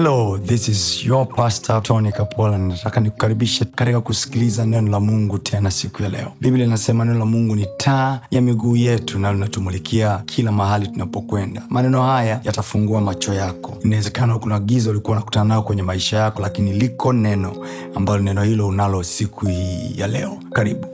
hello 0.00 0.38
this 0.38 0.68
is 0.68 1.04
your 1.04 1.26
pastor 1.28 1.82
tony 1.82 2.12
kapola. 2.12 2.58
Nataka 2.58 3.00
nikukaribishe 3.00 3.64
katika 3.64 4.00
kusikiliza 4.00 4.66
neno 4.66 4.90
la 4.90 5.00
mungu 5.00 5.38
tena 5.38 5.70
siku 5.70 6.02
ya 6.02 6.08
leo. 6.08 6.32
Biblia 6.40 6.66
inasema 6.66 7.04
neno 7.04 7.18
la 7.18 7.24
mungu 7.24 7.56
ni 7.56 7.66
taa 7.76 8.20
ya 8.30 8.40
miguu 8.40 8.76
yetu 8.76 9.18
na 9.18 9.32
linatumulikia 9.32 10.22
kila 10.26 10.52
mahali 10.52 10.88
tunapokwenda. 10.88 11.62
Maneno 11.68 12.02
haya 12.02 12.40
yatafungua 12.44 13.00
macho 13.00 13.34
yako. 13.34 13.76
Inawezekana 13.84 14.38
kuna 14.38 14.60
giza 14.60 14.90
ulikuwa 14.90 15.16
unakutana 15.16 15.44
nayo 15.44 15.62
kwenye 15.62 15.82
maisha 15.82 16.16
yako 16.16 16.42
lakini 16.42 16.72
liko 16.72 17.12
neno 17.12 17.66
ambalo 17.94 18.22
neno 18.22 18.42
hilo 18.42 18.68
unalo 18.68 19.02
siku 19.02 19.46
hii 19.46 19.94
ya 19.96 20.06
leo. 20.06 20.38
Karibu. 20.52 20.86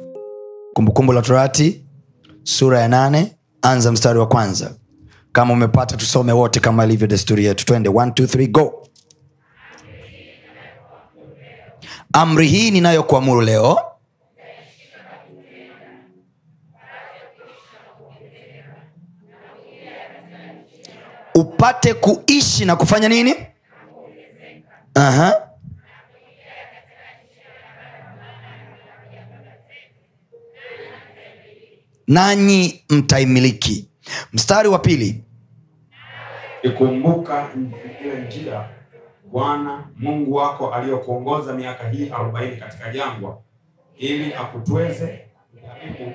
Kumbukumbu 0.74 1.12
la 1.12 1.22
torati 1.22 1.84
sura 2.42 2.80
ya 2.80 2.88
nane 2.88 3.36
anza 3.62 3.92
mstari 3.92 4.18
wa 4.18 4.26
kwanza. 4.26 4.74
Kama 5.32 5.52
umepata 5.52 5.96
tusome 5.96 6.32
wote 6.32 6.60
kama 6.60 6.84
ilivyo 6.84 7.06
desturi 7.06 7.44
yetu. 7.44 7.66
Twende. 7.66 7.88
1, 7.90 8.06
2, 8.10 8.24
3, 8.26 8.50
go 8.50 8.82
amri 12.20 12.48
hii 12.48 12.70
ninayokuamuru 12.70 13.40
leo 13.40 13.78
upate 21.34 21.94
kuishi 21.94 22.64
na 22.64 22.76
kufanya 22.76 23.08
nini? 23.08 23.34
Aha. 24.94 25.42
nanyi 32.08 32.84
mtaimiliki. 32.90 33.88
Mstari 34.32 34.68
wa 34.68 34.78
pili. 34.78 35.24
Ikumbuka 36.62 37.48
ile 38.04 38.26
njia 38.26 38.68
bwana 39.32 39.84
mungu 39.96 40.34
wako 40.34 40.74
aliyokuongoza 40.74 41.52
miaka 41.54 41.88
hii 41.88 42.10
arobaini 42.10 42.56
katika 42.56 42.90
jangwa 42.92 43.38
ili 43.98 44.34
akutweze 44.34 45.20
kujaribu 45.50 46.12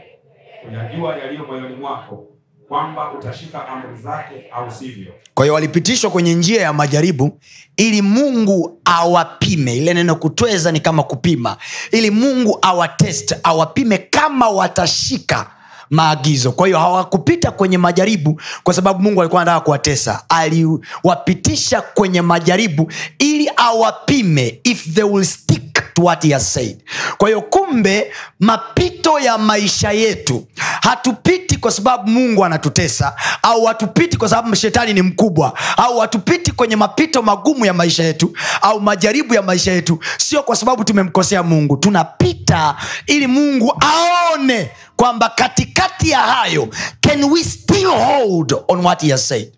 kuyajua 0.66 1.18
yaliyo 1.18 1.46
moyoni 1.46 1.76
mwako 1.76 2.28
kwamba 2.68 3.12
utashika 3.12 3.68
amri 3.68 4.02
zake 4.02 4.46
au 4.52 4.72
sivyo. 4.72 5.14
Kwa 5.34 5.46
hiyo 5.46 5.54
walipitishwa 5.54 6.12
kwenye 6.12 6.34
njia 6.36 6.62
ya 6.62 6.74
majaribu 6.74 7.40
ili 7.78 8.02
mungu 8.02 8.82
awapime. 8.86 9.78
Ile 9.78 9.94
neno 9.94 10.16
kutweza 10.16 10.72
ni 10.72 10.80
kama 10.80 11.04
kupima. 11.04 11.58
Ili 11.92 12.12
mungu 12.12 12.60
awatest 12.62 13.36
awapime 13.44 13.98
kama 13.98 14.50
watashika 14.50 15.52
maagizo. 15.92 16.52
Kwa 16.52 16.68
hiyo 16.68 16.80
hawakupita 16.80 17.52
kwenye 17.52 17.78
majaribu 17.78 18.42
kwa 18.64 18.74
sababu 18.74 19.00
mungu 19.02 19.22
alikuwa 19.22 19.42
anataka 19.42 19.64
kuwatesa. 19.66 20.24
Aliwapitisha 20.30 21.82
kwenye 21.82 22.22
majaribu 22.22 22.92
ili 23.20 23.50
awapime 23.56 24.60
if 24.64 24.94
they 24.94 25.04
will 25.04 25.26
stick 25.26 25.94
to 25.94 26.02
what 26.04 26.24
he 26.24 26.40
said. 26.40 26.78
Kwa 27.18 27.28
hiyo 27.30 27.42
kumbe 27.42 28.12
mapito 28.40 29.20
ya 29.20 29.38
maisha 29.38 29.92
yetu 29.92 30.48
hatupiti 30.82 31.58
kwa 31.58 31.72
sababu 31.72 32.10
mungu 32.10 32.46
anatutesa 32.46 33.16
au 33.44 33.66
hatupiti 33.66 34.18
kwa 34.18 34.30
sababu 34.30 34.56
shetani 34.56 34.94
ni 34.94 35.02
mkubwa 35.02 35.54
au 35.78 36.00
hatupiti 36.00 36.52
kwenye 36.52 36.76
mapito 36.76 37.22
magumu 37.22 37.66
ya 37.66 37.74
maisha 37.74 38.04
yetu 38.04 38.34
au 38.62 38.82
majaribu 38.82 39.34
ya 39.34 39.42
maisha 39.42 39.72
yetu. 39.72 40.00
Sio 40.18 40.44
kwa 40.44 40.56
sababu 40.56 40.84
tumemkosea 40.84 41.44
mungu. 41.44 41.78
Tunapita 41.78 42.76
ili 43.08 43.28
mungu 43.28 43.74
aone 43.82 44.70
kwamba 45.02 45.30
katikati 45.30 46.10
ya 46.10 46.20
hayo 46.20 46.68
can 47.02 47.24
we 47.24 47.44
still 47.44 47.88
hold 47.88 48.54
on 48.68 48.86
what 48.86 49.02
he 49.02 49.12
has 49.12 49.28
said 49.28 49.54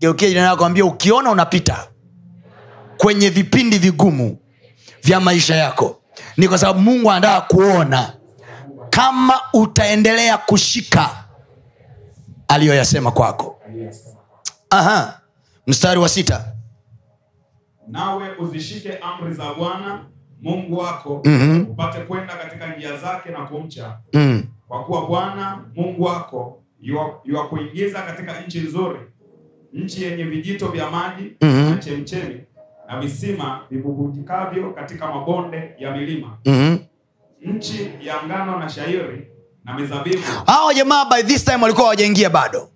geukiakwambia 0.00 0.84
ukiona 0.84 1.30
unapita 1.30 1.88
kwenye 2.96 3.30
vipindi 3.30 3.78
vigumu 3.78 4.38
vya 5.02 5.20
maisha 5.20 5.54
yako 5.54 6.00
ni 6.36 6.48
kwa 6.48 6.58
sababu 6.58 6.80
mungu 6.80 7.10
anataka 7.10 7.40
kuona 7.40 8.16
kama 8.90 9.40
utaendelea 9.52 10.38
kushika 10.38 11.24
aliyoyasema 12.48 13.10
kwako 13.10 13.60
Aha. 14.70 15.20
mstari 15.66 16.00
wa 16.00 16.08
sita 16.08 16.44
nawe 17.88 18.36
uzishike 18.38 18.98
amri 18.98 19.34
za 19.34 19.54
bwana 19.54 20.04
mungu 20.44 20.76
wako 20.78 21.22
Mhm. 21.24 21.60
upate 21.70 22.00
kwenda 22.00 22.36
katika 22.36 22.76
njia 22.76 22.96
zake 22.96 23.30
na 23.30 23.46
kumcha 23.46 23.98
mm. 24.12 24.42
kwa 24.68 24.84
kuwa 24.84 25.06
bwana 25.06 25.64
mungu 25.74 26.02
wako 26.02 26.62
yua- 26.82 27.20
yuwakuingiza 27.24 28.02
katika 28.02 28.40
nchi 28.40 28.60
nzuri 28.60 28.98
nchi 29.72 30.02
yenye 30.02 30.24
vijito 30.24 30.68
vya 30.68 30.90
maji 30.90 31.32
Mhm. 31.40 31.70
na 31.70 31.76
chemchemi 31.78 32.40
na 32.88 33.00
visima 33.00 33.60
vibubutikavyo 33.70 34.70
katika 34.70 35.06
mabonde 35.14 35.70
ya 35.78 35.96
milima 35.96 36.38
mm-hmm. 36.44 36.78
nchi 37.54 37.90
ya 38.02 38.14
ngano 38.26 38.58
na 38.58 38.68
shairi 38.68 39.26
na 39.64 39.74
mizabibu 39.78 40.22
hawa 40.46 40.74
jamaa 40.74 41.04
by 41.04 41.22
this 41.22 41.44
time 41.44 41.62
walikuwa 41.62 41.84
hawajaingia 41.84 42.30
bado 42.30 42.68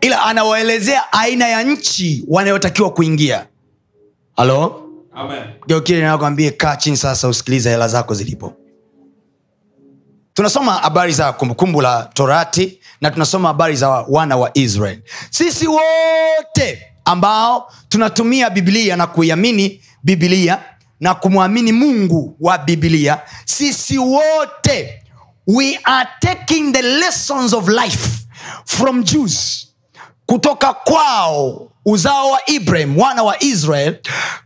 ila 0.00 0.22
anawaelezea 0.22 1.12
aina 1.12 1.48
ya 1.48 1.62
nchi 1.62 2.24
wanayotakiwa 2.28 2.90
kuingia 2.90 3.46
halo 4.36 4.87
amen. 5.18 5.42
Geukili 5.66 6.00
nakwambie 6.02 6.50
kaa 6.50 6.76
chini 6.76 6.96
sasa 6.96 7.28
usikilize 7.28 7.70
hela 7.70 7.88
zako 7.88 8.14
zilipo. 8.14 8.52
Tunasoma 10.34 10.72
habari 10.74 11.12
za 11.12 11.32
kumbukumbu 11.32 11.80
la 11.80 12.10
torati 12.14 12.78
na 13.00 13.10
tunasoma 13.10 13.48
habari 13.48 13.76
za 13.76 13.88
wana 13.88 14.36
wa 14.36 14.50
israel. 14.58 14.98
Sisi 15.30 15.66
wote 15.66 16.82
ambao 17.04 17.72
tunatumia 17.88 18.50
biblia 18.50 18.96
na 18.96 19.06
kuiamini 19.06 19.80
biblia 20.02 20.62
na 21.00 21.14
kumwamini 21.14 21.72
mungu 21.72 22.36
wa 22.40 22.58
biblia 22.58 23.20
sisi 23.44 23.98
wote 23.98 25.02
we 25.46 25.78
are 25.84 26.08
taking 26.20 26.72
the 26.72 26.82
lessons 26.82 27.52
of 27.52 27.68
life 27.68 28.08
from 28.64 29.02
jews 29.04 29.66
kutoka 30.26 30.72
kwao 30.74 31.70
uzao 31.84 32.30
wa 32.30 32.40
ibrahim 32.50 32.98
wana 32.98 33.22
wa 33.22 33.42
israel 33.42 33.96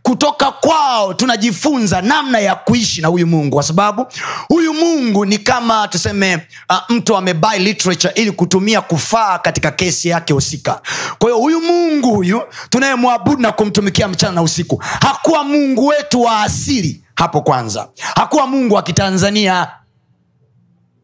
kutoka 0.01 0.51
kwao 0.51 1.13
tunajifunza 1.13 2.01
namna 2.01 2.39
ya 2.39 2.55
kuishi 2.55 3.01
na 3.01 3.07
huyu 3.07 3.27
mungu 3.27 3.55
kwa 3.55 3.63
sababu 3.63 4.05
huyu 4.47 4.73
mungu 4.73 5.25
ni 5.25 5.37
kama 5.37 5.87
tuseme 5.87 6.35
uh, 6.69 6.77
mtu 6.89 7.17
amebai 7.17 7.59
literature 7.59 8.13
ili 8.15 8.31
kutumia 8.31 8.81
kufaa 8.81 9.39
katika 9.39 9.71
kesi 9.71 10.09
yake 10.09 10.33
husika. 10.33 10.81
Kwa 11.19 11.29
hiyo 11.29 11.37
huyu 11.41 11.61
mungu 11.61 12.15
huyu 12.15 12.41
tunayemwabudu 12.69 13.41
na 13.41 13.51
kumtumikia 13.51 14.07
mchana 14.07 14.33
na 14.33 14.41
usiku 14.41 14.77
hakuwa 15.01 15.43
mungu 15.43 15.87
wetu 15.87 16.21
wa 16.21 16.41
asili 16.41 17.03
hapo 17.15 17.41
kwanza. 17.41 17.89
Hakuwa 18.15 18.47
mungu 18.47 18.75
wa 18.75 18.81
kitanzania. 18.83 19.67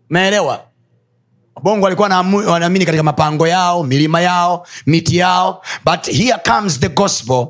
Meelewa 0.10 0.69
bongo 1.64 1.84
walikuwa 1.84 2.10
wanaamini 2.48 2.86
katika 2.86 3.04
mapango 3.04 3.48
yao 3.48 3.84
milima 3.84 4.22
yao 4.22 4.68
miti 4.86 5.18
yao. 5.18 5.62
But 5.86 6.06
here 6.06 6.38
comes 6.48 6.80
the 6.80 6.90
gospel. 6.90 7.48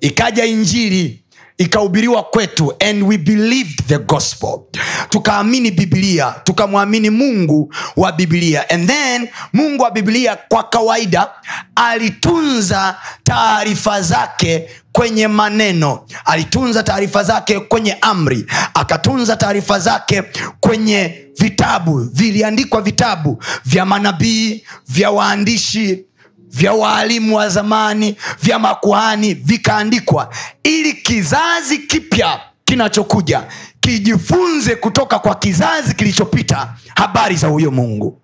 Ikaja 0.00 0.44
injili 0.44 1.24
ikahubiriwa 1.58 2.22
kwetu 2.22 2.74
and 2.88 3.02
we 3.02 3.18
believed 3.18 3.82
the 3.88 3.98
gospel. 3.98 4.60
Tukaamini 5.08 5.70
biblia 5.70 6.34
tukamwamini 6.44 7.10
mungu 7.10 7.74
wa 7.96 8.12
biblia. 8.12 8.70
And 8.70 8.88
then 8.88 9.28
mungu 9.52 9.82
wa 9.82 9.90
biblia 9.90 10.36
kwa 10.48 10.62
kawaida 10.64 11.28
alitunza 11.74 12.96
taarifa 13.24 14.02
zake 14.02 14.70
kwenye 14.92 15.28
maneno. 15.28 16.06
Alitunza 16.24 16.82
taarifa 16.82 17.22
zake 17.24 17.60
kwenye 17.60 17.92
amri. 18.00 18.46
Akatunza 18.74 19.36
taarifa 19.36 19.78
zake 19.78 20.22
kwenye 20.60 21.26
vitabu. 21.38 21.98
Viliandikwa 22.12 22.80
vitabu 22.82 23.42
vya 23.64 23.84
manabii 23.86 24.64
vya 24.88 25.10
waandishi 25.10 26.04
vya 26.48 26.72
waalimu 26.72 27.36
wa 27.36 27.48
zamani 27.48 28.16
vya 28.42 28.58
makuhani 28.58 29.34
vikaandikwa 29.34 30.34
ili 30.62 30.92
kizazi 30.92 31.78
kipya 31.78 32.40
kinachokuja 32.64 33.42
kijifunze 33.80 34.76
kutoka 34.76 35.18
kwa 35.18 35.34
kizazi 35.34 35.94
kilichopita 35.94 36.74
habari 36.96 37.36
za 37.36 37.48
huyo 37.48 37.70
mungu. 37.70 38.22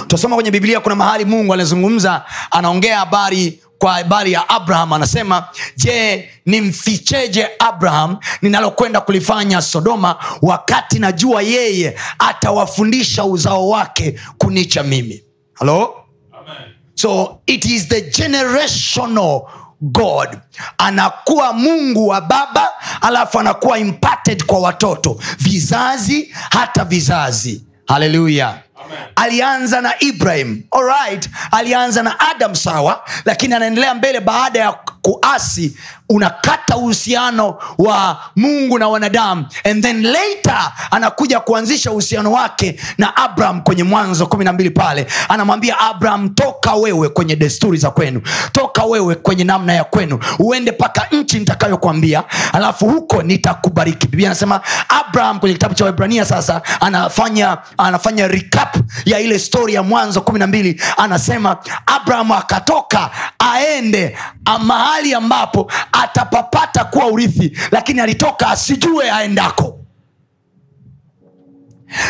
Tutasoma 0.00 0.34
kwenye 0.34 0.50
biblia 0.50 0.80
kuna 0.80 0.94
mahali 0.94 1.24
mungu 1.24 1.54
anazungumza 1.54 2.24
anaongea 2.50 2.98
habari 2.98 3.60
kwa 3.78 3.92
habari 3.92 4.32
ya 4.32 4.48
abraham 4.48 4.92
anasema 4.92 5.44
je 5.76 6.28
nimficheje 6.46 7.48
abraham 7.58 8.16
ninalokwenda 8.42 9.00
kulifanya 9.00 9.62
sodoma 9.62 10.16
wakati 10.42 10.98
najua 10.98 11.42
yeye 11.42 11.96
atawafundisha 12.18 13.24
uzao 13.24 13.68
wake 13.68 14.20
kunicha 14.38 14.82
mimi? 14.82 15.22
Halo 15.54 16.03
so 17.04 17.40
it 17.46 17.66
is 17.66 17.88
the 17.88 18.00
generational 18.00 19.46
god. 19.92 20.40
Anakuwa 20.78 21.52
mungu 21.52 22.08
wa 22.08 22.20
baba 22.20 22.68
alafu 23.00 23.40
anakuwa 23.40 23.78
imparted 23.78 24.44
kwa 24.44 24.58
watoto. 24.60 25.18
Vizazi 25.38 26.34
hata 26.50 26.84
vizazi. 26.84 27.64
Haleluya. 27.86 28.58
Alianza 29.16 29.80
na 29.80 30.00
ibrahim. 30.00 30.62
Alright 30.70 31.28
alianza 31.50 32.02
na 32.02 32.20
adam 32.20 32.54
sawa 32.54 33.04
lakini 33.24 33.54
anaendelea 33.54 33.94
mbele 33.94 34.20
baada 34.20 34.58
ya 34.60 34.72
kuasi 35.02 35.76
unakata 36.08 36.76
uhusiano 36.76 37.56
wa 37.78 38.20
mungu 38.36 38.78
na 38.78 38.88
wanadamu. 38.88 39.46
And 39.64 39.82
then 39.82 40.02
later 40.02 40.72
anakuja 40.90 41.40
kuanzisha 41.40 41.90
uhusiano 41.90 42.32
wake 42.32 42.80
na 42.98 43.16
abraham 43.16 43.62
kwenye 43.62 43.82
mwanzo 43.84 44.26
kumi 44.26 44.44
na 44.44 44.52
mbili 44.52 44.70
pale. 44.70 45.06
Anamwambia 45.28 45.78
abraham 45.80 46.28
toka 46.28 46.74
wewe 46.74 47.08
kwenye 47.08 47.36
desturi 47.36 47.78
za 47.78 47.90
kwenu. 47.90 48.20
Toka 48.52 48.84
wewe 48.84 49.14
kwenye 49.14 49.44
namna 49.44 49.72
ya 49.72 49.84
kwenu. 49.84 50.18
Uende 50.38 50.72
mpaka 50.72 51.06
nchi 51.12 51.38
nitakayokwambia 51.38 52.22
alafu 52.52 52.88
huko 52.88 53.22
nitakubariki. 53.22 54.06
Biblia 54.06 54.28
anasema 54.28 54.60
abraham 54.88 55.40
kwenye 55.40 55.52
kitabu 55.54 55.74
cha 55.74 55.84
wahibrania 55.84 56.24
sasa 56.24 56.62
anafanya 56.80 57.58
anafanya 57.78 58.28
recap 58.28 58.73
ya 59.04 59.20
ile 59.20 59.38
stori 59.38 59.74
ya 59.74 59.82
mwanzo 59.82 60.20
kumi 60.20 60.38
na 60.38 60.46
mbili 60.46 60.80
anasema 60.96 61.56
abraham 61.86 62.32
akatoka 62.32 63.10
aende 63.38 64.16
mahali 64.64 65.14
ambapo 65.14 65.72
atapapata 65.92 66.84
kuwa 66.84 67.06
urithi 67.06 67.58
lakini 67.70 68.00
alitoka 68.00 68.48
asijue 68.48 69.10
aendako 69.10 69.78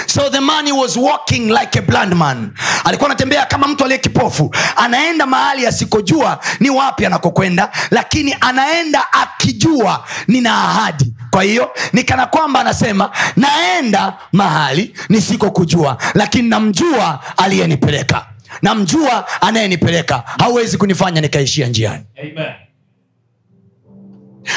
so 0.06 0.31
the 0.31 0.40
man 0.40 0.66
he 0.66 0.72
was 0.72 0.96
walking 0.96 1.50
like 1.50 1.78
a 1.78 1.82
blind 1.82 2.14
man. 2.14 2.50
Alikuwa 2.84 3.10
anatembea 3.10 3.46
kama 3.46 3.69
mtu 3.69 3.84
aliye 3.84 3.98
kipofu. 3.98 4.54
Anaenda 4.76 5.26
mahali 5.26 5.66
asikojua 5.66 6.40
ni 6.60 6.70
wapi 6.70 7.06
anakokwenda 7.06 7.70
lakini 7.90 8.36
anaenda 8.40 9.12
akijua 9.12 10.04
nina 10.28 10.54
ahadi. 10.54 11.12
Kwa 11.31 11.42
hiyo 11.42 11.70
ni 11.92 12.02
kana 12.04 12.26
kwamba 12.26 12.60
anasema 12.60 13.10
naenda 13.36 14.12
mahali 14.32 14.94
nisikokujua 15.08 15.98
lakini 16.14 16.48
namjua 16.48 17.20
aliyenipeleka. 17.36 18.26
Namjua 18.62 19.26
anayenipeleka. 19.42 20.22
Hauwezi 20.38 20.78
kunifanya 20.78 21.20
nikaishia 21.20 21.66
njiani. 21.66 22.04
Amen. 22.20 22.52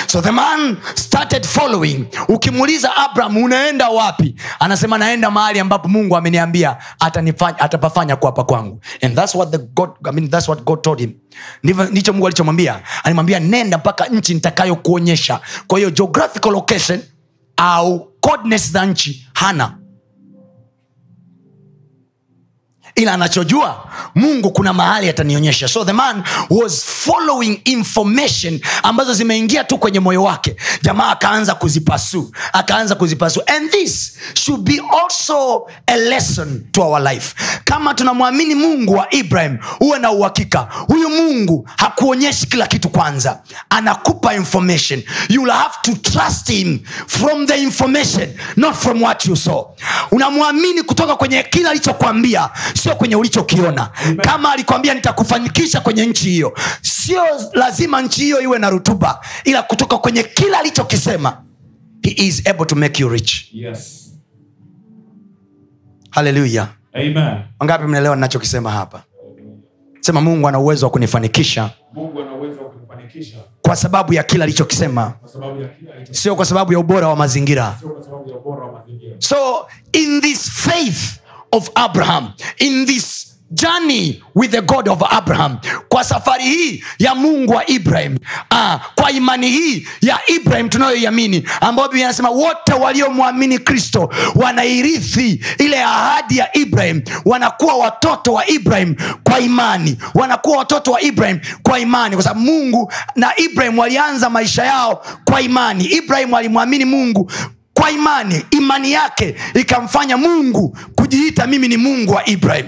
So 0.07 0.21
the 0.21 0.31
man 0.31 0.77
started 0.95 1.45
following. 1.45 2.05
Ukimuuliza 2.27 2.95
abraham 2.97 3.37
unaenda 3.37 3.89
wapi? 3.89 4.35
Anasema 4.59 4.97
naenda 4.97 5.31
mahali 5.31 5.59
ambapo 5.59 5.87
mungu 5.87 6.17
ameniambia 6.17 6.77
atapafanya 7.59 8.15
kuapa 8.15 8.43
kwangu. 8.43 8.81
And 9.01 9.15
that's 9.15 9.35
what 9.35 9.51
the 9.51 9.57
god, 9.57 9.89
I 10.09 10.11
mean, 10.11 10.29
that's 10.29 10.47
what 10.49 10.63
god 10.63 10.81
told 10.81 10.99
him. 10.99 11.13
Ndicho 11.63 12.13
mungu 12.13 12.27
alichomwambia. 12.27 12.81
Alimwambia 13.03 13.39
nenda 13.39 13.77
mpaka 13.77 14.05
nchi 14.05 14.33
nitakayokuonyesha. 14.33 15.39
Kwa 15.67 15.77
hiyo 15.79 15.91
geographical 15.91 16.51
location 16.51 17.01
au 17.57 18.11
coordinates 18.21 18.71
za 18.71 18.85
nchi 18.85 19.27
hana 19.33 19.77
ila 22.97 23.13
anachojua 23.13 23.83
mungu 24.15 24.51
kuna 24.51 24.73
mahali 24.73 25.09
atanionyesha. 25.09 25.67
So 25.67 25.85
the 25.85 25.93
man 25.93 26.23
was 26.49 26.83
following 26.85 27.61
information 27.65 28.59
ambazo 28.83 29.13
zimeingia 29.13 29.63
tu 29.63 29.77
kwenye 29.77 29.99
moyo 29.99 30.23
wake. 30.23 30.55
Jamaa 30.81 31.09
akaanza 31.09 31.55
kuzipasu 31.55 32.31
akaanza 32.53 32.95
kuzipasu. 32.95 33.41
And 33.47 33.71
this 33.71 34.17
should 34.33 34.61
be 34.61 34.81
also 35.03 35.67
a 35.87 35.97
lesson 35.97 36.67
to 36.71 36.81
our 36.81 37.01
life. 37.13 37.35
Kama 37.63 37.93
tunamwamini 37.93 38.55
mungu 38.55 38.93
wa 38.93 39.13
ibrahim 39.13 39.57
huwe 39.79 39.99
na 39.99 40.11
uhakika 40.11 40.67
huyu 40.87 41.09
mungu 41.09 41.69
hakuonyeshi 41.77 42.47
kila 42.47 42.67
kitu 42.67 42.89
kwanza. 42.89 43.41
Anakupa 43.69 44.33
information. 44.35 45.03
You'll 45.29 45.51
have 45.51 45.75
to 45.81 45.91
trust 46.11 46.47
him 46.47 46.79
from 47.07 47.47
the 47.47 47.57
information 47.63 48.29
not 48.55 48.75
from 48.75 49.01
what 49.03 49.25
you 49.25 49.35
saw. 49.35 49.65
Unamwamini 50.11 50.83
kutoka 50.83 51.15
kwenye 51.15 51.43
kila 51.43 51.69
alichokwambia 51.69 52.49
sio 52.87 52.95
kwenye 52.95 53.15
ulichokiona. 53.15 53.89
Kama 54.21 54.51
alikwambia 54.51 54.93
nitakufanikisha 54.93 55.81
kwenye 55.81 56.05
nchi 56.05 56.29
hiyo. 56.29 56.53
Sio 56.81 57.21
lazima 57.53 58.01
nchi 58.01 58.21
hiyo 58.21 58.41
iwe 58.41 58.59
na 58.59 58.69
rutuba 58.69 59.21
ila 59.43 59.63
kutoka 59.63 59.97
kwenye 59.97 60.23
kila 60.23 60.59
alichokisema 60.59 61.43
he 62.03 62.11
is 62.25 62.47
able 62.47 62.65
to 62.65 62.75
make 62.75 63.01
you 63.03 63.09
rich. 63.09 63.49
Yes. 63.53 64.03
haleluya 66.09 66.67
wangapi 67.59 67.85
mnaelewa 67.85 68.15
ninachokisema 68.15 68.71
hapa? 68.71 69.03
Sema 69.99 70.21
mungu 70.21 70.47
ana 70.47 70.59
uwezo 70.59 70.85
wa 70.85 70.89
kunifanikisha. 70.91 71.69
Kwa 73.61 73.75
sababu 73.75 74.13
ya 74.13 74.23
kila 74.23 74.43
alichokisema. 74.43 75.09
Kwa 75.21 75.29
sababu 75.29 75.61
ya 75.61 75.67
kila 75.67 75.93
alicho 75.93 76.13
sio 76.13 76.35
kwa 76.35 76.45
sababu 76.45 76.73
ya 76.73 76.79
ubora 76.79 77.07
wa 77.07 77.15
mazingira. 77.15 77.75
Sio 77.79 77.89
kwa 77.89 78.03
sababu 78.03 78.29
ya 78.29 78.35
ubora 78.37 78.65
wa 78.65 78.71
mazingira. 78.71 79.15
so 79.19 79.67
in 79.93 80.21
this 80.21 80.49
faith 80.51 81.19
of 81.51 81.69
abraham 81.75 82.33
in 82.59 82.85
this 82.85 83.27
journey 83.51 84.21
with 84.35 84.51
the 84.51 84.61
god 84.61 84.87
of 84.89 85.01
abraham. 85.11 85.57
Kwa 85.89 86.03
safari 86.03 86.43
hii 86.43 86.83
ya 86.99 87.15
mungu 87.15 87.53
wa 87.53 87.69
ibrahim. 87.69 88.17
Ah, 88.51 88.79
kwa 88.95 89.11
imani 89.11 89.49
hii 89.49 89.87
ya 90.01 90.19
ibrahim 90.27 90.69
tunayoiamini 90.69 91.43
ambayo 91.61 91.87
biblia 91.89 92.05
anasema 92.05 92.29
wote 92.29 92.73
waliomwamini 92.73 93.59
kristo 93.59 94.13
wanairithi 94.35 95.45
ile 95.57 95.83
ahadi 95.83 96.37
ya 96.37 96.57
ibrahim. 96.57 97.01
Wanakuwa 97.25 97.73
watoto 97.77 98.33
wa 98.33 98.47
ibrahim 98.47 98.95
kwa 99.23 99.39
imani. 99.39 99.97
Wanakuwa 100.13 100.57
watoto 100.57 100.91
wa 100.91 101.01
ibrahim 101.01 101.39
kwa 101.63 101.79
imani. 101.79 102.15
Kwa 102.15 102.23
sababu 102.23 102.41
mungu 102.45 102.91
na 103.15 103.37
ibrahim 103.39 103.79
walianza 103.79 104.29
maisha 104.29 104.63
yao 104.65 105.05
kwa 105.25 105.41
imani. 105.41 105.85
Ibrahim 105.85 106.33
alimwamini 106.33 106.85
mungu 106.85 107.31
kwa 107.77 107.91
imani 107.91 108.45
imani 108.51 108.91
yake 108.91 109.35
ikamfanya 109.53 110.17
mungu 110.17 110.77
kujiita 110.95 111.47
mimi 111.47 111.67
ni 111.67 111.77
mungu 111.77 112.11
wa 112.11 112.29
ibrahim. 112.29 112.65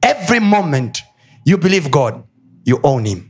Every 0.00 0.40
moment 0.40 1.04
you 1.44 1.58
believe 1.58 1.88
god 1.88 2.14
you 2.64 2.80
own 2.82 3.06
him. 3.08 3.22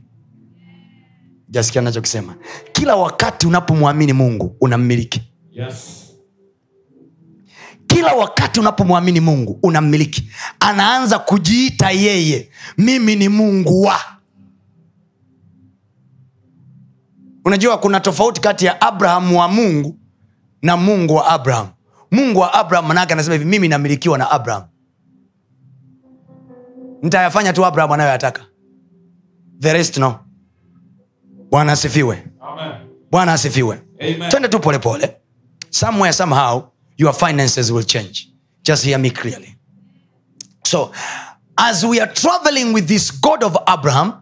Jasikia 1.49 1.81
nachokisema 1.81 2.35
kila 2.71 2.95
wakati 2.95 3.47
unapomwamini 3.47 4.13
mungu 4.13 4.55
unammiliki. 4.61 5.21
Yes. 5.51 6.03
kila 7.87 8.13
wakati 8.13 8.59
unapomwamini 8.59 9.19
mungu 9.19 9.59
unammiliki. 9.63 10.29
Anaanza 10.59 11.19
kujiita 11.19 11.91
yeye 11.91 12.49
mimi 12.77 13.15
ni 13.15 13.29
mungu 13.29 13.81
wa. 13.81 13.99
Unajua 17.45 17.77
kuna 17.77 17.99
tofauti 17.99 18.41
kati 18.41 18.65
ya 18.65 18.81
abraham 18.81 19.35
wa 19.35 19.47
mungu 19.47 19.99
na 20.61 20.77
mungu 20.77 21.15
wa 21.15 21.27
abraham. 21.27 21.67
Mungu 22.11 22.39
wa 22.39 22.53
abraham 22.53 22.87
manaake 22.87 23.13
anasema 23.13 23.33
hivi 23.33 23.45
mimi 23.45 23.67
namilikiwa 23.67 24.17
na 24.17 24.31
abraham. 24.31 24.63
Ntayafanya 27.03 27.53
tu 27.53 27.65
abraham 27.65 27.91
anayoyataka. 27.91 28.41
The 29.59 29.73
rest 29.73 29.97
no. 29.97 30.19
Bwana 31.51 31.71
asifiwe. 31.71 32.23
Bwana 33.11 33.33
asifiwe. 33.33 33.81
Twende 34.29 34.47
tu 34.47 34.59
polepole 34.59 35.17
somewhere 35.69 36.13
somehow 36.13 36.63
your 36.97 37.13
finances 37.13 37.71
will 37.71 37.83
change. 37.85 38.29
Just 38.63 38.83
hear 38.85 38.99
me 38.99 39.09
clearly. 39.09 39.55
So 40.65 40.91
as 41.57 41.83
we 41.83 42.01
are 42.01 42.13
traveling 42.13 42.73
with 42.73 42.85
this 42.87 43.21
god 43.21 43.43
of 43.43 43.55
abraham 43.65 44.13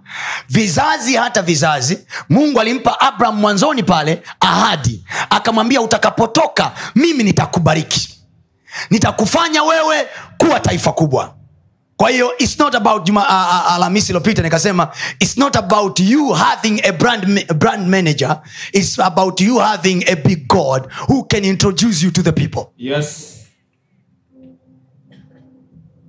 vizazi 0.50 1.16
hata 1.16 1.42
vizazi 1.42 2.00
mungu 2.30 2.60
alimpa 2.60 3.00
abraham 3.00 3.36
mwanzoni 3.40 3.84
pale 3.84 4.24
ahadi. 4.40 5.04
Akamwambia 5.30 5.82
utakapotoka 5.82 6.72
mimi 6.96 7.24
nitakubariki. 7.24 8.20
Nitakufanya 8.90 9.64
wewe 9.64 10.08
kuwa 10.38 10.60
taifa 10.60 10.92
kubwa. 10.92 11.36
Kwa 11.98 12.10
hiyo 12.10 12.38
its 12.38 12.60
not 12.60 12.76
about 12.76 13.04
juma- 13.08 13.26
a- 13.30 13.66
alhamisi 13.76 14.06
iliyopita 14.12 14.42
nikasema 14.42 14.88
its 15.20 15.38
not 15.38 15.56
about 15.56 16.00
you 16.00 16.30
having 16.34 16.82
a 16.84 16.92
brand, 16.92 17.54
brand 17.54 17.88
manager. 17.88 18.42
Its 18.74 19.00
about 19.00 19.42
you 19.42 19.58
having 19.58 20.04
a 20.08 20.16
big 20.16 20.48
god 20.48 20.88
who 21.10 21.24
can 21.24 21.46
introduce 21.46 22.06
you 22.06 22.12
to 22.12 22.22
the 22.24 22.32
people. 22.32 22.64
Yes. 22.78 23.35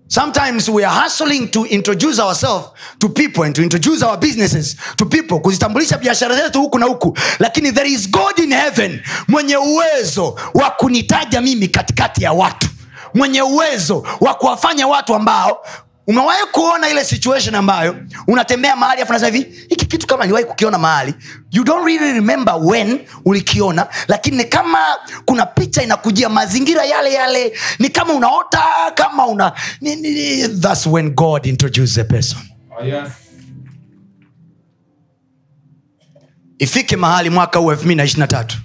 Sometimes 0.08 0.68
we 0.68 0.84
are 0.84 1.00
hustling 1.02 1.48
to 1.48 1.64
introduce 1.66 2.18
ourselves 2.22 2.68
to 2.98 3.08
people 3.08 3.42
and 3.44 3.54
to 3.54 3.62
introduce 3.62 4.02
our 4.06 4.18
businesses 4.18 4.76
to 4.96 5.06
people 5.06 5.40
kuzitambulisha 5.40 5.98
biashara 5.98 6.36
zetu 6.36 6.60
huku 6.60 6.78
na 6.78 6.86
huku. 6.86 7.18
Lakini 7.38 7.72
there 7.72 7.88
is 7.90 8.10
god 8.10 8.38
in 8.38 8.52
heaven 8.54 9.00
mwenye 9.28 9.56
uwezo 9.56 10.38
wa 10.54 10.70
kunitaja 10.70 11.40
mimi 11.40 11.68
katikati 11.68 12.24
ya 12.24 12.32
watu 12.32 12.68
mwenye 13.14 13.42
uwezo 13.42 14.06
wa 14.20 14.34
kuwafanya 14.34 14.86
watu 14.86 15.14
ambao 15.14 15.66
umewahi 16.06 16.46
kuona 16.52 16.88
ile 16.88 17.04
situation 17.04 17.54
ambayo 17.54 17.96
unatembea 18.26 18.76
mahali 18.76 19.02
afu 19.02 19.12
nasema 19.12 19.36
hivi 19.36 19.66
hiki 19.68 19.86
kitu 19.86 20.06
kama 20.06 20.22
niliwahi 20.24 20.44
kukiona 20.44 20.78
mahali. 20.78 21.14
You 21.50 21.64
don't 21.64 21.86
really 21.86 22.12
remember 22.12 22.54
when 22.62 23.00
ulikiona 23.24 23.86
lakini 24.08 24.36
ni 24.36 24.44
kama 24.44 24.78
kuna 25.24 25.46
picha 25.46 25.82
inakujia 25.82 26.28
mazingira 26.28 26.84
yale 26.84 27.12
yale 27.12 27.52
ni 27.78 27.88
kama 27.88 28.12
unaota 28.14 28.62
kama 28.94 29.26
una 29.26 29.52
ni, 29.80 29.96
ni, 29.96 30.10
ni, 30.10 30.48
thats 30.48 30.86
when 30.86 31.10
god 31.10 31.46
introduces 31.46 31.98
a 31.98 32.04
person. 32.04 32.40
Oh, 32.80 32.84
yes. 32.84 33.08
ifike 36.58 36.96
mahali 36.96 37.30
mwaka 37.30 37.58
huu 37.58 37.70
elfu 37.70 37.82
mbili 37.84 37.96
na 37.96 38.04
ishiri 38.04 38.20
na 38.20 38.26
tatu. 38.26 38.56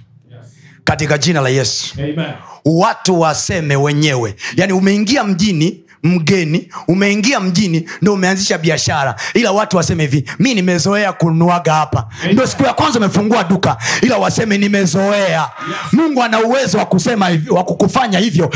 Katika 0.84 1.18
jina 1.18 1.40
la 1.40 1.48
yesu. 1.48 1.94
Amen. 1.98 2.32
watu 2.64 3.20
waseme 3.20 3.76
wenyewe. 3.76 4.34
Yaani 4.56 4.72
umeingia 4.72 5.24
mjini 5.24 5.81
mgeni 6.02 6.68
umeingia 6.88 7.40
mjini 7.40 7.88
ndo 8.02 8.12
umeanzisha 8.14 8.58
biashara. 8.58 9.14
Ila 9.34 9.52
watu 9.52 9.76
waseme 9.76 10.02
hivi 10.02 10.30
mi 10.38 10.54
nimezoea 10.54 11.12
kunuaga 11.12 11.74
hapa. 11.74 12.08
Ndo 12.32 12.46
siku 12.46 12.62
ya 12.62 12.72
kwanza 12.74 12.98
umefungua 12.98 13.44
duka 13.44 13.76
ila 14.02 14.16
waseme 14.16 14.58
nimezoea. 14.58 15.48
Mungu 15.92 16.22
ana 16.22 16.40
uwezo 16.40 16.78
wa 16.78 16.84
kusema 16.86 17.30
wa 17.50 17.64
kukufanya 17.64 18.18
hivyo. 18.18 18.50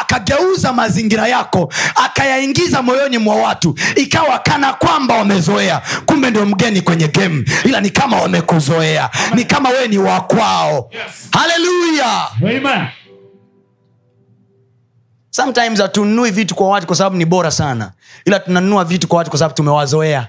Akageuza 0.00 0.72
mazingira 0.72 1.28
yako 1.28 1.72
akayaingiza 2.04 2.82
moyoni 2.82 3.18
mwa 3.18 3.34
watu 3.36 3.74
ikawa 3.96 4.38
kana 4.38 4.72
kwamba 4.72 5.14
wamezoea. 5.14 5.82
Kumbe 6.06 6.30
ndio 6.30 6.46
mgeni 6.46 6.80
kwenye 6.80 7.08
game. 7.08 7.44
Ila 7.64 7.80
ni 7.80 7.90
kama 7.90 8.16
wamekuzoea. 8.16 9.10
Ni 9.34 9.44
kama 9.44 9.68
wewe 9.68 9.88
ni 9.88 9.98
wakwao 9.98 10.90
Yes. 10.92 11.02
haleluya. 11.32 12.28
Sometimes 15.36 15.80
hatununui 15.80 16.30
vitu 16.30 16.54
kwa 16.54 16.68
watu 16.68 16.86
kwa 16.86 16.96
sababu 16.96 17.16
ni 17.16 17.24
bora 17.24 17.50
sana. 17.50 17.92
Ila 18.24 18.40
tunanunua 18.40 18.84
vitu 18.84 19.08
kwa 19.08 19.18
watu 19.18 19.30
kwa 19.30 19.38
sababu 19.38 19.54
tumewazoea. 19.54 20.28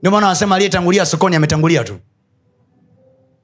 Ndio 0.00 0.10
maana 0.12 0.26
wanasema 0.26 0.54
aliyetangulia 0.56 1.06
sokoni 1.06 1.36
ametangulia 1.36 1.84
tu. 1.84 1.98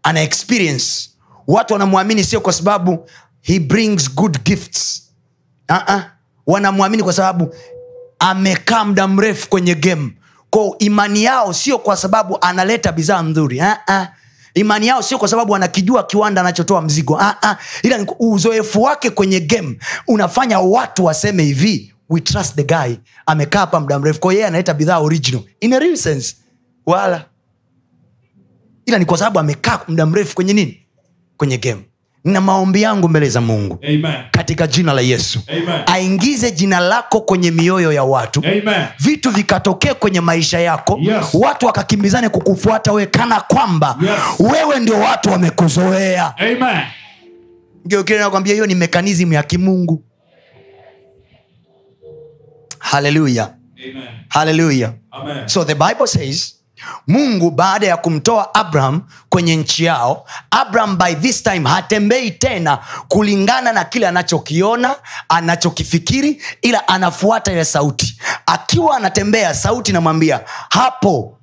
Ana 0.02 0.20
experience. 0.20 1.10
Watu 1.46 1.72
wanamwamini 1.72 2.25
sio 2.25 2.40
kwa 2.40 2.52
sababu 2.52 3.10
he 3.40 3.60
brings 3.60 4.14
good 4.14 4.42
gifts. 4.44 5.02
Uh-uh. 5.68 6.02
wanamwamini 6.46 7.02
kwa 7.02 7.12
sababu 7.12 7.54
amekaa 8.18 8.84
muda 8.84 9.08
mrefu 9.08 9.48
kwenye 9.48 9.75
game. 9.75 10.12
Ko 10.50 10.76
imani 10.78 11.25
yao 11.25 11.52
sio 11.52 11.78
kwa 11.78 11.96
sababu 11.96 12.38
analeta 12.40 12.92
bidhaa 12.92 13.22
nzuri. 13.22 13.58
Uh-uh. 13.58 14.06
Imani 14.60 14.86
yao 14.86 15.02
sio 15.02 15.18
kwa 15.18 15.28
sababu 15.28 15.56
anakijua 15.56 16.02
kiwanda 16.06 16.40
anachotoa 16.40 16.82
mzigo. 16.82 17.14
Uh-uh. 17.14 17.56
ila 17.82 18.06
uzoefu 18.18 18.82
wake 18.82 19.10
kwenye 19.10 19.40
game 19.40 19.78
unafanya 20.06 20.60
watu 20.60 21.04
waseme 21.04 21.42
hivi 21.42 21.94
we 22.08 22.20
trust 22.20 22.54
the 22.54 22.64
guy. 22.64 22.94
Amekaa 23.26 23.58
hapa 23.58 23.80
muda 23.80 23.98
mrefu. 23.98 24.20
Kwao 24.20 24.32
yeye 24.32 24.46
analeta 24.46 24.74
bidhaa 24.74 24.98
original. 24.98 25.42
In 25.60 25.72
a 25.72 25.78
real 25.78 25.96
sense. 25.96 26.36
Wala. 26.86 27.24
Ila 28.86 28.98
ni 28.98 29.04
kwa 29.04 29.18
sababu 29.18 29.38
amekaa 29.38 29.80
muda 29.88 30.06
mrefu 30.06 30.34
kwenye 30.34 30.52
nini? 30.52 30.86
Kwenye 31.36 31.58
game 31.58 31.82
na 32.32 32.40
maombi 32.40 32.82
yangu 32.82 33.08
mbele 33.08 33.28
za 33.28 33.40
mungu 33.40 33.78
Amen. 33.82 34.14
katika 34.30 34.66
jina 34.66 34.92
la 34.92 35.00
yesu 35.00 35.40
Amen. 35.49 35.80
aingize 35.87 36.50
jina 36.50 36.80
lako 36.80 37.20
kwenye 37.20 37.50
mioyo 37.50 37.92
ya 37.92 38.04
watu 38.04 38.40
Amen. 38.47 38.87
vitu 39.00 39.30
vikatokee 39.30 39.94
kwenye 39.94 40.20
maisha 40.20 40.58
yako 40.61 40.99
Yes. 41.02 41.26
watu 41.35 41.66
wakakimbizane 41.66 42.28
kukufuata 42.28 42.92
wewe 42.92 43.06
kana 43.06 43.40
kwamba 43.40 43.99
Yes. 44.02 44.50
wewe 44.52 44.80
ndio 44.80 45.00
watu 45.00 45.30
wamekuzoea 45.30 46.35
Amen. 46.38 46.80
geukile 47.87 48.18
nakwambia 48.18 48.52
hiyo 48.52 48.66
ni 48.66 48.75
mekanizimu 48.75 49.32
ya 49.32 49.42
kimungu 49.42 50.04
haleluya 52.78 53.54
haleluya 54.28 54.92
so 55.47 55.64
the 55.64 55.75
bible 55.75 56.06
says 56.06 56.54
mungu 57.06 57.50
baada 57.50 57.87
ya 57.87 57.97
kumtoa 57.97 58.54
abraham 58.54 59.02
kwenye 59.28 59.56
nchi 59.56 59.85
yao 59.85 60.25
abraham 60.50 60.99
by 60.99 61.14
this 61.14 61.42
time 61.42 61.68
hatembei 61.68 62.30
tena 62.30 62.78
kulingana 63.08 63.73
na 63.73 63.85
kile 63.85 64.08
anachokiona 64.08 64.94
anachokifikiri 65.28 66.42
ila 66.62 66.88
anafuata 66.88 67.52
ile 67.52 67.64
sauti. 67.64 68.18
Akiwa 68.47 68.97
anatembea 68.97 69.54
sauti 69.54 69.92
namwambia 69.92 70.40
hapo 70.70 71.35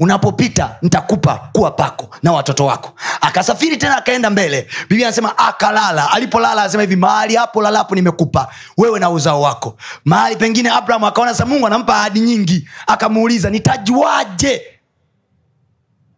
unapopita 0.00 0.76
ntakupa 0.82 1.48
kuwa 1.52 1.70
pako 1.70 2.08
na 2.22 2.32
watoto 2.32 2.66
wako. 2.66 2.92
Akasafiri 3.20 3.76
tena 3.76 3.96
akaenda 3.96 4.30
mbele. 4.30 4.68
Biblia 4.88 5.06
anasema 5.06 5.38
akalala. 5.38 6.10
Alipolala 6.10 6.62
anasema 6.62 6.82
hivi 6.82 6.96
mahali 6.96 7.36
hapo 7.36 7.62
lalapo 7.62 7.94
nimekupa 7.94 8.48
wewe 8.78 9.00
na 9.00 9.10
uzao 9.10 9.40
wako. 9.40 9.76
Mahali 10.04 10.36
pengine 10.36 10.70
abraham 10.70 11.04
akaona 11.04 11.34
sa 11.34 11.46
mungu 11.46 11.66
anampa 11.66 11.96
ahadi 11.96 12.20
nyingi. 12.20 12.68
Akamuuliza 12.86 13.50
nitajuaje 13.50 14.62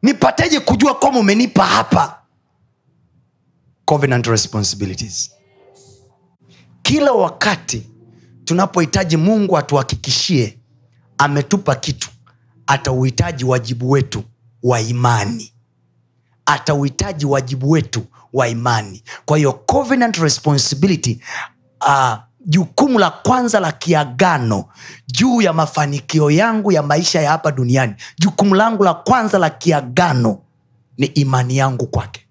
nipateje 0.07 0.61
kujua 0.61 0.95
kwamba 0.95 1.21
umenipa 1.21 1.67
hapa? 1.67 2.23
Covenant 3.85 4.27
responsibilities. 4.27 5.31
Kila 6.83 7.13
wakati 7.13 7.91
tunapohitaji 8.45 9.17
mungu 9.17 9.59
atuhakikishie 9.59 10.59
ametupa 11.19 11.75
kitu. 11.75 12.09
Atauhitaji 12.67 13.45
wajibu 13.45 13.91
wetu 13.91 14.23
wa 14.63 14.81
imani. 14.81 15.53
Atauhitaji 16.47 17.27
wajibu 17.27 17.71
wetu 17.71 18.07
wa 18.33 18.49
imani. 18.49 19.03
Kwa 19.25 19.37
hiyo 19.37 19.53
covenant 19.53 20.17
responsibility 20.17 21.21
uh, 21.87 22.15
jukumu 22.47 22.99
la 22.99 23.11
kwanza 23.11 23.61
la 23.61 23.73
kiagano 23.73 24.65
juu 25.07 25.43
ya 25.43 25.53
mafanikio 25.53 26.31
yangu 26.31 26.73
ya 26.73 26.83
maisha 26.83 27.21
ya 27.23 27.31
hapa 27.31 27.53
duniani. 27.53 27.95
Jukumu 28.19 28.55
langu 28.55 28.85
la 28.85 28.95
kwanza 28.95 29.39
la 29.39 29.51
kiagano 29.51 30.39
ni 30.99 31.07
imani 31.07 31.57
yangu 31.57 31.87
kwake. 31.87 32.27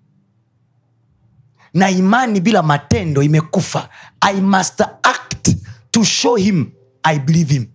Na 1.73 1.89
imani 1.89 2.41
bila 2.41 2.63
matendo 2.63 3.23
imekufa. 3.23 3.89
I 4.21 4.41
must 4.41 4.81
act 5.03 5.55
to 5.91 6.03
show 6.03 6.35
him 6.35 6.71
i 7.03 7.19
believe 7.19 7.53
him. 7.53 7.65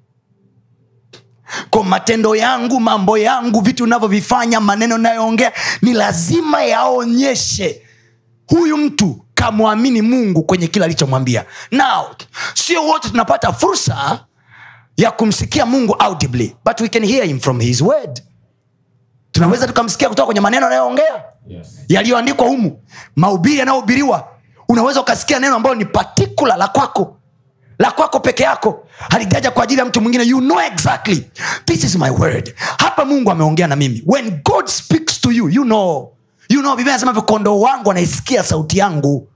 Kwa 1.70 1.84
matendo 1.84 2.36
yangu 2.36 2.80
mambo 2.80 3.18
yangu 3.18 3.60
vitu 3.60 3.86
navyovifanya 3.86 4.60
maneno 4.60 4.98
nayoongea 4.98 5.52
ni 5.82 5.92
lazima 5.92 6.62
yaonyeshe 6.62 7.82
huyu 8.46 8.76
mtu 8.76 9.24
kamwamini 9.44 10.02
mungu 10.02 10.42
kwenye 10.42 10.66
kile 10.66 10.84
alichomwambia. 10.84 11.44
Now 11.70 12.04
sio 12.54 12.84
wote 12.86 13.08
tunapata 13.08 13.52
fursa 13.52 14.24
ya 14.96 15.10
kumsikia 15.10 15.66
mungu 15.66 15.96
audibly 15.98 16.56
but 16.64 16.80
we 16.80 16.88
can 16.88 17.06
hear 17.06 17.24
him 17.26 17.40
from 17.40 17.60
his 17.60 17.80
word. 17.80 18.22
Tunaweza 19.32 19.66
tukamsikia 19.66 20.08
kutoka 20.08 20.26
kwenye 20.26 20.40
maneno 20.40 20.66
anayoongea 20.66 21.24
Yes. 21.48 21.66
yaliyoandikwa 21.88 22.46
humu. 22.46 22.82
Mahubiri 23.16 23.58
yanayohubiriwa 23.58 24.28
unaweza 24.68 25.00
ukasikia 25.00 25.38
neno 25.38 25.56
ambalo 25.56 25.74
ni 25.74 25.84
patikula 25.84 26.56
la 26.56 26.68
kwako 26.68 27.16
la 27.78 27.90
kwako 27.90 28.20
peke 28.20 28.42
yako. 28.42 28.86
Halijaja 29.10 29.50
kwa 29.50 29.64
ajili 29.64 29.78
ya 29.80 29.84
mtu 29.86 30.00
mwingine. 30.00 30.24
You 30.24 30.38
know 30.40 30.60
exactly. 30.60 31.30
This 31.64 31.84
is 31.84 31.96
my 31.96 32.10
word. 32.10 32.54
Hapa 32.78 33.04
mungu 33.04 33.30
ameongea 33.30 33.66
na 33.66 33.76
mimi. 33.76 34.02
When 34.06 34.40
god 34.44 34.66
speaks 34.66 35.20
to 35.20 35.32
you 35.32 35.48
you 35.48 35.62
know. 35.64 36.12
You 36.48 36.60
know 36.60 36.76
biblia 36.76 36.94
anasema 36.94 37.12
vikondoo 37.12 37.60
wangu 37.60 37.90
anaisikia 37.90 38.42
sauti 38.42 38.78
yangu 38.78 39.28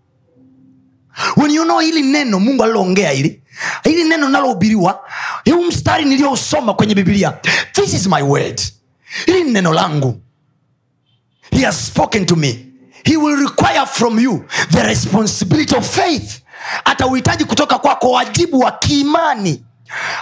when 1.37 1.51
you 1.51 1.65
know 1.65 1.79
hili 1.81 2.03
neno 2.03 2.41
mungu 2.41 2.65
aliloongea 2.65 3.11
hili. 3.11 3.43
Hili 3.85 4.05
neno 4.05 4.27
linalohubiriwa 4.27 5.01
huu 5.53 5.65
mstari 5.65 6.05
niliyousoma 6.05 6.75
kwenye 6.75 6.95
bibilia 6.95 7.33
this 7.73 7.95
is 7.95 8.07
my 8.07 8.23
word. 8.23 8.61
Hili 9.27 9.45
ni 9.45 9.51
neno 9.51 9.73
langu. 9.73 10.21
He 11.51 11.65
has 11.65 11.87
spoken 11.87 12.27
to 12.27 12.37
me. 12.37 12.67
He 13.05 13.17
will 13.17 13.37
require 13.37 13.87
from 13.87 14.19
you 14.19 14.45
the 14.71 14.83
responsibility 14.83 15.75
of 15.77 15.97
faith. 15.97 16.41
Atauhitaji 16.85 17.45
kutoka 17.45 17.79
kwako 17.79 18.11
wajibu 18.11 18.59
wa 18.61 18.73
kiimani 18.73 19.65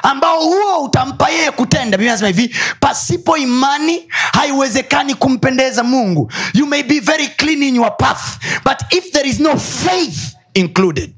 ambao 0.03 0.41
huo 0.45 0.85
utampa 0.85 1.31
yeye 1.31 1.51
kutenda. 1.51 1.99
Biblia 1.99 2.13
nasema 2.13 2.29
hivi 2.29 2.57
pasipo 2.81 3.37
imani 3.37 4.05
haiwezekani 4.09 5.15
kumpendeza 5.15 5.83
mungu. 5.83 6.33
You 6.55 6.67
may 6.67 6.83
be 6.83 7.01
very 7.01 7.29
clean 7.29 7.63
in 7.63 7.77
your 7.77 7.97
path 7.97 8.23
but 8.65 8.93
if 8.93 9.11
there 9.13 9.29
is 9.29 9.41
no 9.41 9.57
faith 9.59 10.19
included 10.55 11.15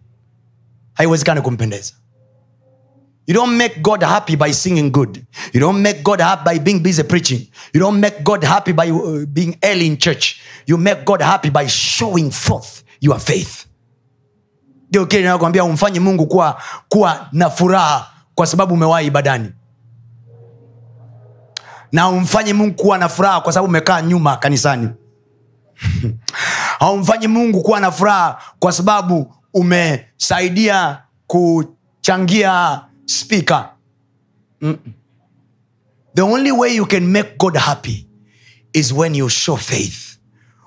haiwezekani 0.95 1.41
kumpendeza 1.41 1.93
You 3.27 3.33
don't 3.35 3.57
make 3.57 3.81
God 3.83 4.03
happy 4.03 4.37
by 4.37 4.53
singing 4.53 4.91
good. 4.93 5.27
You 5.53 5.61
don't 5.61 5.81
make 5.81 6.03
God 6.05 6.21
happy 6.21 6.45
by 6.45 6.59
being 6.59 6.83
busy 6.83 7.03
preaching. 7.05 7.49
You 7.73 7.81
don't 7.81 7.99
make 7.99 8.23
God 8.23 8.45
happy 8.45 8.73
by 8.73 8.91
uh, 8.91 9.25
being 9.25 9.57
early 9.65 9.87
in 9.87 9.97
church. 9.97 10.41
You 10.67 10.77
make 10.77 11.05
God 11.07 11.23
happy 11.23 11.49
by 11.49 11.67
showing 11.67 12.31
forth 12.31 12.85
your 13.01 13.19
faith. 13.19 13.67
Ndio 14.89 15.07
kile 15.07 15.21
inayokwambia 15.21 15.65
umfanye 15.65 16.01
Mungu 16.01 16.27
kuwa, 16.27 16.63
kuwa 16.89 17.29
na 17.33 17.51
furaha 17.51 18.11
kwa 18.35 18.47
sababu 18.47 18.75
umewahi 18.75 19.07
ibadani, 19.07 19.53
na 21.93 22.09
umfanye 22.09 22.53
Mungu 22.53 22.75
kuwa 22.75 22.99
na 22.99 23.09
furaha 23.09 23.41
kwa 23.41 23.53
sababu 23.53 23.69
umekaa 23.69 24.03
nyuma 24.03 24.37
kanisani. 24.37 24.89
haumfanyi 26.85 27.29
mungu 27.29 27.63
kuwa 27.63 27.81
na 27.81 27.91
furaha 27.93 28.43
kwa 28.59 28.73
sababu 28.73 29.35
umesaidia 29.55 31.03
kuchangia 31.27 32.81
spika 33.05 33.71
the 36.15 36.23
only 36.23 36.53
way 36.53 36.77
you 36.77 36.87
can 36.87 37.07
make 37.07 37.31
god 37.39 37.57
happy 37.57 38.09
is 38.73 38.93
when 38.93 39.15
you 39.15 39.29
show 39.29 39.57
faith. 39.57 40.19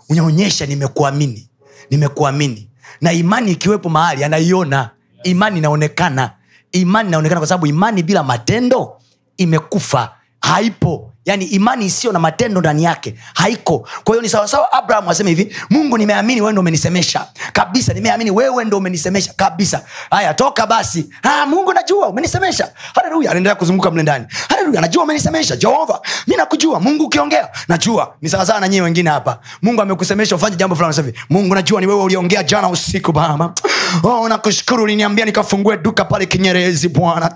Unaonyesha 0.10 0.66
nimekuamini 0.66 1.50
nimekuamini. 1.90 2.70
Na 3.02 3.12
imani 3.14 3.52
ikiwepo 3.52 3.90
mahali 3.90 4.24
anaiona. 4.24 4.90
Imani 5.24 5.58
inaonekana. 5.58 6.34
Imani 6.72 7.10
inaonekana 7.10 7.40
kwa 7.40 7.48
sababu 7.48 7.68
imani 7.68 8.04
bila 8.04 8.24
matendo 8.24 9.02
imekufa. 9.38 10.16
Haipo 10.42 11.14
yaani 11.28 11.46
imani 11.46 11.86
isiyo 11.86 12.14
na 12.14 12.20
matendo 12.20 12.60
ndani 12.62 12.84
yake 12.84 13.16
haiko. 13.34 13.80
Kwa 14.04 14.14
hiyo 14.16 14.22
ni 14.22 14.30
sawasawa 14.30 14.74
abraham 14.74 15.10
aseme 15.10 15.30
hivi 15.30 15.56
mungu 15.70 15.98
nimeamini 15.98 16.42
wewe 16.42 16.52
ndo 16.54 16.62
umenisemesha. 16.62 17.26
Kabisa 17.54 17.94
nimeamini 17.94 18.32
wewe 18.32 18.66
ndo 18.66 18.78
umenisemesha. 18.78 19.34
Kabisa. 19.36 19.82
Haya 20.12 20.34
toka 20.34 20.68
basi. 20.68 21.10
Ha, 21.24 21.46
mungu 21.46 21.74
najua 21.74 22.08
umenisemesha. 22.08 22.70
Haleluya 22.96 23.32
anaendelea 23.32 23.56
kuzunguka 23.56 23.92
mle 23.92 24.04
ndani. 24.04 24.26
Haleluya 24.50 24.82
najua 24.82 25.04
umenisemesha 25.04 25.56
jehova. 25.56 26.02
Mi 26.28 26.36
nakujua. 26.36 26.80
Mungu 26.80 27.04
ukiongea 27.06 27.48
najua. 27.68 28.14
Ni 28.22 28.30
sawasawa 28.30 28.60
na 28.60 28.68
nyie 28.68 28.82
wengine 28.82 29.10
hapa. 29.10 29.40
Mungu 29.62 29.82
amekusemesha 29.82 30.36
ufanye 30.36 30.56
jambo 30.56 30.76
fulani 30.76 30.94
sasa 30.94 31.10
mungu 31.30 31.56
najua 31.56 31.82
ni 31.82 31.88
wewe 31.88 32.02
uliongea 32.04 32.44
jana 32.44 32.70
usiku 32.70 33.12
baba. 33.12 33.54
Oh, 34.04 34.30
nakushukuru 34.30 34.84
uliniambia 34.84 35.26
nikafungue 35.26 35.78
duka 35.78 36.06
pale 36.06 36.26
kinyerezi 36.26 36.90
bwana. 36.90 37.36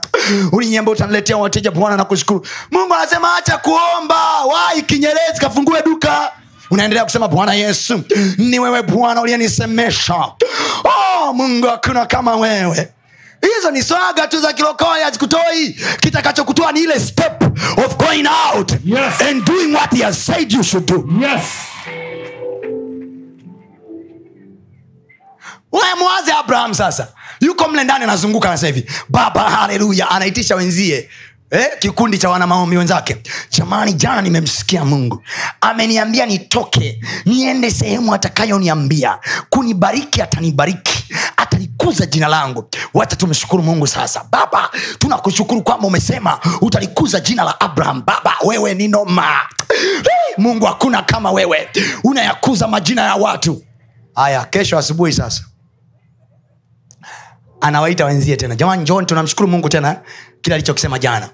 Uliniambia 0.51 0.93
utaniletea 0.93 1.37
wateja 1.37 1.71
bwana 1.71 1.97
nakushukuru. 1.97 2.45
Mungu 2.71 2.93
anasema 2.93 3.35
acha 3.37 3.57
kuomba 3.81 4.45
wai 4.45 4.81
kinyerezi 4.81 5.39
kafungue 5.41 5.81
duka. 5.85 6.31
Unaendelea 6.71 7.03
kusema 7.03 7.27
bwana 7.27 7.53
yesu 7.53 8.03
ni 8.37 8.59
wewe 8.59 8.81
bwana 8.83 9.21
uliyenisemesha. 9.21 10.15
Oh, 10.83 11.33
mungu 11.33 11.67
hakuna 11.67 12.05
kama 12.05 12.35
wewe. 12.35 12.89
Hizo 13.55 13.71
ni 13.71 13.83
swaga 13.83 14.27
tu 14.27 14.39
za 14.41 14.53
kilokoya 14.53 15.05
hazikutoi. 15.05 15.79
Kitakachokutoa 15.99 16.71
ni 16.71 16.79
ile 16.79 16.99
step 16.99 17.43
of 17.85 17.95
going 17.97 18.27
out 18.55 18.71
Yes. 18.85 19.21
and 19.29 19.45
doing 19.45 19.73
what 19.75 19.93
he 19.97 20.03
has 20.03 20.25
said 20.25 20.51
you 20.51 20.63
should 20.63 20.85
do. 20.85 21.09
Yes. 21.21 21.43
Wewe 25.71 25.95
mwaze 25.99 26.31
abraham 26.33 26.73
sasa. 26.73 27.07
Yuko 27.39 27.67
mle 27.69 27.83
ndani 27.83 28.03
anazunguka 28.03 28.49
anasema 28.49 28.75
hivi 28.75 28.91
baba 29.09 29.41
haleluya 29.49 30.09
anaitisha 30.09 30.55
wenzie 30.55 31.09
Eh, 31.51 31.67
kikundi 31.79 32.17
cha 32.17 32.29
wanamaomi 32.29 32.77
wenzake. 32.77 33.17
Jamani 33.49 33.93
jana 33.93 34.21
nimemsikia 34.21 34.85
mungu. 34.85 35.23
Ameniambia 35.61 36.25
nitoke 36.25 37.01
niende 37.25 37.71
sehemu 37.71 38.13
atakayoniambia. 38.13 39.17
Kunibariki 39.49 40.21
atanibariki. 40.21 41.05
Atalikuza 41.37 42.05
jina 42.05 42.27
langu. 42.27 42.69
Wacha 42.93 43.15
tumshukuru 43.15 43.63
mungu 43.63 43.87
sasa. 43.87 44.23
Baba 44.31 44.69
tunakushukuru 44.99 45.61
kwamba 45.61 45.87
umesema 45.87 46.39
utalikuza 46.61 47.19
jina 47.19 47.43
la 47.43 47.59
abraham. 47.59 48.03
Baba 48.05 48.33
wewe 48.45 48.73
ni 48.73 48.87
noma. 48.87 49.35
Mungu 50.37 50.65
hakuna 50.65 51.01
kama 51.01 51.31
wewe. 51.31 51.69
Unayakuza 52.03 52.67
majina 52.67 53.01
ya 53.01 53.15
watu. 53.15 53.63
Haya 54.15 54.45
kesho 54.45 54.77
asubuhi 54.77 55.13
sasa. 55.13 55.43
Anawaita 57.61 58.05
wenzie 58.05 58.35
tena. 58.37 58.55
Jamani 58.55 58.81
njoni 58.81 59.07
tunamshukuru 59.07 59.47
mungu 59.49 59.69
tena 59.69 60.01
kile 60.41 60.53
alichokisema 60.55 60.99
jana 60.99 61.29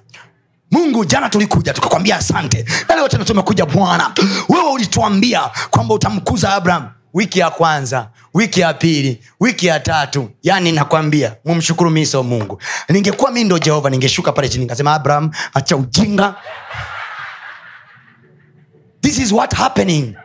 mungu 0.71 1.05
jana 1.05 1.29
tulikuja 1.29 1.73
tukakwambia 1.73 2.15
asante. 2.17 2.65
Na 2.89 3.25
tumekuja 3.25 3.65
bwana. 3.65 4.11
Wewe 4.49 4.71
ulituambia 4.71 5.41
kwamba 5.69 5.93
utamkuza 5.93 6.53
abraham 6.53 6.89
wiki 7.13 7.39
ya 7.39 7.49
kwanza 7.49 8.09
wiki 8.33 8.59
ya 8.59 8.73
pili 8.73 9.21
wiki 9.39 9.65
ya 9.65 9.79
tatu. 9.79 10.29
Yani 10.43 10.71
nakwambia 10.71 11.35
mumshukuru 11.45 11.89
miso 11.89 12.23
mungu. 12.23 12.61
Ningekuwa 12.89 13.31
mi 13.31 13.43
ndo 13.43 13.59
jehova 13.59 13.89
ningeshuka 13.89 14.31
pale 14.31 14.49
chini 14.49 14.63
nikasema 14.63 14.93
abraham 14.93 15.31
acha 15.53 15.77
ujinga. 15.77 16.35
This 19.01 19.17
is 19.19 19.31
what 19.31 19.55
happening. 19.55 20.15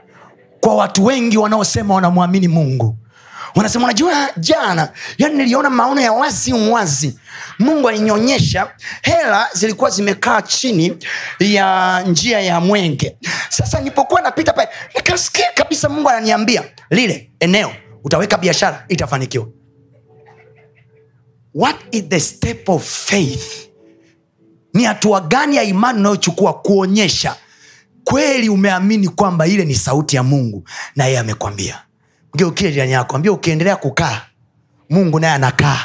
Kwa 0.61 0.75
watu 0.77 1.05
wengi 1.05 1.39
wanaosema 1.39 1.95
wanamwamini 1.95 2.49
mungu 2.49 2.97
wanasema 3.55 3.85
unajua 3.85 4.29
jana 4.37 4.93
yani 5.19 5.35
niliona 5.37 5.71
maono 5.71 6.01
ya 6.01 6.13
wazi 6.13 6.53
wazi. 6.53 7.19
Mungu 7.59 7.89
alinionyesha 7.89 8.71
hela 9.03 9.49
zilikuwa 9.53 9.91
zimekaa 9.91 10.43
chini 10.43 10.97
ya 11.39 12.01
njia 12.07 12.41
ya 12.41 12.61
mwenge. 12.61 13.17
Sasa 13.49 13.79
nilipokuwa 13.79 14.21
napita 14.21 14.53
pale 14.53 14.69
nikasikia 14.97 15.47
kabisa 15.55 15.89
mungu 15.89 16.09
ananiambia 16.09 16.63
lile 16.91 17.31
eneo 17.41 17.73
utaweka 18.05 18.39
biashara 18.39 18.85
itafanikiwa. 18.89 19.47
What 21.55 21.77
is 21.91 22.03
the 22.09 22.21
step 22.21 22.69
of 22.69 22.85
faith? 23.07 23.69
Ni 24.75 24.85
hatua 24.85 25.21
gani 25.21 25.57
ya 25.57 25.63
imani 25.63 25.99
unayochukua 26.01 26.53
kuonyesha 26.55 27.37
kweli 28.05 28.49
umeamini 28.49 29.09
kwamba 29.09 29.47
ile 29.47 29.65
ni 29.65 29.75
sauti 29.75 30.17
ya 30.17 30.23
mungu 30.23 30.69
na 30.97 31.05
yeye 31.05 31.19
amekwambia 31.19 31.83
mgeukie 32.35 32.73
jirani 32.73 32.93
yako 32.93 33.17
ambia 33.17 33.33
ukiendelea 33.33 33.77
kukaa 33.77 34.21
mungu 34.91 35.21
naye 35.21 35.33
anakaa. 35.35 35.79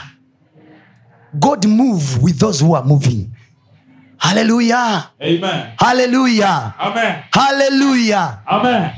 God 1.33 1.65
move 1.65 2.05
with 2.21 2.37
those 2.39 2.63
who 2.65 2.77
are 2.77 2.87
moving. 2.87 3.29
Haleluya 4.17 5.03
haleluya 5.77 6.73
haleluya 7.31 8.37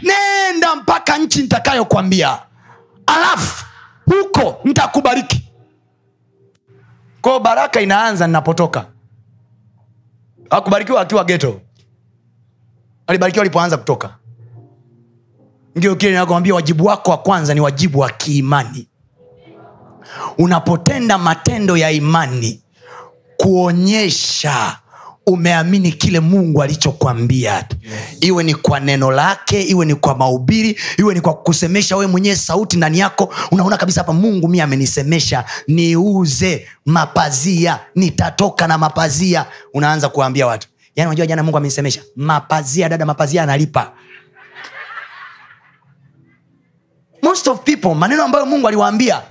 nenda 0.02 0.76
mpaka 0.76 1.18
nchi 1.18 1.42
nitakayokwambia 1.42 2.40
alafu 3.08 3.66
huko 4.06 4.62
ntakubariki 4.66 5.50
kwao 7.22 7.40
baraka 7.40 7.82
inaanza 7.82 8.28
ninapotoka. 8.28 8.86
Akubarikiwa 10.50 11.02
akiwa 11.02 11.24
geto 11.24 11.62
alibarikiwa 13.08 13.44
alipoanza 13.44 13.78
kutoka 13.78 14.16
ndio 15.76 15.96
kile 15.96 16.12
inakwambia 16.12 16.56
wajibu 16.56 16.86
wako 16.86 17.12
wa 17.12 17.18
kwanza 17.18 17.54
ni 17.54 17.60
wajibu 17.60 18.00
wa 18.00 18.10
kiimani. 18.10 18.88
Unapotenda 20.38 21.18
matendo 21.18 21.78
ya 21.78 21.92
imani 21.92 22.62
kuonyesha 23.38 24.78
umeamini 25.28 25.92
kile 25.92 26.20
mungu 26.20 26.64
alichokwambia. 26.64 27.54
Yes. 27.54 27.64
iwe 28.22 28.44
ni 28.44 28.56
kwa 28.56 28.80
neno 28.80 29.12
lake 29.12 29.62
iwe 29.64 29.86
ni 29.86 29.96
kwa 29.96 30.16
mahubiri 30.18 30.80
iwe 30.98 31.14
ni 31.14 31.22
kwa 31.22 31.34
kusemesha 31.34 31.98
wewe 31.98 32.12
mwenyewe 32.12 32.36
sauti 32.36 32.78
ndani 32.78 33.00
yako 33.00 33.34
unaona 33.52 33.78
kabisa 33.78 34.02
hapa 34.02 34.14
mungu 34.14 34.48
mi 34.48 34.62
amenisemesha 34.62 35.46
niuze 35.68 36.68
mapazia 36.86 37.80
nitatoka 37.96 38.68
na 38.68 38.78
mapazia. 38.78 39.46
Unaanza 39.74 40.10
kuwaambia 40.10 40.48
watu 40.48 40.68
yani 40.96 41.08
unajua 41.08 41.28
jana 41.28 41.44
mungu 41.44 41.58
amenisemesha 41.58 42.02
mapazia 42.16 42.90
dada 42.90 43.06
mapazia 43.06 43.44
analipa 43.44 43.92
most 47.22 47.48
of 47.48 47.60
people 47.64 47.96
maneno 47.96 48.24
ambayo 48.24 48.46
mungu 48.46 48.68
aliwaambia 48.68 49.22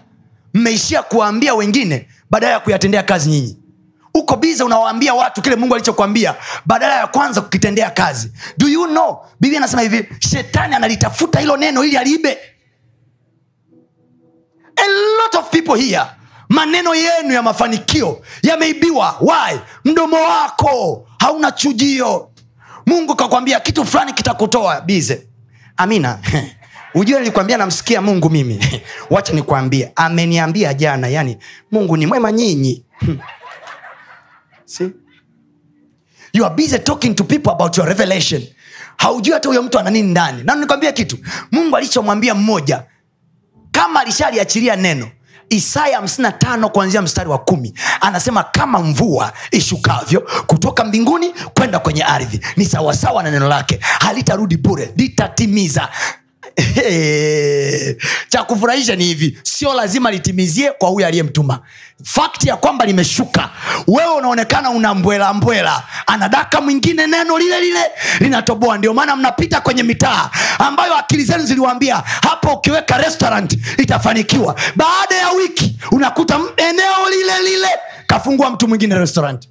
mmeishia 0.55 1.03
kuwaambia 1.03 1.55
wengine 1.55 2.09
badala 2.31 2.53
ya 2.53 2.61
kuyatendea 2.61 3.03
kazi 3.03 3.31
nyinyi. 3.31 3.59
Uko 4.15 4.37
biza 4.37 4.65
unawaambia 4.65 5.15
watu 5.15 5.43
kile 5.43 5.57
mungu 5.57 5.75
alichokwambia 5.75 6.35
badala 6.67 6.95
ya 6.95 7.07
kwanza 7.07 7.41
kukitendea 7.41 7.91
kazi. 7.91 8.33
Do 8.59 8.69
you 8.69 8.87
know 8.87 9.19
biblia 9.41 9.59
anasema 9.61 9.83
hivi 9.83 10.09
shetani 10.19 10.75
analitafuta 10.75 11.41
hilo 11.41 11.57
neno 11.57 11.85
ili 11.85 11.97
aliibe? 11.97 12.39
A 14.77 14.87
lot 15.23 15.39
of 15.39 15.51
people 15.51 15.81
here 15.83 16.03
maneno 16.49 16.95
yenu 16.95 17.33
ya 17.35 17.43
mafanikio 17.43 18.23
yameibiwa. 18.43 19.17
Why? 19.21 19.59
Mdomo 19.85 20.17
wako 20.17 21.07
hauna 21.19 21.53
chujio. 21.53 22.31
Mungu 22.87 23.17
kakwambia 23.17 23.61
kitu 23.61 23.85
fulani 23.85 24.13
kitakutoa 24.13 24.81
bize 24.81 25.27
amina 25.77 26.19
ujue 26.95 27.19
nilikwambia 27.19 27.57
namsikia 27.59 28.03
mungu 28.03 28.31
mimi. 28.31 28.61
Wacha 29.11 29.33
nikwambie. 29.33 29.93
Ameniambia 29.97 30.75
jana 30.75 31.09
yani 31.09 31.39
mungu 31.71 31.97
ni 31.97 32.07
mwema 32.07 32.33
nyinyi. 32.33 32.85
See? 34.65 34.91
you 36.33 36.45
are 36.45 36.55
busy 36.55 36.79
talking 36.79 37.15
to 37.15 37.25
people 37.25 37.51
about 37.51 37.77
your 37.77 37.87
revelation. 37.89 38.43
Haujui 38.97 39.33
hata 39.35 39.49
huyo 39.49 39.63
mtu 39.63 39.79
ana 39.79 39.91
nini 39.91 40.11
ndani. 40.11 40.43
Na 40.43 40.55
nikwambia 40.55 40.93
kitu. 40.93 41.19
Mungu 41.53 41.77
alichomwambia 41.77 42.35
mmoja 42.35 42.83
kama 43.73 44.01
alishaliachilia 44.01 44.77
neno 44.77 45.09
isaya 45.51 46.01
55 46.01 46.69
kuanzia 46.69 47.03
mstari 47.03 47.31
wa 47.31 47.39
kumi 47.39 47.75
anasema 48.01 48.43
kama 48.43 48.79
mvua 48.79 49.33
ishukavyo 49.51 50.21
kutoka 50.47 50.85
mbinguni 50.85 51.31
kwenda 51.55 51.79
kwenye 51.79 52.03
ardhi 52.05 52.41
ni 52.57 52.65
sawasawa 52.65 53.23
na 53.23 53.31
neno 53.31 53.49
lake 53.49 53.79
halitarudi 53.83 54.57
bure 54.57 54.93
litatimiza 54.97 55.89
cha 58.29 58.45
kufurahisha 58.45 58.97
ni 58.97 59.05
hivi 59.05 59.39
sio 59.43 59.75
lazima 59.75 60.11
litimizie 60.11 60.71
kwa 60.71 60.89
huyo 60.89 61.07
aliyemtuma. 61.07 61.61
Fakti 62.05 62.49
ya 62.49 62.57
kwamba 62.57 62.85
limeshuka 62.87 63.51
wewe 63.87 64.15
unaonekana 64.15 64.71
una 64.71 64.95
mbwela 64.95 65.35
mbwela 65.35 65.83
anadaka 66.07 66.61
mwingine 66.61 67.07
neno 67.07 67.39
lile 67.39 67.61
lile 67.61 67.81
linatoboa. 68.21 68.79
Ndio 68.79 68.95
maana 68.95 69.17
mnapita 69.17 69.61
kwenye 69.61 69.83
mitaa 69.83 70.31
ambayo 70.59 70.95
akili 70.97 71.25
zenu 71.25 71.45
ziliwaambia 71.47 71.97
hapo 72.23 72.53
ukiweka 72.53 72.99
restaurant 72.99 73.59
itafanikiwa. 73.79 74.61
Baada 74.77 75.15
ya 75.15 75.31
wiki 75.31 75.79
unakuta 75.93 76.41
eneo 76.57 77.09
lile 77.11 77.51
lile 77.51 77.69
kafungua 78.07 78.51
mtu 78.51 78.69
mwingine 78.69 78.95
restaurant. 78.99 79.49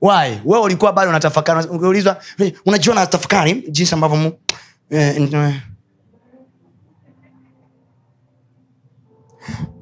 Why? 0.00 0.38
Wewe 0.44 0.64
ulikuwa 0.64 0.92
bado 0.92 1.08
unatafakari 1.10 1.68
ungeulizwa 1.68 2.16
unajua 2.66 2.94
natafakari 2.94 3.64
jinsi 3.70 3.94
ambavyo 3.94 4.32
eh, 4.90 5.16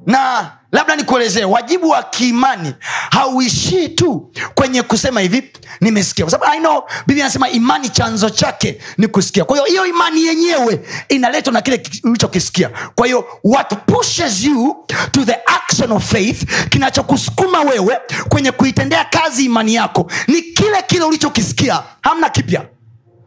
na 0.05 0.51
labda 0.71 0.95
nikuelezee 0.95 1.43
wajibu 1.43 1.89
wa 1.89 2.03
kiimani 2.03 2.73
hauishii 3.11 3.89
tu 3.89 4.31
kwenye 4.55 4.83
kusema 4.83 5.21
hivi 5.21 5.51
nimesikia. 5.81 6.25
Kwa 6.25 6.31
sababu 6.31 6.51
I 6.51 7.21
anasema 7.21 7.49
imani 7.49 7.89
chanzo 7.89 8.29
chake 8.29 8.81
ni 8.97 9.07
kusikia. 9.07 9.45
Kwa 9.45 9.55
hiyo 9.57 9.65
hiyo 9.67 9.85
imani 9.85 10.25
yenyewe 10.25 10.79
inaletwa 11.09 11.53
na 11.53 11.61
kile 11.61 11.83
ulichokisikia. 12.03 12.69
Kwa 12.95 13.05
hiyo 13.05 13.25
what 13.43 13.75
pushes 13.85 14.43
you 14.43 14.85
to 15.11 15.25
the 15.25 15.37
action 15.45 15.91
of 15.91 16.11
faith 16.11 16.69
kinachokusukuma 16.69 17.61
wewe 17.61 17.97
kwenye 18.29 18.51
kuitendea 18.51 19.05
kazi 19.05 19.45
imani 19.45 19.75
yako 19.75 20.11
ni 20.27 20.41
kile 20.41 20.81
kile 20.87 21.03
ulichokisikia. 21.03 21.83
Hamna 22.01 22.29
kipya. 22.29 22.65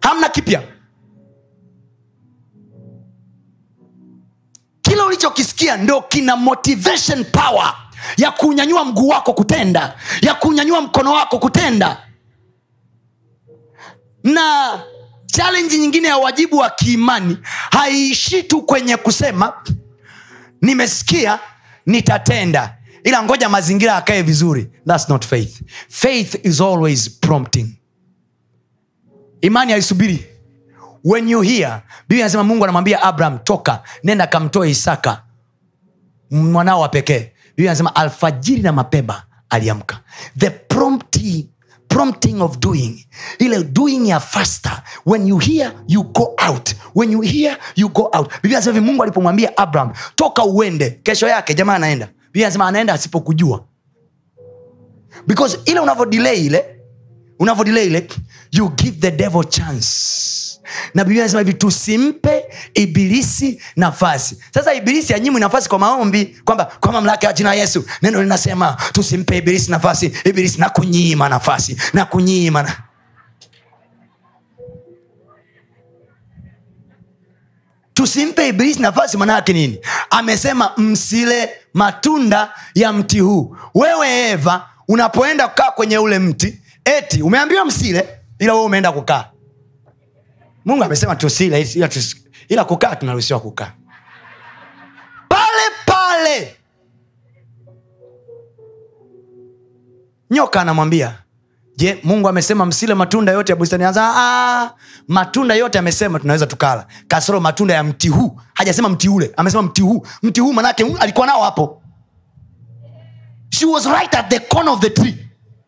Hamna 0.01 0.29
kipya 0.29 0.63
ulichokisikia 5.07 5.77
ndo 5.77 6.01
kina 6.03 6.37
motivation 6.37 7.25
power 7.25 7.75
ya 8.17 8.31
kunyanyua 8.31 8.85
mguu 8.85 9.09
wako 9.09 9.33
kutenda 9.33 9.99
ya 10.23 10.35
kunyanyua 10.35 10.81
mkono 10.81 11.13
wako 11.13 11.39
kutenda. 11.39 12.03
Na 14.25 14.81
challenge 15.27 15.79
nyingine 15.79 16.09
ya 16.09 16.17
wajibu 16.17 16.57
wa 16.59 16.71
kiimani 16.71 17.39
haiishii 17.71 18.43
tu 18.43 18.63
kwenye 18.63 18.97
kusema 18.97 19.53
nimesikia 20.63 21.39
nitatenda. 21.87 22.77
Ila 23.05 23.23
ngoja 23.23 23.49
mazingira 23.49 23.97
akae 23.97 24.23
vizuri. 24.23 24.71
Thats 24.87 25.09
not 25.09 25.27
faith. 25.27 25.61
Faith 25.89 26.47
is 26.47 26.61
always 26.61 27.11
prompting. 27.21 27.69
Imani 29.41 29.73
haisubiri 29.73 30.27
when 31.07 31.29
you 31.29 31.41
hear 31.43 31.83
bibi 32.09 32.23
anasema 32.23 32.45
mungu 32.45 32.65
anamwambia 32.65 33.03
abraham 33.03 33.39
toka 33.39 33.83
nenda 34.05 34.27
kamtoe 34.27 34.71
isaka 34.71 35.23
mwanao 36.31 36.81
wa 36.81 36.89
pekee. 36.89 37.33
Bibi 37.57 37.69
anasema 37.69 37.97
alfajiri 37.97 38.63
na 38.63 38.73
mapema 38.73 39.23
aliamka. 39.51 40.01
The 40.39 40.51
prompti, 40.51 41.51
prompting 41.89 42.41
of 42.43 42.59
doing 42.59 43.07
ile 43.39 43.65
doing 43.65 44.09
ya 44.09 44.21
faster. 44.21 44.83
When 45.07 45.27
you 45.27 45.39
hear 45.39 45.73
you 45.89 46.03
go 46.05 46.35
out. 46.49 46.75
When 46.95 47.13
you 47.13 47.21
hear 47.21 47.59
you 47.77 47.89
go 47.89 48.11
out. 48.13 48.33
Biblia 48.43 48.59
anasema 48.59 48.75
hivi 48.75 48.87
mungu 48.87 49.03
alipomwambia 49.03 49.57
abraham 49.57 49.93
toka 50.15 50.45
uende 50.45 50.91
kesho 50.91 51.29
yake 51.29 51.55
jamaa 51.55 51.75
anaenda. 51.75 52.09
Biblia 52.27 52.47
anasema 52.47 52.67
anaenda 52.69 52.93
asipokujua. 52.93 53.65
Because 55.27 55.59
ile 55.65 55.81
unavyodelay 55.81 56.47
ile 56.47 56.81
unavyodelay 57.39 57.87
ile 57.87 58.09
you 58.53 58.69
give 58.69 58.97
the 59.01 59.11
devil 59.11 59.45
chance 59.45 59.89
na 60.95 61.05
biblia 61.05 61.23
anasema 61.23 61.41
hivi 61.41 61.55
tusimpe 61.55 62.45
ibilisi 62.75 63.61
nafasi. 63.77 64.39
Sasa 64.55 64.75
ibilisi 64.75 65.15
anyimwi 65.15 65.41
nafasi 65.41 65.69
kwa 65.69 65.79
maombi 65.79 66.37
kwamba 66.45 66.65
kwa 66.65 66.93
mamlaka 66.93 67.27
ya 67.27 67.33
jina 67.33 67.55
yesu. 67.55 67.85
Neno 68.03 68.23
linasema 68.23 68.77
tusimpe 68.93 69.39
ibilisi 69.39 69.71
nafasi. 69.71 70.13
Ibilisi 70.25 70.61
na 70.61 70.71
kunyima 70.71 71.29
nafasi 71.29 71.77
na 71.93 72.05
kunyima 72.05 72.63
na... 72.63 72.77
tusimpe 77.95 78.49
ibilisi 78.49 78.81
nafasi 78.83 79.17
maana 79.17 79.41
nini? 79.49 79.79
Amesema 80.11 80.73
msile 80.77 81.51
matunda 81.75 82.53
ya 82.75 82.93
mti 82.93 83.21
huu. 83.21 83.57
Wewe 83.75 84.29
eva 84.31 84.69
unapoenda 84.89 85.49
kukaa 85.49 85.71
kwenye 85.71 85.99
ule 85.99 86.19
mti 86.19 86.61
eti 86.85 87.23
umeambiwa 87.23 87.65
msile 87.65 88.09
ila 88.39 88.53
wewe 88.55 88.65
umeenda 88.67 88.93
kukaa 88.93 89.25
mungu 90.67 90.85
amesema 90.85 91.17
tusile 91.17 91.63
ila, 91.63 91.89
tus, 91.89 92.17
ila 92.49 92.65
kukaa 92.65 92.97
tunaruhusiwa 92.97 93.41
kukaa. 93.41 93.73
Pale 95.29 95.63
pale. 95.87 96.57
Nyoka 100.31 100.61
anamwambia 100.61 101.15
je 101.77 102.01
mungu 102.05 102.29
amesema 102.29 102.67
msile 102.67 102.95
matunda 102.95 103.33
yote 103.33 103.53
ya 103.53 103.57
bustani? 103.57 103.85
Anza, 103.85 104.13
"Ah, 104.17 104.71
matunda 105.09 105.55
yote 105.55 105.79
amesema 105.79 106.19
tunaweza 106.19 106.47
tukala. 106.47 106.87
Kasoro 107.09 107.41
matunda 107.41 107.75
ya 107.75 107.85
mti 107.85 108.09
huu. 108.09 108.41
Hajasema 108.55 108.89
mti 108.89 109.09
ule 109.09 109.33
amesema 109.37 109.63
mti 109.63 109.83
huu. 109.83 110.07
Mti 110.23 110.41
huu 110.41 110.53
manake 110.53 110.87
alikuwa 111.01 111.27
nao 111.27 111.43
hapo. 111.43 111.83
She 113.51 113.67
was 113.67 113.87
right 113.87 114.15
at 114.15 114.29
the 114.31 114.39
corner 114.41 114.73
of 114.75 114.81
the 114.81 114.91
tree. 114.91 115.17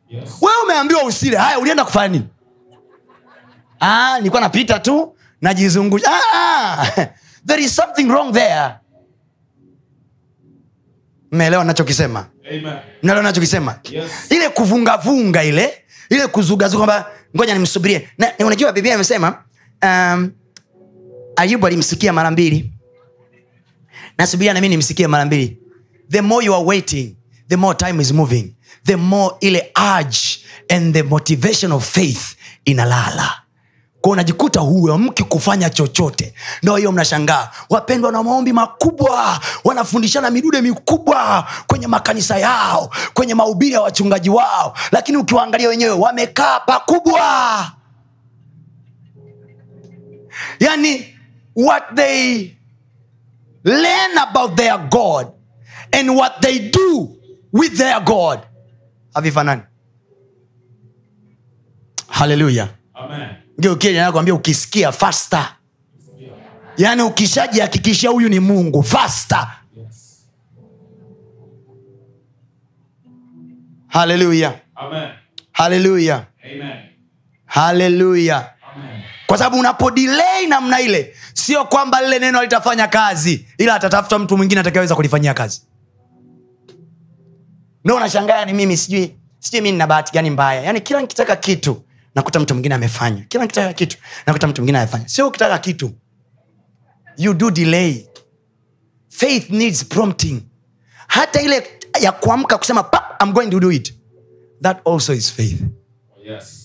Yes. 0.08 0.30
wewe 0.40 0.56
umeambiwa 0.64 1.04
usile. 1.04 1.36
Haya 1.36 1.58
ulienda 1.58 1.84
kufanya 1.84 2.08
nini 2.08 2.24
ah, 3.80 4.16
nilikuwa 4.18 4.40
napita 4.40 4.78
tu 4.78 5.16
najizungusha. 5.40 6.06
Ah, 6.10 6.82
ah. 6.82 7.06
there 7.46 7.62
is 7.62 7.76
something 7.76 8.04
wrong 8.04 8.32
there. 8.32 8.70
Mmeelewa 11.32 11.64
nachokisema 11.64 12.26
mnaelewa 13.02 13.22
nachokisema 13.22 13.78
Yes. 13.90 14.10
ile 14.30 14.48
kuvungavunga 14.48 15.44
ile 15.44 15.84
ile 16.10 16.26
kuzugazuga 16.26 16.84
kwamba 16.86 17.10
ngoja 17.36 17.54
nimsubirie. 17.54 18.08
Na, 18.18 18.32
na 18.38 18.46
unajua 18.46 18.72
biblia 18.72 18.94
amesema 18.94 19.44
um, 19.82 20.30
ayubu 21.36 21.66
alimsikia 21.66 22.12
mara 22.12 22.30
mbili. 22.30 22.72
Nasubiria 24.18 24.54
nami 24.54 24.68
nimsikie 24.68 25.06
mara 25.06 25.24
mbili. 25.24 25.58
The 26.10 26.20
more 26.20 26.46
you 26.46 26.54
are 26.54 26.64
waiting 26.64 27.16
the 27.48 27.56
more 27.56 27.74
time 27.78 28.02
is 28.02 28.12
moving. 28.12 28.54
The 28.84 28.96
more 28.96 29.36
ile 29.40 29.72
urge 29.96 30.18
and 30.68 30.94
the 30.94 31.02
motivation 31.02 31.72
of 31.72 31.84
faith 31.92 32.36
inalala 32.64 33.42
kwa 34.00 34.12
unajikuta 34.12 34.60
huamki 34.60 35.22
kufanya 35.24 35.70
chochote. 35.70 36.34
Ndo 36.62 36.76
hiyo 36.76 36.92
mnashangaa. 36.92 37.50
Wapendwa 37.70 38.12
na 38.12 38.22
maombi 38.22 38.52
makubwa. 38.52 39.40
Wanafundishana 39.64 40.30
midude 40.30 40.60
mikubwa 40.60 41.46
kwenye 41.66 41.86
makanisa 41.86 42.38
yao 42.38 42.90
kwenye 43.14 43.34
mahubiri 43.34 43.72
ya 43.72 43.80
wachungaji 43.80 44.30
wao. 44.30 44.76
Lakini 44.92 45.18
ukiwaangalia 45.18 45.68
wenyewe 45.68 45.90
wamekaa 45.92 46.60
pakubwa. 46.60 47.72
Yani 50.60 51.14
what 51.56 51.82
they 51.94 52.50
learn 53.64 54.18
about 54.18 54.54
their 54.56 54.78
god 54.90 55.26
and 55.92 56.10
what 56.10 56.40
they 56.40 56.58
do 56.70 57.08
with 57.52 57.76
their 57.76 58.00
god. 58.00 58.40
Havifanani? 59.14 59.62
Haleluya 62.08 62.68
Amen. 62.94 63.47
Nakwambia 63.58 64.34
ukisikia 64.34 64.92
fasta 64.92 65.54
yaani 66.76 67.02
ukishajihakikishia 67.02 68.10
huyu 68.10 68.28
ni 68.28 68.40
mungu 68.40 68.82
fasta 68.82 69.54
Yes. 69.76 70.24
haleluya 73.88 74.54
haleluya 75.52 76.24
haleluya 77.46 78.50
kwa 79.26 79.38
sababu 79.38 79.58
unapodilei 79.58 80.46
namna 80.48 80.80
ile 80.80 81.14
sio 81.34 81.64
kwamba 81.64 82.02
lile 82.02 82.18
neno 82.18 82.42
litafanya 82.42 82.88
kazi 82.88 83.46
ila 83.58 83.74
atatafuta 83.74 84.18
mtu 84.18 84.36
mwingine 84.36 84.60
atakayeweza 84.60 84.94
kulifanyia 84.94 85.34
kazi. 85.34 85.62
Ndo 87.84 87.96
unashangaa 87.96 88.44
ni 88.44 88.52
mimi 88.52 88.76
sijui 88.76 89.14
sijui 89.38 89.60
mi 89.60 89.72
nina 89.72 89.86
bahati 89.86 90.12
gani 90.12 90.30
mbaya. 90.30 90.62
Yaani 90.62 90.80
kila 90.80 91.00
nikitaka 91.00 91.36
kitu 91.36 91.82
nakuta 92.14 92.40
mtu 92.40 92.54
mwingine 92.54 92.74
amefanya. 92.74 93.24
Kila 93.28 93.42
nikitaka 93.44 93.72
kitu 93.72 93.98
nakuta 94.26 94.46
mtu 94.48 94.60
mwingine 94.62 94.78
amefanya. 94.78 95.08
Sio 95.08 95.28
ukitaka 95.28 95.58
kitu. 95.58 95.90
You 97.16 97.34
do 97.34 97.50
delay. 97.50 98.06
Faith 99.08 99.50
needs 99.50 99.84
prompting. 99.84 100.42
Hata 101.06 101.40
ile 101.40 101.66
ya 102.00 102.12
kuamka 102.12 102.58
kusema 102.58 102.82
"Pa, 102.82 103.16
I'm 103.24 103.32
going 103.32 103.50
to 103.50 103.60
do 103.60 103.72
it. 103.72 103.94
That 104.62 104.86
also 104.86 105.12
is 105.14 105.32
faith. 105.32 105.60
Yes. 106.24 106.64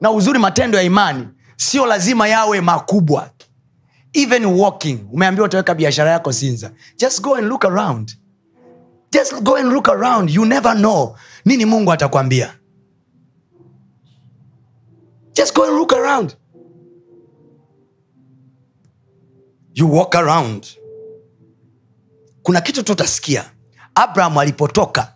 na 0.00 0.10
uzuri 0.10 0.38
matendo 0.38 0.78
ya 0.78 0.84
imani 0.84 1.28
sio 1.56 1.86
lazima 1.86 2.28
yawe 2.28 2.60
makubwa. 2.60 3.30
Even 4.12 4.44
walking 4.44 4.98
umeambiwa 5.12 5.46
utaweka 5.46 5.74
biashara 5.74 6.10
yako 6.10 6.32
sinza. 6.32 6.70
Just 6.98 7.20
go 7.22 7.34
and 7.34 7.46
look 7.48 7.64
around. 7.64 8.16
Just 9.12 9.34
go 9.42 9.56
and 9.56 9.72
look 9.72 9.88
around. 9.88 10.30
You 10.30 10.44
never 10.44 10.74
know. 10.76 11.16
Nini 11.44 11.64
mungu 11.64 11.92
atakwambia 11.92 12.54
just 15.34 15.54
go 15.54 15.64
and 15.64 15.76
look 15.76 15.92
around. 15.92 16.36
You 19.74 19.86
walk 19.96 20.14
around. 20.14 20.66
Kuna 22.42 22.60
kitu 22.60 22.82
tutasikia. 22.82 23.50
Abraham 23.94 24.38
alipotoka 24.38 25.14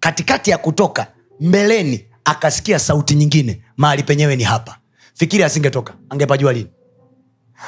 katikati 0.00 0.50
ya 0.50 0.58
kutoka 0.58 1.06
mbeleni 1.40 2.08
akasikia 2.24 2.78
sauti 2.78 3.14
nyingine. 3.14 3.62
Mahali 3.76 4.02
penyewe 4.02 4.36
ni 4.36 4.44
hapa. 4.44 4.78
Fikiri 5.14 5.42
asingetoka. 5.44 5.94
Angepajua 6.08 6.52
lini 6.52 6.70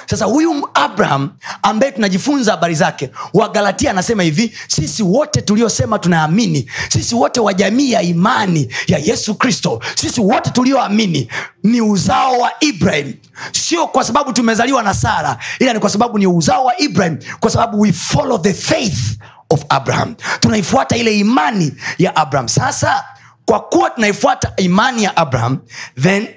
sasa 0.07 0.25
huyu 0.25 0.69
abraham 0.75 1.31
ambaye 1.63 1.93
tunajifunza 1.93 2.51
habari 2.51 2.75
zake 2.75 3.11
wagalatia 3.35 3.91
anasema 3.91 4.23
hivi 4.23 4.53
sisi 4.69 5.03
wote 5.03 5.43
tuliosema 5.43 5.99
tunaamini 5.99 6.71
sisi 6.89 7.15
wote 7.15 7.41
wa 7.41 7.55
jamii 7.55 7.93
ya 7.93 8.03
imani 8.03 8.69
ya 8.87 8.99
yesu 8.99 9.35
kristo 9.35 9.83
sisi 9.95 10.21
wote 10.21 10.51
tulioamini 10.51 11.29
ni 11.63 11.81
uzao 11.81 12.39
wa 12.39 12.53
ibrahim. 12.61 13.15
Sio 13.53 13.87
kwa 13.87 14.05
sababu 14.05 14.33
tumezaliwa 14.33 14.83
na 14.83 14.95
sara 14.95 15.39
ila 15.59 15.73
ni 15.73 15.79
kwa 15.81 15.91
sababu 15.91 16.19
ni 16.19 16.27
uzao 16.27 16.65
wa 16.65 16.79
ibrahim 16.81 17.19
kwa 17.41 17.51
sababu 17.51 17.81
we 17.81 17.93
follow 17.93 18.39
the 18.39 18.55
faith 18.55 18.99
of 19.51 19.65
abraham. 19.69 20.15
Tunaifuata 20.41 20.97
ile 20.97 21.19
imani 21.19 21.73
ya 21.99 22.17
abraham. 22.17 22.49
Sasa 22.49 23.05
kwa 23.47 23.61
kuwa 23.61 23.91
tunaifuata 23.91 24.53
imani 24.57 25.05
ya 25.05 25.17
abraham 25.17 25.59
then 26.03 26.29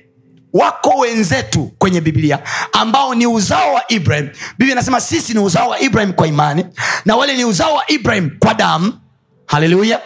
wako 0.54 0.90
wenzetu 0.90 1.72
kwenye 1.78 2.02
biblia 2.02 2.40
ambao 2.72 3.16
ni 3.16 3.28
uzao 3.28 3.74
wa 3.74 3.92
ibrahim. 3.92 4.30
Biblia 4.58 4.72
inasema 4.72 5.02
sisi 5.02 5.34
ni 5.34 5.40
uzao 5.40 5.70
wa 5.70 5.80
ibrahim 5.80 6.14
kwa 6.14 6.28
imani 6.28 6.66
na 7.06 7.16
wale 7.16 7.38
ni 7.38 7.46
uzao 7.46 7.74
wa 7.76 7.92
ibrahim 7.92 8.30
kwa 8.40 8.54
damu. 8.54 8.94
Haleluya. 9.46 10.00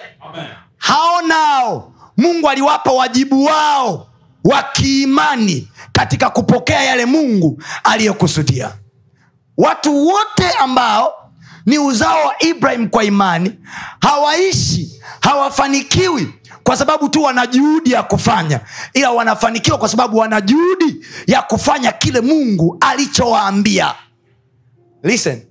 Hao 0.78 1.22
nao 1.22 1.94
mungu 2.18 2.50
aliwapa 2.50 2.92
wajibu 2.92 3.46
wao 3.46 4.08
wa 4.44 4.64
kiimani 4.64 5.68
katika 5.92 6.30
kupokea 6.30 6.84
yale 6.84 7.06
mungu 7.06 7.64
aliyokusudia. 7.84 8.72
Watu 9.58 10.08
wote 10.08 10.50
ambao 10.60 11.14
ni 11.66 11.78
uzao 11.80 12.26
wa 12.26 12.44
ibrahim 12.44 12.90
kwa 12.90 13.04
imani 13.04 13.60
hawaishi 14.02 15.02
hawafanikiwi 15.22 16.34
kwa 16.66 16.78
sababu 16.78 17.10
tu 17.10 17.24
wana 17.24 17.48
juhudi 17.48 17.92
ya 17.92 18.04
kufanya. 18.04 18.60
Ila 18.94 19.12
wanafanikiwa 19.12 19.78
kwa 19.78 19.90
sababu 19.90 20.18
wana 20.18 20.42
juhudi 20.42 21.06
ya 21.28 21.42
kufanya 21.42 21.92
kile 21.92 22.22
mungu 22.22 22.78
alichowaambia. 22.80 23.94
Listen. 25.04 25.42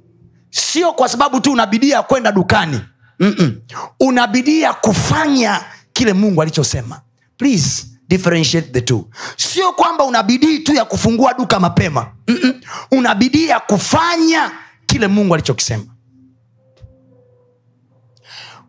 Sio 0.50 0.92
kwa 0.92 1.08
sababu 1.08 1.40
tu 1.40 1.52
unabidii 1.52 1.90
ya 1.90 2.02
kwenda 2.02 2.32
dukani. 2.32 2.80
Mm-mm. 3.20 3.60
unabidii 4.00 4.60
ya 4.60 4.72
kufanya 4.72 5.60
kile 5.92 6.12
mungu 6.12 6.42
alichosema. 6.42 7.00
Please 7.36 7.86
differentiate 8.08 8.68
the 8.72 8.80
two. 8.80 9.04
Sio 9.36 9.72
kwamba 9.72 10.04
unabidii 10.04 10.58
tu 10.58 10.74
ya 10.74 10.84
kufungua 10.84 11.34
duka 11.34 11.60
mapema. 11.60 12.12
Mm-mm. 12.28 12.60
unabidii 12.90 13.46
ya 13.46 13.60
kufanya 13.60 14.50
kile 14.86 15.06
mungu 15.06 15.34
alichokisema. 15.34 15.84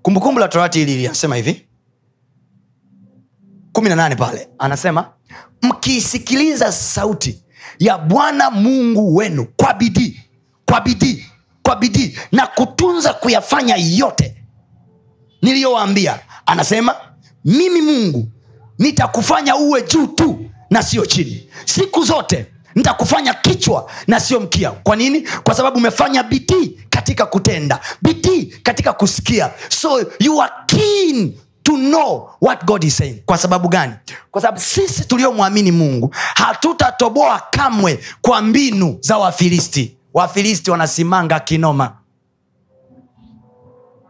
Kumbukumbu 0.01 0.39
la 0.39 0.47
torati 0.47 0.79
hili 0.79 0.95
linasema 0.97 1.35
hivi 1.35 1.67
kumi 3.75 3.89
na 3.89 3.95
nane 3.95 4.15
pale 4.15 4.47
anasema 4.59 5.09
mkiisikiliza 5.61 6.71
sauti 6.71 7.43
ya 7.79 7.97
bwana 7.97 8.51
mungu 8.51 9.15
wenu 9.15 9.47
kwa 9.57 9.73
bidii 9.73 10.19
kwa 10.65 10.81
bidii 10.81 11.25
kwa 11.63 11.75
bidii 11.75 12.17
na 12.31 12.47
kutunza 12.47 13.13
kuyafanya 13.13 13.75
yote 13.75 14.35
niliyowaambia. 15.41 16.19
Anasema 16.45 16.95
mimi 17.45 17.81
mungu 17.81 18.27
nitakufanya 18.79 19.55
uwe 19.55 19.81
juu 19.81 20.07
tu 20.07 20.45
na 20.69 20.83
sio 20.83 21.05
chini. 21.05 21.49
Siku 21.65 22.03
zote 22.03 22.45
nitakufanya 22.75 23.33
kichwa 23.33 23.91
na 24.07 24.19
sio 24.19 24.39
mkia. 24.39 24.71
Kwa 24.71 24.95
nini? 24.95 25.21
Kwa 25.43 25.55
sababu 25.55 25.77
umefanya 25.77 26.23
bidii 26.23 26.79
katika 26.89 27.25
kutenda 27.25 27.79
bidii 28.01 28.45
katika 28.45 28.93
kusikia. 28.93 29.51
So 29.69 30.05
you 30.19 30.41
are 30.41 30.53
keen 30.65 31.33
to 31.65 31.73
know 31.77 32.29
what 32.41 32.65
god 32.65 32.83
is 32.83 32.97
saying. 32.97 33.21
Kwa 33.25 33.37
sababu 33.37 33.67
gani? 33.69 33.93
Kwa 34.31 34.41
sababu 34.41 34.59
sisi 34.59 35.05
tuliomwamini 35.07 35.71
mungu 35.71 36.15
hatutatoboa 36.35 37.41
kamwe 37.51 37.99
kwa 38.21 38.41
mbinu 38.41 38.97
za 39.01 39.17
wafilisti. 39.17 39.97
Wafilisti 40.13 40.71
wanasimanga 40.71 41.39
kinoma. 41.39 41.91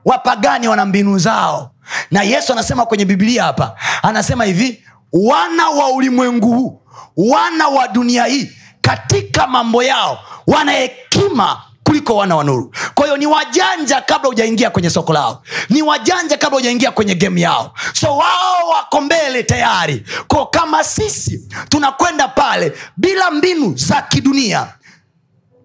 Wapagani 0.05 0.67
wana 0.67 0.85
mbinu 0.85 1.19
zao. 1.19 1.71
Na 2.11 2.23
yesu 2.23 2.53
anasema 2.53 2.85
kwenye 2.85 3.05
biblia 3.05 3.43
hapa 3.43 3.75
anasema 4.03 4.43
hivi 4.45 4.83
wana 5.13 5.69
wa 5.69 5.91
ulimwengu 5.91 6.51
huu 6.51 6.81
wana 7.17 7.67
wa 7.67 7.87
dunia 7.87 8.25
hii 8.25 8.51
katika 8.81 9.47
mambo 9.47 9.83
yao 9.83 10.19
wana 10.47 10.71
hekima 10.71 11.61
kuliko 12.05 12.15
wana 12.19 12.35
wa 12.35 12.43
nuru. 12.43 12.73
Kwa 12.95 13.05
hiyo 13.05 13.17
ni 13.17 13.25
wajanja 13.25 14.01
kabla 14.01 14.27
hujaingia 14.29 14.69
kwenye 14.69 14.89
soko 14.89 15.13
lao. 15.13 15.43
Ni 15.69 15.81
wajanja 15.81 16.37
kabla 16.37 16.57
hujaingia 16.57 16.91
kwenye 16.91 17.15
gemu 17.15 17.37
yao. 17.37 17.73
So 17.93 18.17
wao 18.17 18.69
wako 18.69 19.01
mbele 19.01 19.43
tayari. 19.43 20.05
Ko 20.27 20.45
kama 20.45 20.83
sisi 20.83 21.41
tunakwenda 21.69 22.27
pale 22.27 22.73
bila 22.97 23.31
mbinu 23.31 23.73
za 23.77 24.01
kidunia. 24.01 24.67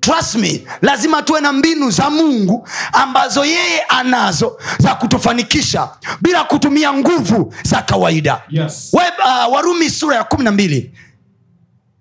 Trust 0.00 0.34
me 0.34 0.64
lazima 0.82 1.22
tuwe 1.22 1.40
na 1.40 1.52
mbinu 1.52 1.90
za 1.90 2.10
mungu 2.10 2.68
ambazo 2.92 3.44
yeye 3.44 3.80
anazo 3.88 4.58
za 4.78 4.94
kutufanikisha 4.94 5.88
bila 6.20 6.44
kutumia 6.44 6.92
nguvu 6.92 7.54
za 7.62 7.82
kawaida. 7.82 8.42
Yes. 8.50 8.90
We, 8.92 9.02
uh, 9.02 9.52
warumi 9.54 9.90
sura 9.90 10.16
ya 10.16 10.24
kumi 10.24 10.44
na 10.44 10.50
mbili. 10.50 10.92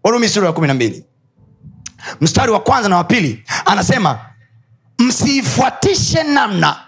Warumi 0.04 0.30
sura 0.30 0.47
ya 0.47 0.54
kumi 0.54 0.67
na 0.67 0.73
mbili 0.73 1.06
mstari 2.21 2.51
wa 2.51 2.59
kwanza 2.59 2.89
na 2.89 2.95
wa 2.97 3.03
pili 3.03 3.43
anasema 3.65 4.19
msiifuatishe 4.99 6.23
namna 6.23 6.79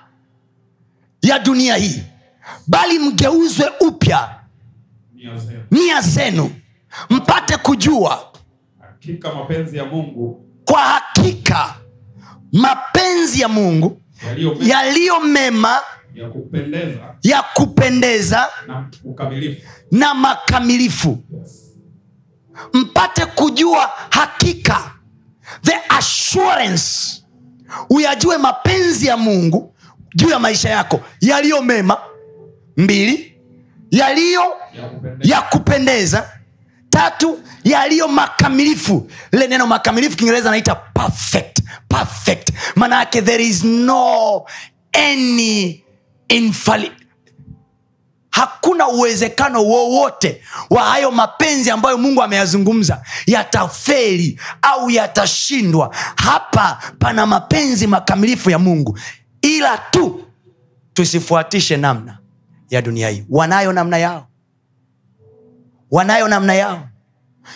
ya 1.22 1.40
dunia 1.40 1.76
hii 1.76 2.04
bali 2.68 3.00
mgeuzwe 3.00 3.72
upya 3.80 4.36
Nia 5.72 6.02
zenu. 6.02 6.52
mpate 7.10 7.58
kujua 7.58 8.32
Hakika 8.80 9.34
mapenzi 9.34 9.78
ya 9.78 9.86
Mungu 9.86 10.46
kwa 10.66 10.80
hakika 10.82 11.76
mapenzi 12.54 13.42
ya 13.42 13.48
mungu 13.48 14.02
yaliyo 14.62 15.20
mema, 15.20 15.80
ya 16.16 16.30
kupendeza 16.30 17.16
ya 17.24 17.42
kupendeza 17.42 18.48
na 18.68 18.90
ukamilifu. 19.04 19.62
na 19.92 20.14
makamilifu 20.14 21.24
Yes. 21.40 21.72
mpate 22.74 23.26
kujua 23.26 23.90
hakika 24.10 24.92
the 25.64 25.80
assurance. 25.90 27.18
Uyajue 27.90 28.38
mapenzi 28.38 29.08
ya 29.08 29.18
mungu 29.18 29.74
juu 30.16 30.30
ya 30.30 30.40
maisha 30.40 30.70
yako 30.70 31.02
yaliyo 31.22 31.62
mema. 31.62 31.98
Mbili 32.78 33.34
yaliyo 33.92 34.42
Ya 35.22 35.42
kupendeza. 35.42 36.30
tatu 36.90 37.40
yaliyo 37.64 38.08
makamilifu. 38.08 39.10
Lile 39.32 39.48
neno 39.48 39.68
makamilifu 39.68 40.18
kiingereza 40.18 40.50
anaita 40.50 40.76
perfect 40.76 41.60
perfect. 41.88 42.50
Maana 42.76 43.00
yake 43.00 43.22
there 43.22 43.44
is 43.44 43.64
no 43.64 44.46
any 44.94 45.84
infalli 46.30 46.92
hakuna 48.32 48.88
uwezekano 48.88 49.64
wowote 49.64 50.42
wa 50.70 50.84
hayo 50.84 51.12
mapenzi 51.12 51.72
ambayo 51.72 51.98
mungu 51.98 52.24
ameyazungumza 52.24 53.02
yatafeli 53.26 54.40
au 54.62 54.90
yatashindwa. 54.90 55.96
Hapa 56.16 56.80
pana 57.00 57.26
mapenzi 57.26 57.88
makamilifu 57.88 58.50
ya 58.50 58.60
mungu 58.60 59.00
ila 59.42 59.78
tu 59.78 60.24
tusifuatishe 60.94 61.78
namna 61.78 62.18
ya 62.70 62.82
dunia 62.82 63.10
hii. 63.10 63.26
Wanayo 63.30 63.74
namna 63.74 63.98
yao. 63.98 64.28
Wanayo 65.92 66.28
namna 66.28 66.54
yao 66.54 66.88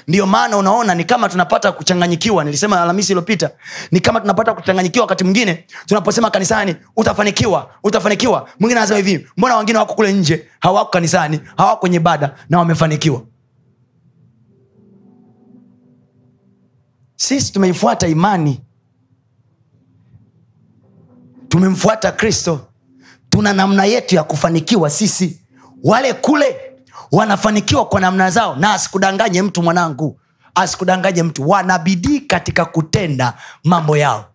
ndio 0.07 0.25
maana 0.25 0.57
unaona 0.57 0.95
ni 0.95 1.03
kama 1.03 1.29
tunapata 1.29 1.71
kuchanganyikiwa. 1.71 2.43
Nilisema 2.43 2.81
alhamisi 2.81 3.11
iliyopita 3.11 3.51
ni 3.91 3.99
kama 3.99 4.21
tunapata 4.21 4.53
kuchanganyikiwa 4.53 5.03
wakati 5.03 5.23
mwingine 5.23 5.65
tunaposema 5.85 6.29
kanisani 6.31 6.75
utafanikiwa 6.95 7.71
utafanikiwa. 7.83 8.49
Mwingine 8.59 8.79
anasema 8.79 8.97
hivi 8.99 9.27
mbona 9.37 9.57
wengine 9.57 9.77
wako 9.79 9.93
kule 9.93 10.13
nje 10.13 10.47
hawako 10.59 10.91
kanisani 10.91 11.39
hawako 11.57 11.79
kwenye 11.79 11.95
ibada 11.97 12.35
na 12.49 12.59
wamefanikiwa? 12.59 13.21
Sisi 17.15 17.53
tumeifuata 17.53 18.07
imani. 18.07 18.61
Tumemfuata 21.49 22.11
kristo. 22.11 22.59
Tuna 23.29 23.53
namna 23.53 23.85
yetu 23.85 24.15
ya 24.15 24.23
kufanikiwa 24.23 24.89
sisi. 24.89 25.41
Wale 25.83 26.13
kule 26.13 26.55
wanafanikiwa 27.11 27.85
kwa 27.85 27.99
namna 28.01 28.29
zao 28.31 28.55
na 28.55 28.73
asikudanganye 28.73 29.41
mtu 29.41 29.63
mwanangu 29.63 30.19
asikudanganye 30.55 31.23
mtu. 31.23 31.49
Wanabidii 31.49 32.19
katika 32.19 32.65
kutenda 32.65 33.33
mambo 33.63 33.97
yao. 33.97 34.25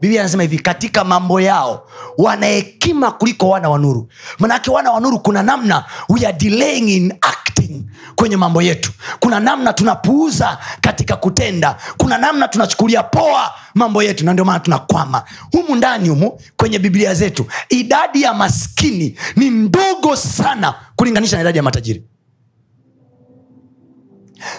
Biblia 0.00 0.20
anasema 0.20 0.42
hivi 0.42 0.58
katika 0.58 1.04
mambo 1.04 1.40
yao 1.40 1.86
wana 2.18 2.46
hekima 2.46 3.10
kuliko 3.10 3.48
wana 3.48 3.68
wa 3.68 3.78
nuru. 3.78 4.08
Manake 4.38 4.70
wana 4.70 4.90
wa 4.90 5.00
nuru 5.00 5.18
kuna 5.20 5.42
namna 5.42 5.84
we 6.08 6.26
are 6.26 6.38
delaying 6.38 6.96
in 6.96 7.12
acting 7.20 7.84
kwenye 8.16 8.36
mambo 8.36 8.62
yetu. 8.62 8.92
Kuna 9.20 9.40
namna 9.40 9.72
tunapuuza 9.72 10.58
katika 10.80 11.16
kutenda. 11.16 11.76
Kuna 11.96 12.18
namna 12.18 12.48
tunachukulia 12.48 13.02
poa 13.02 13.52
mambo 13.74 14.02
yetu 14.02 14.24
na 14.24 14.32
ndio 14.32 14.44
maana 14.44 14.60
tunakwama. 14.60 15.24
Humu 15.52 15.76
ndani 15.76 16.08
humu 16.08 16.40
kwenye 16.56 16.78
biblia 16.78 17.14
zetu 17.14 17.46
idadi 17.68 18.22
ya 18.22 18.34
maskini 18.34 19.18
ni 19.36 19.50
ndogo 19.50 20.16
sana 20.16 20.74
kulinganisha 20.96 21.36
na 21.36 21.42
idadi 21.42 21.58
ya 21.58 21.62
matajiri 21.62 22.04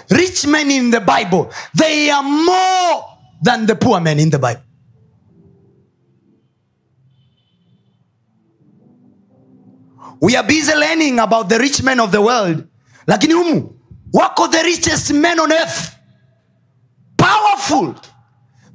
rich 0.09 0.45
men 0.45 0.71
in 0.71 0.91
the 0.91 0.99
bible 0.99 1.49
they 1.77 2.09
are 2.11 2.23
more 2.23 3.03
than 3.43 3.65
the 3.65 3.75
poor 3.75 4.01
men 4.01 4.19
in 4.19 4.29
the 4.29 4.37
bible. 4.37 4.61
We 10.19 10.35
are 10.35 10.43
busy 10.43 10.73
learning 10.73 11.19
about 11.19 11.49
the 11.49 11.57
rich 11.57 11.81
men 11.83 11.99
of 11.99 12.11
the 12.11 12.21
world. 12.21 12.67
Lakini 13.07 13.33
humu 13.33 13.73
wako 14.13 14.47
the 14.47 14.63
richest 14.63 15.11
men 15.11 15.39
on 15.39 15.51
earth. 15.51 15.95
Powerful. 17.17 17.95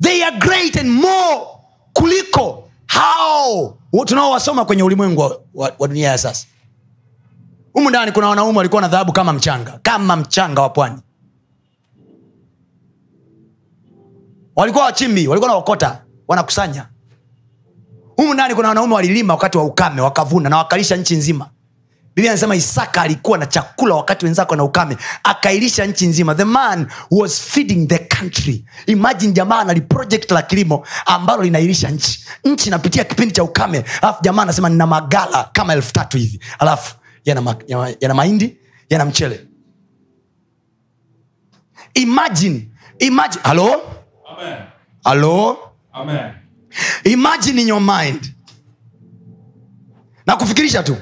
They 0.00 0.22
are 0.22 0.38
great 0.38 0.76
and 0.76 0.90
more 0.92 1.46
kuliko 1.94 2.68
hao 2.86 3.78
Wa- 3.92 4.04
tunaowasoma 4.04 4.64
kwenye 4.64 4.82
ulimwengu 4.82 5.20
wa, 5.54 5.72
wa 5.78 5.88
dunia 5.88 6.08
ya 6.08 6.18
sasa 6.18 6.46
humu 7.76 7.90
ndani 7.90 8.12
kuna 8.12 8.28
wanaume 8.28 8.58
walikuwa 8.58 8.82
na 8.82 8.88
dhahabu 8.88 9.12
kama 9.12 9.32
mchanga 9.32 9.78
kama 9.82 10.16
mchanga 10.16 10.62
wa 10.62 10.68
pwani. 10.70 10.98
Walikuwa 14.56 14.84
wachimbi 14.84 15.28
walikuwa 15.28 15.50
naokota 15.52 16.02
wanakusanya. 16.28 16.86
Humu 18.16 18.34
ndani 18.34 18.54
kuna 18.54 18.68
wanaume 18.68 18.94
walilima 18.94 19.34
wakati 19.34 19.58
wa 19.58 19.64
ukame 19.64 20.00
wakavuna 20.02 20.48
na 20.48 20.56
wakalisha 20.56 20.96
nchi 20.96 21.16
nzima. 21.16 21.50
Biblia 22.14 22.30
anasema 22.32 22.54
isaka 22.56 23.02
alikuwa 23.02 23.38
na 23.38 23.46
chakula 23.46 23.94
wakati 23.94 24.24
wenzako 24.24 24.56
na 24.56 24.64
ukame 24.64 24.96
akailisha 25.24 25.86
nchi 25.86 26.06
nzima. 26.06 26.34
The 26.34 26.44
man 26.44 26.86
was 27.10 27.40
feeding 27.40 27.86
the 27.86 27.98
country. 27.98 28.64
Imagine 28.86 29.32
jamaa 29.32 29.58
anali 29.58 29.80
project 29.80 30.30
la 30.30 30.42
kilimo 30.42 30.86
ambalo 31.06 31.42
linailisha 31.42 31.90
nchi. 31.90 32.24
Nchi 32.44 32.68
inapitia 32.68 33.04
kipindi 33.04 33.34
cha 33.34 33.44
ukame 33.44 33.84
alafu 34.02 34.22
jamaa 34.22 34.42
anasema 34.42 34.68
nina 34.68 34.86
magala 34.86 35.48
kama 35.52 35.72
elfu 35.72 35.92
tatu 35.92 36.18
hivi. 36.18 36.40
Alafu 36.58 36.94
yana, 37.26 37.40
ma, 37.42 37.56
yana, 37.68 37.96
yana 38.00 38.14
mahindi 38.14 38.56
yana 38.90 39.04
mchele. 39.04 39.46
Imagine 41.94 42.70
imagine 42.98 43.42
halo 43.44 43.82
halo 45.04 45.58
imagine 47.04 47.58
in 47.62 47.68
your 47.68 47.80
mind. 47.80 48.32
Na 50.26 50.36
kufikirisha 50.36 50.82
tu. 50.82 50.96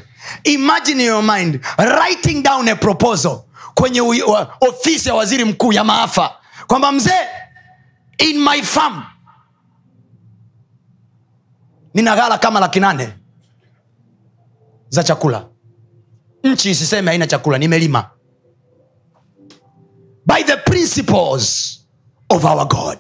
Imagine 0.45 1.01
in 1.01 1.07
your 1.07 1.23
mind 1.23 1.61
writing 1.79 2.43
down 2.43 2.69
a 2.69 2.77
proposal 2.77 3.45
kwenye 3.75 4.01
ofisi 4.61 5.09
ya 5.09 5.15
waziri 5.15 5.45
mkuu 5.45 5.73
ya 5.73 5.85
maafa. 5.85 6.37
Kwamba 6.67 6.93
mzee 6.93 7.27
in 8.19 8.39
my 8.45 8.63
farm 8.63 9.03
nina 11.95 12.17
ghala 12.17 12.39
kama 12.39 12.61
laki 12.61 12.81
nane 12.81 13.13
za 14.89 15.03
chakula 15.05 15.49
nchi 16.45 16.71
isiseme 16.71 17.11
haina 17.11 17.27
chakula 17.27 17.59
nimelima. 17.59 18.11
By 20.27 20.43
the 20.43 20.57
principles 20.57 21.79
of 22.31 22.45
our 22.45 22.67
god. 22.69 22.99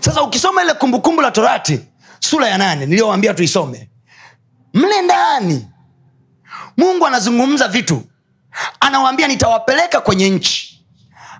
Sasa 0.00 0.22
ukisoma 0.22 0.62
ile 0.62 0.74
kumbukumbu 0.74 1.22
la 1.22 1.30
torati 1.30 1.80
sura 2.20 2.48
ya 2.48 2.58
nane 2.58 2.86
niliyowambia 2.86 3.34
tuisome. 3.34 3.90
Mle 4.74 5.02
ndani 5.02 5.68
mungu 6.76 7.06
anazungumza 7.06 7.68
vitu. 7.68 8.02
Anawambia 8.80 9.28
nitawapeleka 9.28 10.00
kwenye 10.00 10.30
nchi 10.30 10.84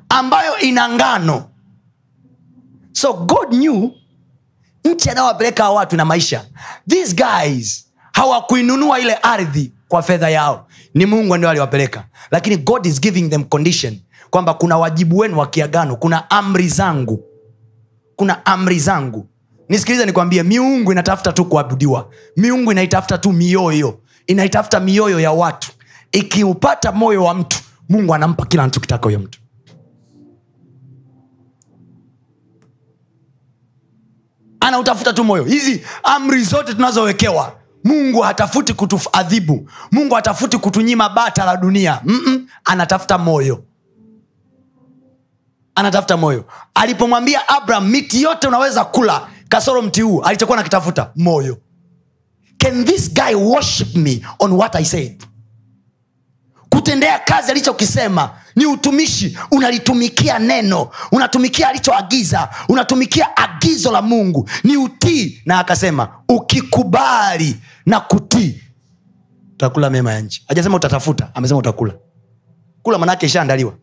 ambayo 0.09 0.59
ina 0.59 0.89
ngano. 0.89 1.51
So 2.93 3.13
god 3.13 3.49
knew 3.49 3.91
nchi 4.85 5.11
anayowapeleka 5.11 5.71
watu 5.71 5.97
na 5.97 6.05
maisha. 6.05 6.47
These 6.89 7.15
guys 7.15 7.88
hawakuinunua 8.19 8.99
ile 9.01 9.15
ardhi 9.15 9.73
kwa 9.89 10.03
fedha 10.03 10.29
yao. 10.31 10.67
Ni 10.95 11.07
mungu 11.07 11.37
ndio 11.37 11.51
aliwapeleka. 11.51 12.05
Lakini 12.31 12.57
god 12.57 12.87
is 12.87 13.01
giving 13.01 13.29
them 13.29 13.45
condition 13.45 13.99
kwamba 14.31 14.55
kuna 14.55 14.79
wajibu 14.79 15.19
wenu 15.19 15.39
wa 15.39 15.47
kiagano 15.47 15.97
kuna 15.97 16.31
amri 16.31 16.69
zangu. 16.69 17.25
Kuna 18.17 18.47
amri 18.47 18.79
zangu. 18.79 19.27
Nisikilize 19.69 20.07
nikwambie 20.07 20.43
miungu 20.43 20.93
inatafuta 20.93 21.33
tu 21.33 21.45
kuabudiwa. 21.45 22.11
Miungu 22.37 22.73
inaitafuta 22.73 23.19
tu 23.19 23.33
mioyo. 23.33 24.01
Inaitafuta 24.27 24.81
mioyo 24.81 25.21
ya 25.21 25.33
watu. 25.33 25.73
Ikiupata 26.13 26.93
moyo 26.93 27.25
wa 27.25 27.35
mtu 27.35 27.59
mungu 27.89 28.15
anampa 28.15 28.47
kila 28.47 28.63
anachokitaka 28.63 29.05
huyo 29.05 29.19
mtu. 29.19 29.39
Anautafuta 34.61 35.13
tu 35.13 35.25
moyo. 35.25 35.45
Hizi 35.45 35.83
amri 36.03 36.43
zote 36.45 36.75
tunazowekewa 36.75 37.58
mungu 37.89 38.21
hatafuti 38.21 38.75
kutuadhibu. 38.75 39.71
Mungu 39.93 40.15
hatafuti 40.15 40.59
kutunyima 40.59 41.09
bata 41.09 41.45
la 41.45 41.57
dunia. 41.57 42.01
Mm-mm, 42.05 42.47
anatafuta 42.65 43.19
moyo. 43.19 43.65
Anatafuta 45.75 46.17
moyo. 46.17 46.45
Alipomwambia 46.75 47.49
abraham 47.49 47.89
miti 47.89 48.23
yote 48.23 48.49
unaweza 48.49 48.85
kula 48.85 49.29
kasoro 49.49 49.83
mti 49.83 50.01
huu 50.01 50.21
alichokuwa 50.23 50.57
nakitafuta 50.59 51.11
moyo. 51.17 51.59
Can 52.59 52.85
this 52.85 53.15
guy 53.15 53.35
worship 53.35 53.95
me 53.97 54.21
on 54.39 54.53
what 54.53 54.75
i 54.77 54.85
said? 54.85 55.23
Kutendea 56.71 57.19
kazi 57.19 57.51
alichokisema 57.51 58.31
ni 58.57 58.67
utumishi. 58.67 59.39
Unalitumikia 59.51 60.39
neno. 60.39 60.89
Unatumikia 61.13 61.69
alichoagiza. 61.69 62.49
Unatumikia 62.69 63.37
agizo 63.37 63.93
la 63.93 64.03
mungu. 64.03 64.49
Ni 64.65 64.77
utii. 64.77 65.43
Na 65.47 65.59
akasema 65.59 66.09
ukikubali 66.29 67.57
na 67.89 68.01
kutii. 68.01 68.63
Utakula 69.55 69.91
mema 69.91 70.13
ya 70.13 70.21
nchi. 70.21 70.45
Ajasema 70.49 70.77
utatafuta 70.77 71.29
amesema 71.35 71.59
utakula. 71.61 71.95
Kula 72.83 72.99
manake 72.99 73.27
ishaandaliwa. 73.27 73.75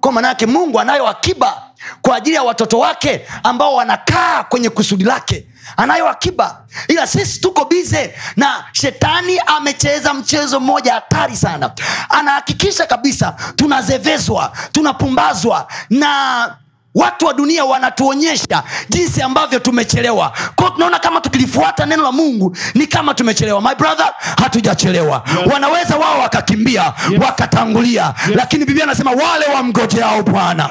Kwa 0.00 0.12
maanaake 0.12 0.46
mungu 0.46 0.80
anayo 0.80 1.08
akiba 1.08 1.62
kwa 2.02 2.16
ajili 2.16 2.36
ya 2.36 2.42
watoto 2.42 2.78
wake 2.78 3.26
ambao 3.42 3.74
wanakaa 3.74 4.44
kwenye 4.44 4.70
kusudi 4.70 5.04
lake. 5.04 5.46
Anayo 5.76 6.08
akiba. 6.08 6.66
Ila 6.88 7.06
sisi 7.06 7.40
tuko 7.40 7.64
bize 7.64 8.14
na 8.36 8.64
shetani 8.72 9.38
amecheza 9.46 10.14
mchezo 10.14 10.60
mmoja 10.60 10.94
hatari 10.94 11.36
sana. 11.36 11.72
Anahakikisha 12.08 12.86
kabisa 12.86 13.36
tunazevezwa 13.56 14.52
tunapumbazwa 14.72 15.68
na 15.90 16.56
watu 16.94 17.26
wa 17.26 17.32
dunia 17.34 17.64
wanatuonyesha 17.64 18.62
jinsi 18.88 19.22
ambavyo 19.22 19.58
tumechelewa. 19.58 20.32
Kwao 20.56 20.70
tunaona 20.70 20.98
kama 20.98 21.20
tukilifuata 21.20 21.86
neno 21.86 22.02
la 22.02 22.12
mungu 22.12 22.56
ni 22.74 22.86
kama 22.86 23.14
tumechelewa. 23.14 23.60
My 23.60 23.74
brother 23.74 24.12
hatujachelewa. 24.42 25.22
Wanaweza 25.52 25.96
wao 25.96 26.20
wakakimbia 26.20 26.92
wakatangulia 27.26 28.14
lakini 28.34 28.64
biblia 28.64 28.84
anasema 28.84 29.10
wale 29.10 29.46
wamgojeao 29.54 30.22
bwana 30.22 30.68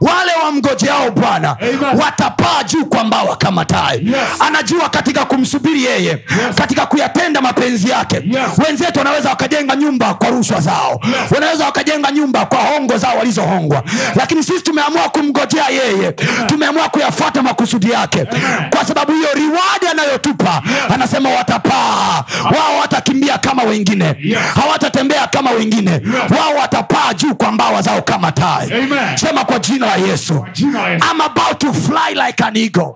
wale 0.00 0.32
wamgojeao 0.44 1.10
bwana 1.10 1.56
watapaa 2.02 2.62
juu 2.64 2.84
kwa 2.86 3.04
mbawa 3.04 3.36
kama 3.36 3.64
tai 3.64 3.98
Yes. 4.08 4.16
anajua 4.40 4.88
katika 4.88 5.24
kumsubiri 5.24 5.84
yeye 5.84 6.24
katika 6.54 6.86
kuyatenda 6.86 7.40
mapenzi 7.40 7.90
yake. 7.90 8.16
Yes. 8.16 8.58
wenzetu 8.66 8.98
wanaweza 8.98 9.28
wakajenga 9.30 9.76
nyumba 9.76 10.14
kwa 10.14 10.28
rushwa 10.30 10.60
zao. 10.60 11.00
Yes. 11.04 11.32
wanaweza 11.34 11.64
wakajenga 11.64 12.10
nyumba 12.10 12.46
kwa 12.46 12.58
hongo 12.58 12.96
zao 12.98 13.18
walizohongwa 13.18 13.82
lakini 14.16 14.42
sisi 14.42 14.60
tumeamua 14.60 15.08
kumgojea 15.38 15.68
yeye. 15.68 16.12
Tumeamua 16.46 16.88
kuyafuata 16.88 17.42
makusudi 17.42 17.90
yake. 17.90 18.24
Kwa 18.70 18.84
sababu 18.84 19.12
hiyo 19.12 19.28
riwadi 19.34 19.86
anayotupa 19.90 20.62
anasema 20.94 21.28
watapaa. 21.30 22.24
Wao 22.44 22.78
watakimbia 22.80 23.38
kama 23.38 23.62
wengine. 23.62 24.16
Hawatatembea 24.54 25.26
kama 25.26 25.50
wengine. 25.50 26.00
Wao 26.38 26.54
watapaa 26.60 27.14
juu 27.14 27.34
kwa 27.34 27.52
mbawa 27.52 27.82
zao 27.82 28.02
kama 28.02 28.32
tai. 28.32 28.68
Sema 29.14 29.44
kwa 29.44 29.58
jina 29.58 29.86
la 29.86 29.96
yesu. 29.96 30.46
Jina 30.52 30.82
la 30.82 30.88
Yesu. 30.88 31.04
I'm 31.12 31.20
about 31.20 31.58
to 31.58 31.72
fly 31.72 32.14
like 32.26 32.44
an 32.44 32.56
eagle. 32.56 32.94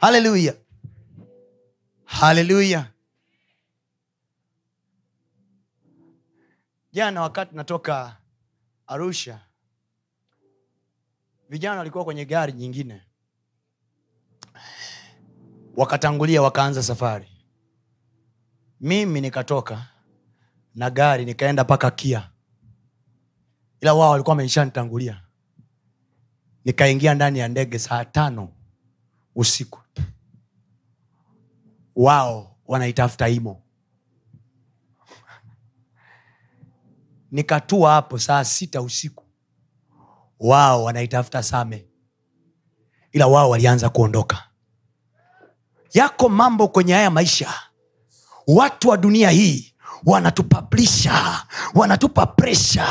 Hallelujah. 0.00 0.54
Hallelujah. 2.04 2.93
Jana 6.94 7.22
wakati 7.22 7.56
natoka 7.56 8.16
Arusha, 8.86 9.40
vijana 11.48 11.78
walikuwa 11.78 12.04
kwenye 12.04 12.24
gari 12.24 12.52
nyingine, 12.52 13.02
wakatangulia 15.76 16.42
wakaanza 16.42 16.82
safari. 16.82 17.28
Mimi 18.80 19.20
nikatoka 19.20 19.86
na 20.74 20.90
gari 20.90 21.24
nikaenda 21.24 21.64
mpaka 21.64 21.90
kia. 21.90 22.30
Ila 23.80 23.94
wao 23.94 24.10
walikuwa 24.10 24.32
wameishanitangulia 24.32 25.20
nikaingia 26.64 27.14
ndani 27.14 27.38
ya 27.38 27.48
ndege 27.48 27.78
saa 27.78 28.04
tano 28.04 28.48
usiku. 29.34 29.80
Wao 31.96 32.56
wanaitafuta 32.66 33.28
imo 33.28 33.63
nikatua 37.34 37.92
hapo 37.92 38.18
saa 38.18 38.44
sita 38.44 38.82
usiku. 38.82 39.24
Wao 40.40 40.84
wanaitafuta 40.84 41.42
same. 41.42 41.86
Ila 43.12 43.26
wao 43.26 43.50
walianza 43.50 43.88
kuondoka. 43.88 44.44
Yako 45.94 46.28
mambo 46.28 46.68
kwenye 46.68 46.92
haya 46.92 47.10
maisha. 47.10 47.54
Watu 48.46 48.88
wa 48.88 48.96
dunia 48.96 49.30
hii 49.30 49.73
wanatupablisha 50.06 51.12
wanatupa 51.74 52.26
presha 52.26 52.86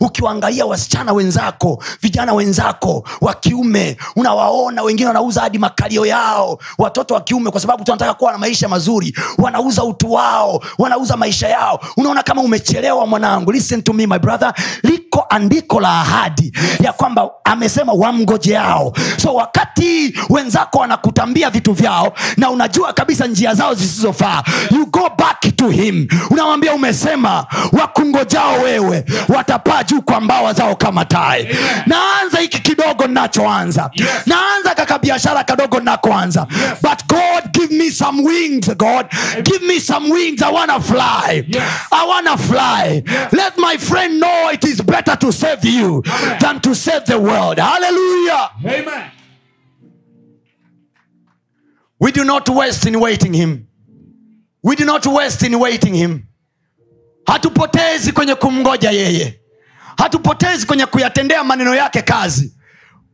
ukiwaangalia 0.00 0.66
wasichana 0.66 1.12
wenzako 1.12 1.82
vijana 2.02 2.32
wenzako 2.32 3.04
wa 3.20 3.34
kiume 3.34 3.96
unawaona 4.16 4.82
wengine 4.82 5.06
wanauza 5.06 5.40
hadi 5.40 5.58
makalio 5.58 6.06
yao. 6.06 6.58
Watoto 6.78 7.14
wa 7.14 7.20
kiume 7.20 7.50
kwa 7.50 7.60
sababu 7.60 7.84
tunataka 7.84 8.14
kuwa 8.14 8.32
na 8.32 8.38
maisha 8.38 8.68
mazuri 8.68 9.16
wanauza 9.38 9.84
utu 9.84 10.12
wao 10.12 10.62
wanauza 10.78 11.16
maisha 11.16 11.48
yao. 11.48 11.80
Unaona 11.96 12.22
kama 12.22 12.42
umechelewa 12.42 13.06
mwanangu. 13.06 13.52
Listen 13.52 13.82
to 13.82 13.92
me 13.92 14.06
my 14.06 14.18
brother. 14.18 14.54
Liko 14.82 15.26
andiko 15.28 15.80
la 15.80 16.00
ahadi 16.00 16.52
ya 16.80 16.92
kwamba 16.92 17.30
amesema 17.44 17.92
wamngojeao. 17.92 18.92
So 19.16 19.34
wakati 19.34 20.18
wenzako 20.30 20.78
wanakutambia 20.78 21.50
vitu 21.50 21.72
vyao 21.72 22.12
na 22.36 22.50
unajua 22.50 22.92
kabisa 22.92 23.26
njia 23.26 23.54
zao 23.54 23.74
zisizofaa 23.74 24.42
you 24.70 24.86
go 24.86 25.10
back 25.18 25.56
to 25.56 25.68
him 25.68 26.08
unamwambia 26.56 26.74
umesema 26.74 27.46
wakungojao 27.72 28.60
wewe 28.60 29.04
watapaa 29.28 29.82
juu 29.84 30.02
kwa 30.02 30.20
mbawa 30.20 30.52
zao 30.52 30.76
kama 30.76 31.04
tai. 31.04 31.48
Naanza 31.86 32.38
hiki 32.38 32.60
kidogo 32.62 33.06
nachoanza 33.06 33.90
Yes. 33.94 34.08
naanza 34.26 34.74
kaka 34.74 34.98
biashara 34.98 35.44
kadogo 35.44 35.80
nakoanza 35.80 36.46
but 36.82 37.06
god 37.06 37.50
give 37.52 37.74
me 37.76 37.90
some 37.90 38.22
wings 38.22 38.76
god. 38.76 39.06
Give 39.42 39.66
me 39.66 39.80
some 39.80 40.10
wings. 40.12 40.42
I 40.42 40.52
wanna 40.52 40.80
fly. 40.80 41.44
Yes. 41.48 41.62
i 41.92 42.06
wanna 42.08 42.36
fly. 42.36 43.02
Let 43.32 43.58
my 43.58 43.78
friend 43.78 44.20
know 44.20 44.50
it 44.52 44.64
is 44.64 44.82
better 44.82 45.16
to 45.18 45.32
save 45.32 45.64
you 45.64 46.02
Amen. 46.06 46.38
than 46.40 46.60
to 46.60 46.74
save 46.74 47.04
the 47.06 47.18
world. 47.18 47.58
Hallelujah. 47.58 48.50
Amen. 48.64 49.10
we 52.00 52.12
do 52.12 52.24
not 52.24 52.48
waste 52.48 52.86
in 52.86 53.00
waiting 53.00 53.32
him. 53.34 53.66
We 54.62 54.76
do 54.76 54.84
not 54.84 55.06
waste 55.06 55.42
in 55.46 55.58
waiting 55.58 55.94
him 55.94 56.25
hatupotezi 57.26 58.12
kwenye 58.12 58.34
kumngoja 58.34 58.90
yeye. 58.90 59.40
Hatupotezi 59.98 60.66
kwenye 60.66 60.86
kuyatendea 60.86 61.44
maneno 61.44 61.74
yake 61.74 62.02
kazi. 62.02 62.56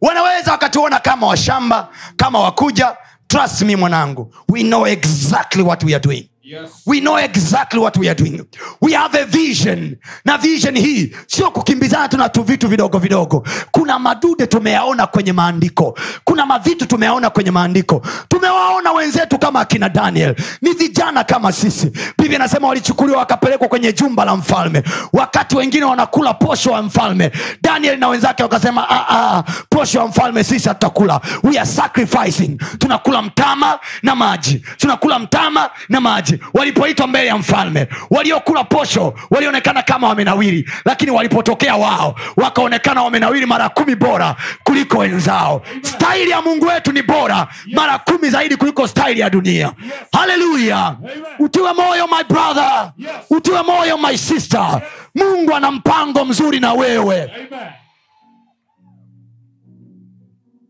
Wanaweza 0.00 0.52
wakatuona 0.52 0.98
kama 1.00 1.26
washamba 1.26 1.88
kama 2.16 2.40
wakuja. 2.40 2.96
Trust 3.26 3.62
me 3.62 3.76
mwanangu. 3.76 4.34
We 4.48 4.62
know 4.62 4.86
exactly 4.86 5.62
what 5.62 5.84
we 5.84 5.94
are 5.94 6.02
doing 6.02 6.28
Yes. 6.52 6.82
we 6.84 7.00
know 7.00 7.16
exactly 7.16 7.80
what 7.80 7.96
we 7.96 8.08
are 8.10 8.14
doing. 8.14 8.46
We 8.80 8.92
have 8.92 9.14
a 9.14 9.24
vision. 9.24 9.96
Na 10.24 10.36
vision 10.36 10.76
hii 10.78 11.12
sio 11.26 11.50
kukimbizana 11.50 12.08
tu 12.08 12.18
tu 12.28 12.42
vitu 12.42 12.68
vidogo 12.68 12.98
vidogo. 12.98 13.46
Kuna 13.70 13.98
madude 13.98 14.46
tumeyaona 14.46 15.06
kwenye 15.06 15.32
maandiko. 15.32 15.98
Kuna 16.24 16.46
mavitu 16.46 16.86
tumeyaona 16.86 17.30
kwenye 17.30 17.50
maandiko. 17.50 18.02
Tumewaona 18.28 18.92
wenzetu 18.92 19.38
kama 19.38 19.60
akina 19.60 19.88
daniel. 19.88 20.34
Ni 20.62 20.72
vijana 20.72 21.24
kama 21.24 21.52
sisi. 21.52 21.92
Bibi 22.18 22.36
anasema 22.36 22.68
walichukuliwa 22.68 23.18
wakapelekwa 23.18 23.68
kwenye 23.68 23.92
jumba 23.92 24.24
la 24.24 24.36
mfalme. 24.36 24.82
Wakati 25.12 25.56
wengine 25.56 25.84
wanakula 25.84 26.34
posho 26.34 26.70
wa 26.72 26.82
mfalme. 26.82 27.30
Daniel 27.62 27.98
na 27.98 28.08
wenzake 28.08 28.42
wakasema 28.42 28.88
"Ah, 28.90 29.06
ah, 29.08 29.42
posho 29.70 29.98
wa 29.98 30.06
mfalme 30.08 30.44
sisi 30.44 30.68
hatutakula. 30.68 31.20
We 31.42 31.58
are 31.58 31.66
sacrificing. 31.70 32.56
Tunakula 32.78 33.22
mtama 33.22 33.78
na 34.02 34.16
maji. 34.16 34.62
Tunakula 34.76 35.18
mtama 35.18 35.70
na 35.88 36.00
maji 36.00 36.38
walipoitwa 36.54 37.06
mbele 37.06 37.26
ya 37.26 37.36
mfalme 37.38 37.88
waliokula 38.10 38.64
posho 38.64 39.14
walionekana 39.30 39.82
kama 39.82 40.08
wamenawiri 40.08 40.70
lakini 40.84 41.10
walipotokea 41.10 41.76
wao 41.76 42.14
wakaonekana 42.36 43.02
wamenawiri 43.02 43.46
mara 43.46 43.68
kumi 43.68 43.94
bora 43.94 44.36
kuliko 44.64 44.98
wenzao. 44.98 45.62
Staili 45.82 46.30
ya 46.30 46.42
mungu 46.42 46.66
wetu 46.66 46.92
ni 46.92 47.02
bora 47.02 47.48
mara 47.72 47.98
kumi 47.98 48.30
zaidi 48.30 48.56
kuliko 48.56 48.88
staili 48.88 49.20
ya 49.20 49.30
dunia. 49.30 49.72
Haleluya! 50.12 50.96
Utiwe 51.38 51.72
moyo 51.72 52.06
my 52.06 52.24
brother. 52.24 52.92
Utiwe 53.30 53.62
moyo 53.62 53.98
my 53.98 54.16
sister. 54.18 54.82
Mungu 55.14 55.54
ana 55.54 55.70
mpango 55.70 56.24
mzuri 56.24 56.60
na 56.60 56.72
wewe. 56.72 57.30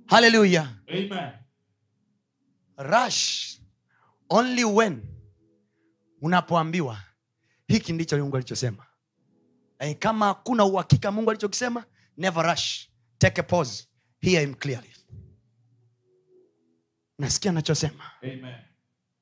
Haleluya! 0.06 0.66
Rush. 2.78 3.58
Only 4.30 4.64
when 4.64 5.02
unapoambiwa 6.22 6.98
hiki 7.68 7.92
ndicho 7.92 8.18
mungu 8.18 8.36
alichosema. 8.36 8.86
E, 9.78 9.94
kama 9.94 10.26
hakuna 10.26 10.64
uhakika 10.64 11.12
mungu 11.12 11.30
alichokisema 11.30 11.84
never 12.16 12.46
rush. 12.46 12.88
Take 13.18 13.40
a 13.40 13.44
pause. 13.44 13.88
Hear 14.20 14.40
him 14.40 14.54
clearly. 14.54 14.90
Mnasikia 17.18 17.50
anachosema? 17.50 18.04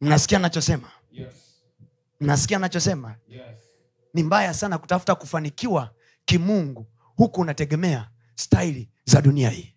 Mnasikia 0.01 0.39
anachosema? 0.39 0.91
Yes. 1.13 1.63
mnasikia 2.21 2.57
anachosema? 2.57 3.17
Yes. 3.29 3.43
ni 4.15 4.23
mbaya 4.23 4.55
sana 4.55 4.79
kutafuta 4.79 5.15
kufanikiwa 5.15 5.95
kimungu 6.25 6.87
huku 7.17 7.41
unategemea 7.41 8.11
staili 8.35 8.91
za 9.05 9.23
dunia 9.23 9.51
hii. 9.51 9.75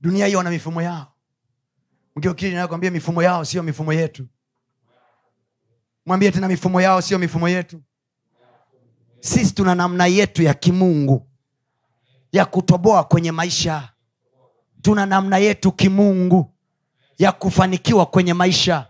Dunia 0.00 0.26
hii 0.26 0.34
wana 0.34 0.50
mifumo 0.50 0.82
yao 0.82 1.13
mgeukili 2.16 2.54
nakwambia 2.54 2.90
mifumo 2.90 3.22
yao 3.22 3.44
sio 3.44 3.62
mifumo 3.62 3.92
yetu. 3.92 4.26
Mwambie 6.06 6.30
tena 6.30 6.48
mifumo 6.48 6.80
yao 6.80 7.02
sio 7.02 7.18
mifumo 7.18 7.48
yetu. 7.48 7.82
Sisi 9.20 9.54
tuna 9.54 9.74
namna 9.74 10.06
yetu 10.06 10.42
ya 10.42 10.54
kimungu 10.54 11.26
ya 12.32 12.44
kutoboa 12.44 13.04
kwenye 13.04 13.32
maisha. 13.32 13.92
Tuna 14.82 15.06
namna 15.06 15.38
yetu 15.38 15.72
kimungu 15.72 16.54
ya 17.18 17.32
kufanikiwa 17.32 18.06
kwenye 18.06 18.34
maisha. 18.34 18.86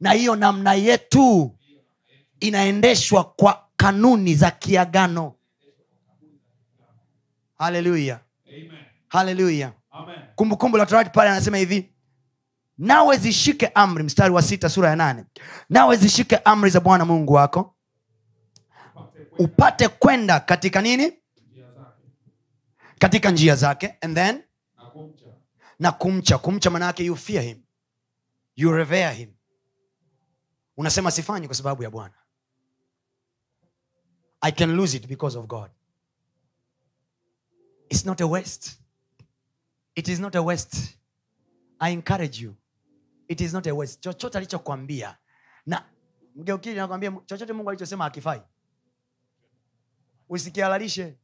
Na 0.00 0.12
hiyo 0.12 0.36
namna 0.36 0.74
yetu 0.74 1.56
inaendeshwa 2.40 3.24
kwa 3.24 3.66
kanuni 3.76 4.34
za 4.34 4.50
kiagano. 4.50 5.34
Haleluya 7.58 8.20
haleluya 9.08 9.72
kumbukumbu 10.34 10.76
la 10.76 10.86
torati 10.86 11.10
pale 11.10 11.30
anasema 11.30 11.56
hivi 11.56 11.90
nawe 12.80 13.16
zishike 13.16 13.66
amri 13.66 14.04
mstari 14.04 14.34
wa 14.34 14.42
sita 14.42 14.68
sura 14.68 14.90
ya 14.90 14.96
nane. 14.96 15.24
Nawe 15.68 15.96
zishike 15.96 16.36
amri 16.36 16.70
za 16.70 16.80
bwana 16.80 17.04
mungu 17.04 17.32
wako. 17.32 17.76
Upate 19.38 19.88
kwenda 19.88 20.40
katika 20.40 20.80
nini? 20.82 21.12
Katika 22.98 23.30
njia 23.30 23.56
zake. 23.56 23.94
And 24.00 24.14
then? 24.14 24.42
Na 25.78 25.92
kumcha. 25.92 26.38
kumcha 26.38 26.70
kumcha 26.70 26.94
you 27.04 27.16
fear 27.16 27.42
him. 27.44 27.62
You 28.56 28.72
revere 28.72 29.14
him. 29.14 29.34
Unasema 30.76 31.10
sifanyi 31.10 31.46
kwa 31.46 31.56
sababu 31.56 31.82
ya 31.82 31.90
bwana. 31.90 32.14
I 34.40 34.52
can 34.52 34.76
lose 34.76 34.96
it 34.96 35.06
because 35.06 35.38
of 35.38 35.46
god. 35.46 35.70
It's 37.88 38.06
not 38.06 38.20
a 38.20 38.26
waste. 38.26 38.70
It 39.94 40.08
is 40.08 40.18
not 40.20 40.36
a 40.36 40.42
waste. 40.42 40.76
I 41.78 41.92
encourage 41.92 42.42
you 42.44 42.59
it 43.30 43.40
is 43.40 43.52
not 43.52 43.66
a 43.66 43.72
waste 43.74 44.00
chochote 44.00 44.38
alichokwambia. 44.38 45.16
Na 45.66 45.84
mgeukili 46.36 46.76
nakwambia 46.76 47.12
chochote 47.26 47.52
mungu 47.52 47.70
alichosema 47.70 48.04
akifai 48.04 48.42
usikihalalishe. 50.28 51.18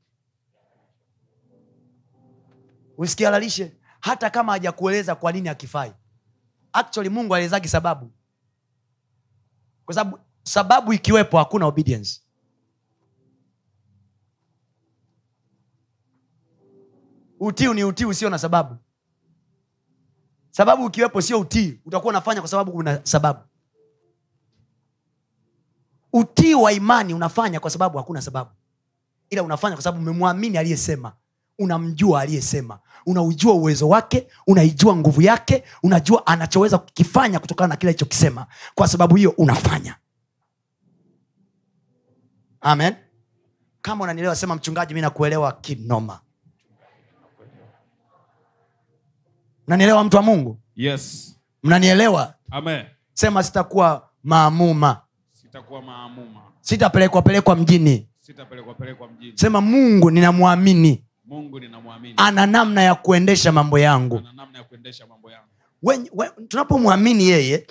Usikihalalishe. 2.98 3.76
Hata 4.00 4.30
kama 4.30 4.52
hajakueleza 4.52 5.14
kwa 5.14 5.32
nini 5.32 5.48
akifai 5.48 5.92
actually 6.72 7.08
mungu 7.10 7.34
aelezagi 7.34 7.68
sababu. 7.68 8.12
Kwa 9.84 9.94
sababu 9.94 10.18
sababu 10.42 10.92
ikiwepo 10.92 11.38
hakuna 11.38 11.66
obedience. 11.66 12.20
Utiu 17.40 17.74
ni 17.74 17.84
utiu 17.84 18.08
usio 18.08 18.30
na 18.30 18.38
sababu 18.38 18.76
sababu 20.56 20.84
ukiwepo 20.84 21.22
sio 21.22 21.40
utii 21.40 21.78
utakuwa 21.86 22.10
unafanya 22.10 22.40
kwa 22.40 22.50
sababu 22.50 22.72
una 22.72 23.00
sababu. 23.02 23.38
Utii 26.12 26.54
wa 26.54 26.72
imani 26.72 27.14
unafanya 27.14 27.60
kwa 27.60 27.70
sababu 27.70 27.98
hakuna 27.98 28.22
sababu. 28.22 28.50
Ila 29.30 29.42
unafanya 29.42 29.76
kwa 29.76 29.82
sababu 29.82 30.02
umemwamini 30.02 30.58
aliyesema 30.58 31.12
unamjua 31.58 32.20
aliyesema 32.20 32.78
unaujua 33.06 33.54
uwezo 33.54 33.88
wake 33.88 34.28
unaijua 34.46 34.96
nguvu 34.96 35.22
yake 35.22 35.64
unajua 35.82 36.26
anachoweza 36.26 36.78
kukifanya 36.78 37.38
kutokana 37.40 37.68
na 37.68 37.76
kile 37.76 37.90
alichokisema. 37.90 38.46
Kwa 38.74 38.88
sababu 38.88 39.16
hiyo 39.16 39.30
unafanya. 39.38 39.96
Amen. 42.60 42.94
Kama 43.82 44.04
unanielewa 44.04 44.36
sema 44.36 44.54
mchungaji 44.54 44.94
mi 44.94 45.00
nakuelewa 45.00 45.52
kinoma 45.52 46.20
mnanielewa 49.66 50.04
mtu 50.04 50.16
wa 50.16 50.22
mungu? 50.22 50.58
Yes. 50.76 51.36
mnanielewa? 51.62 52.34
Sema 53.12 53.42
sitakuwa 53.42 54.08
maamuma. 54.24 55.00
Sitakuwa 55.32 55.82
maamuma. 55.82 56.40
sitapelekwa 56.60 57.22
pelekwa 57.22 57.56
mjini. 57.56 58.08
Sitapelekwa 58.20 59.08
mjini. 59.08 59.32
sema 59.38 59.60
mungu 59.60 60.10
ninamwamini. 60.10 61.02
Mungu 61.24 61.60
ana 62.16 62.46
namna 62.46 62.82
ya 62.82 62.94
kuendesha 62.94 63.52
mambo 63.52 63.78
yangu. 63.78 64.14
Ya 64.14 64.22
yangu. 65.30 66.46
Tunapomwamini 66.48 67.24
yeye 67.28 67.66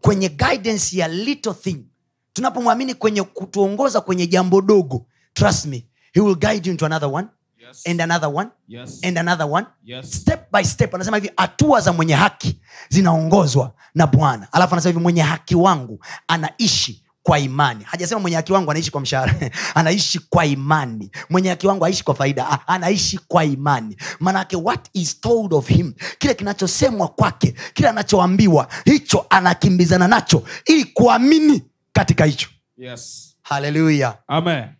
kwenye 0.00 0.28
guidance 0.28 0.96
ya 0.98 1.08
little 1.08 1.54
thing 1.54 1.84
tunapomwamini 2.32 2.94
kwenye 2.94 3.22
kutuongoza 3.22 4.00
kwenye 4.00 4.26
jambo 4.26 4.60
dogo 4.60 5.06
trust 5.32 5.66
me 5.66 5.86
he 6.12 6.20
will 6.20 6.34
guide 6.36 6.68
you 6.68 6.72
into 6.72 6.86
another 6.86 7.08
one 7.08 7.28
Yes. 7.68 7.86
and 7.86 8.00
another 8.00 8.28
one. 8.28 8.50
Yes. 8.68 9.00
and 9.04 9.18
another 9.18 9.46
one. 9.46 9.66
Yes. 9.84 10.10
step 10.10 10.50
by 10.52 10.64
step 10.64 10.94
anasema 10.94 11.16
hivi 11.16 11.30
hatua 11.36 11.80
za 11.80 11.92
mwenye 11.92 12.14
haki 12.14 12.60
zinaongozwa 12.88 13.72
na 13.94 14.06
bwana. 14.06 14.48
Alafu 14.52 14.74
anasema 14.74 14.90
hivi 14.92 15.02
mwenye 15.02 15.22
haki 15.22 15.54
wangu 15.54 16.04
anaishi 16.28 17.04
kwa 17.22 17.38
imani. 17.38 17.84
Hajasema 17.84 18.20
mwenye 18.20 18.36
haki 18.36 18.52
wangu 18.52 18.70
anaishi 18.70 18.90
kwa 18.90 19.00
mshahara. 19.00 19.34
Anaishi 19.74 20.18
kwa 20.18 20.46
imani. 20.46 21.10
Mwenye 21.30 21.48
haki 21.48 21.66
wangu 21.66 21.84
aishi 21.84 22.04
kwa 22.04 22.14
faida. 22.14 22.46
Ah, 22.50 22.58
anaishi 22.68 23.18
kwa 23.28 23.44
imani. 23.44 23.96
Manake 24.20 24.56
what 24.56 24.88
is 24.92 25.20
told 25.20 25.54
of 25.54 25.68
him? 25.68 25.92
Kile 26.18 26.34
kinachosemwa 26.34 27.08
kwake 27.08 27.54
kile 27.74 27.88
anachoambiwa 27.88 28.68
hicho 28.84 29.26
anakimbizana 29.30 30.08
nacho 30.08 30.42
ili 30.66 30.84
kuamini 30.84 31.62
katika 31.92 32.24
hicho. 32.24 32.48
Yes. 32.78 33.36
Haleluya 33.48 34.14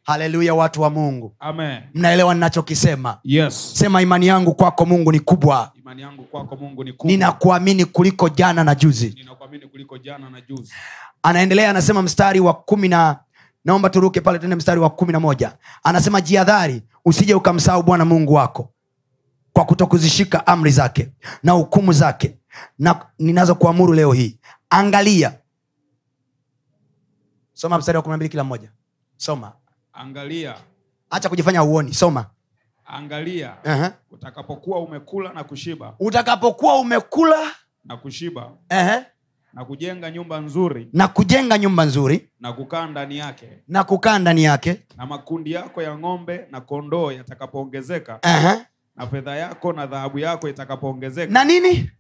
haleluya 0.03 0.55
watu 0.55 0.83
wa 0.83 0.91
mungu 0.91 1.35
Amen. 1.39 1.81
mnaelewa 1.95 2.35
ninachokisema 2.35 3.19
Yes. 3.25 3.71
sema 3.75 4.03
imani 4.03 4.27
yangu 4.27 4.55
kwako 4.55 4.87
mungu 4.87 5.13
ni 5.13 5.21
kubwa 5.21 5.73
Imani 5.75 6.03
yangu 6.03 6.25
kwako 6.25 6.57
Mungu 6.57 6.85
ni 6.85 6.93
kubwa. 6.93 7.13
ninakuamini 7.13 7.85
kuliko 7.85 8.29
jana 8.29 8.65
na 8.65 8.75
juzi 8.75 9.17
jana 10.03 10.31
na 10.31 10.41
juzi. 10.41 10.73
anaendelea 11.23 11.71
anasema 11.71 12.03
mstari 12.03 12.41
wa 12.41 12.55
kumi 12.55 12.89
na 12.89 13.19
naomba 13.65 13.91
turuke 13.91 14.21
pale 14.21 14.39
tuende 14.39 14.57
mstari 14.57 14.81
wa 14.81 14.91
kumi 14.91 15.13
na 15.13 15.21
moja 15.21 15.53
anasema 15.83 16.21
jiadhari 16.21 16.83
usije 17.05 17.35
ukamsahau 17.35 17.83
bwana 17.83 18.05
mungu 18.05 18.33
wako 18.35 18.73
kwa 19.53 19.65
kutokuzishika 19.65 20.47
amri 20.47 20.71
zake 20.71 21.09
na 21.43 21.53
hukumu 21.53 21.93
zake 21.93 22.37
na 22.79 23.07
ninazokuamuru 23.19 23.93
leo 23.93 24.13
hii 24.13 24.39
angalia 24.71 25.33
soma 27.59 27.79
mstari 27.79 27.97
wa 27.97 28.03
kumi 28.03 28.11
na 28.13 28.17
mbili 28.17 28.29
kila 28.29 28.45
mmoja. 28.45 28.71
Soma. 29.17 29.53
Angalia, 29.93 30.55
hacha 31.11 31.29
kujifanya 31.29 31.63
uoni 31.65 31.95
soma. 31.95 32.27
Angalia. 32.87 33.55
Uh-huh. 33.65 33.93
utakapokuwa 34.11 34.81
umekula 34.81 35.33
na 35.33 35.45
kushiba. 35.45 35.95
Utakapokuwa 36.01 36.81
umekula 36.81 37.37
na 37.85 37.97
kushiba. 37.97 38.51
Uh-huh. 38.71 39.05
na 39.53 39.65
kujenga 39.65 40.11
nyumba 40.11 40.41
nzuri. 40.41 40.89
Na 40.93 41.09
kujenga 41.09 41.59
nyumba 41.59 41.85
nzuri. 41.85 42.29
Na 42.41 42.53
kukaa 42.53 42.87
ndani 42.87 43.19
yake. 43.19 43.49
Na 43.69 43.85
kukaa 43.85 44.19
ndani 44.19 44.45
yake. 44.45 44.83
Na 44.97 45.07
makundi 45.07 45.53
yako 45.53 45.83
ya 45.83 45.99
ng'ombe 45.99 46.47
na 46.51 46.61
kondoo 46.61 47.13
yatakapoongezeka. 47.13 48.19
Uh-huh. 48.23 48.61
na 48.97 49.07
fedha 49.07 49.37
yako 49.37 49.73
na 49.73 49.87
dhahabu 49.87 50.19
yako 50.19 50.49
itakapoongezeka. 50.49 51.33
Na 51.33 51.45
nini 51.45 51.91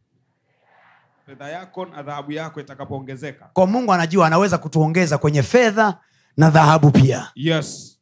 fedha 1.28 1.48
yako 1.48 1.86
na 1.86 2.02
dhahabu 2.02 2.32
yako 2.32 2.60
itakapoongezeka 2.60 3.50
kwa 3.52 3.66
mungu 3.66 3.92
anajua 3.92 4.26
anaweza 4.26 4.58
kutuongeza 4.58 5.18
kwenye 5.18 5.42
fedha 5.42 6.00
na 6.36 6.50
dhahabu 6.50 6.90
pia 6.90 7.30
yes 7.34 8.00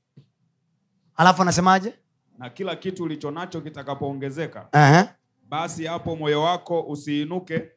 alafu 1.16 1.42
anasemaje 1.42 1.94
na 2.38 2.50
kila 2.50 2.76
kitu 2.76 3.04
ulicho 3.04 3.30
nacho 3.30 3.60
kitakapoongezeka 3.60 4.68
uh-huh. 4.72 5.08
basi 5.48 5.84
hapo 5.86 6.16
moyo 6.16 6.42
wako 6.42 6.82
usiinuke 6.82 7.68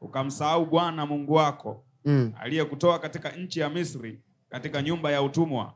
ukamsahau 0.00 0.66
bwana 0.66 1.06
mungu 1.06 1.32
wako 1.32 1.84
mm. 2.04 2.32
aliyekutoa 2.40 2.98
katika 2.98 3.30
nchi 3.30 3.60
ya 3.60 3.70
misri 3.70 4.20
katika 4.48 4.82
nyumba 4.82 5.10
ya 5.10 5.22
utumwa 5.22 5.74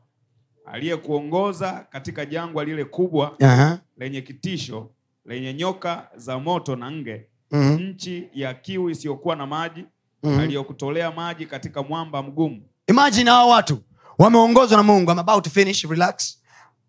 aliyekuongoza 0.65 1.87
katika 1.89 2.25
jangwa 2.25 2.63
lile 2.65 2.85
kubwa 2.85 3.29
uh-huh. 3.39 3.77
lenye 3.97 4.21
kitisho 4.21 4.91
lenye 5.25 5.53
nyoka 5.53 6.09
za 6.15 6.39
moto 6.39 6.75
na 6.75 6.91
nge 6.91 7.28
mm. 7.51 7.73
nchi 7.81 8.29
ya 8.33 8.53
kiu 8.53 8.89
isiyokuwa 8.89 9.35
na 9.35 9.47
maji 9.47 9.85
mm. 10.23 10.39
aliyokutolea 10.39 11.11
maji 11.11 11.45
katika 11.45 11.83
mwamba 11.83 12.23
mgumu. 12.23 12.61
Imagine 12.87 13.29
hao 13.31 13.49
watu 13.49 13.83
wameongozwa 14.17 14.77
na 14.77 14.83
mungu 14.83 15.11
I'm 15.11 15.19
about 15.19 15.43
to 15.43 15.49
finish 15.49 15.83
relax. 15.85 16.39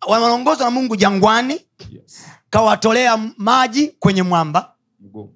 Wameongozwa 0.09 0.65
na 0.65 0.71
mungu 0.71 0.97
jangwani 0.97 1.61
yes. 1.91 2.27
kawatolea 2.51 3.17
maji 3.37 3.89
kwenye 3.89 4.23
mwamba. 4.23 4.75
Mgumu. 5.01 5.35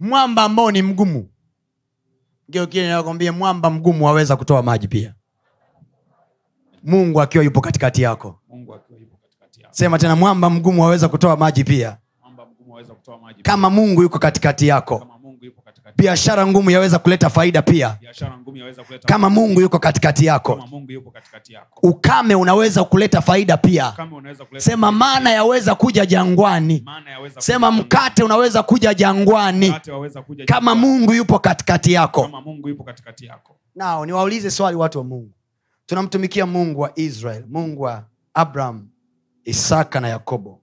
Mwamba 0.00 0.42
ambao 0.42 0.70
ni 0.70 0.82
mgumu. 0.82 1.28
Nakwambia 2.74 3.32
mwamba 3.32 3.70
mgumu 3.70 4.04
waweza 4.06 4.36
kutoa 4.36 4.62
maji 4.62 4.88
pia. 4.88 5.14
Mungu 6.82 7.20
akiwa 7.22 7.44
yupo 7.44 7.60
katikati 7.60 8.02
yako. 8.02 8.40
Mungu 8.48 8.74
akiwa 8.74 8.98
yupo 8.98 9.16
katikati 9.16 9.60
yako. 9.60 9.74
Sema 9.74 9.98
tena 9.98 10.16
mwamba 10.16 10.50
mgumu 10.50 10.82
waweza 10.82 11.08
kutoa 11.08 11.36
maji 11.36 11.64
pia 11.64 11.98
mwamba 12.20 12.46
mgumu 12.46 12.74
aweza 12.74 12.93
kutoa 12.93 12.93
maji 13.22 13.42
kama 13.42 13.70
mungu 13.70 14.02
yuko 14.02 14.18
katikati 14.18 14.68
yako 14.68 15.06
biashara 15.96 16.46
ngumu 16.46 16.70
yaweza 16.70 16.98
kuleta 16.98 17.30
faida 17.30 17.62
pia. 17.62 17.98
Kuleta 18.44 19.06
kama 19.06 19.30
mungu 19.30 19.60
yuko 19.60 19.78
katikati 19.78 20.26
yako 20.26 20.60
katikati 21.12 21.56
ukame 21.82 22.34
unaweza 22.34 22.84
kuleta 22.84 23.20
faida 23.20 23.56
pia. 23.56 23.92
Kuleta 23.92 24.46
sema 24.60 24.92
mana 24.92 25.30
yaweza 25.30 25.74
kuja 25.74 26.06
jangwani. 26.06 26.84
Yaweza 27.10 27.40
sema 27.40 27.70
mkate 27.70 28.22
unaweza 28.24 28.62
kuja 28.62 28.94
jangwani. 28.94 29.74
Kuja 30.26 30.44
kama 30.44 30.74
mungu 30.74 31.12
yupo 31.14 31.38
katikati 31.38 31.92
yako. 31.92 32.30
Katikati 32.84 33.26
yako. 33.26 33.56
Nao 33.74 34.06
niwaulize 34.06 34.50
swali 34.50 34.76
watu 34.76 34.98
wa 34.98 35.04
mungu. 35.04 35.30
Tunamtumikia 35.86 36.46
mungu 36.46 36.80
wa 36.80 36.92
israel 36.94 37.44
mungu 37.48 37.82
wa 37.82 38.04
abraham 38.34 38.88
isaka 39.44 40.00
na 40.00 40.08
yakobo. 40.08 40.60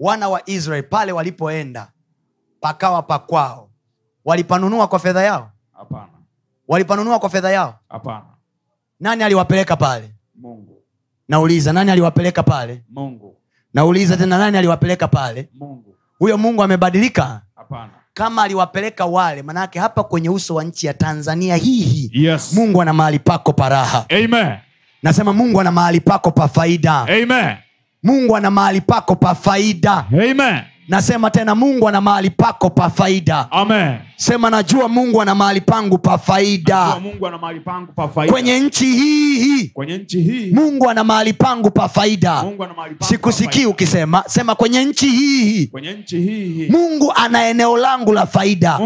Wana 0.00 0.28
wa 0.28 0.42
israel 0.50 0.82
pale 0.82 1.12
walipoenda 1.12 1.88
pakawa 2.60 3.02
pakwao 3.02 3.70
walipanunua 4.24 4.86
kwa 4.88 4.98
fedha 4.98 5.22
yao? 5.22 5.50
Hapana. 5.72 6.08
Walipanunua 6.68 7.18
kwa 7.18 7.30
fedha 7.30 7.50
yao? 7.50 7.74
Hapana. 7.88 8.24
Nani 9.00 9.22
aliwapeleka 9.24 9.76
pale? 9.76 10.10
Mungu. 10.34 10.82
Nauliza 11.28 11.72
nani 11.72 11.90
aliwapeleka 11.90 12.42
pale? 12.42 12.82
Mungu. 12.90 13.36
Nauliza 13.74 14.16
tena 14.16 14.38
nani 14.38 14.58
aliwapeleka 14.58 15.08
pale? 15.08 15.48
Mungu. 15.54 15.96
Huyo 16.18 16.38
mungu 16.38 16.62
amebadilika? 16.62 17.42
Hapana. 17.56 17.90
Kama 18.14 18.42
aliwapeleka 18.42 19.06
wale 19.06 19.42
manake 19.42 19.78
hapa 19.78 20.04
kwenye 20.04 20.28
uso 20.30 20.54
wa 20.54 20.64
nchi 20.64 20.86
ya 20.86 20.94
tanzania 20.94 21.56
hii 21.56 22.10
yes. 22.14 22.52
mungu 22.52 22.82
ana 22.82 22.92
mahali 22.92 23.18
pako 23.18 23.52
paraha 23.52 24.06
amen. 24.08 24.56
Nasema 25.02 25.32
mungu 25.32 25.60
ana 25.60 25.72
mahali 25.72 26.00
pako 26.00 26.30
pa 26.30 26.48
faida. 26.48 27.00
Amen 27.00 27.56
mungu 28.06 28.36
ana 28.36 28.50
mahali 28.50 28.80
pako 28.80 29.16
pa 29.16 29.34
faida. 29.34 30.04
Amen. 30.12 30.60
Nasema 30.88 31.30
tena 31.30 31.54
mungu 31.54 31.88
ana 31.88 32.00
mahali 32.00 32.30
pako 32.30 32.70
pa 32.70 32.90
faida. 32.90 33.48
Amen. 33.50 33.96
Sema 34.16 34.50
najua 34.50 34.88
mungu 34.88 35.22
ana 35.22 35.34
mahali 35.34 35.60
pangu 35.60 35.98
pa 35.98 36.18
faida. 36.18 37.00
Kwenye 38.32 38.60
nchi 38.60 38.84
hii 38.86 39.38
hii. 39.38 39.68
Kwenye 39.68 39.98
nchi 39.98 40.20
hii. 40.22 40.50
Mungu 40.52 40.90
ana 40.90 41.04
mahali 41.04 41.32
pangu 41.32 41.70
pa 41.70 41.88
faida. 41.88 42.44
Sikusikii 43.00 43.66
ukisema. 43.66 44.24
Sema 44.26 44.54
kwenye 44.54 44.84
nchi 44.84 45.06
hii 45.08 45.44
hii. 45.44 45.70
Mungu 46.70 47.12
ana 47.16 47.48
eneo 47.48 47.76
langu 47.76 48.12
la 48.12 48.26
faida. 48.26 48.78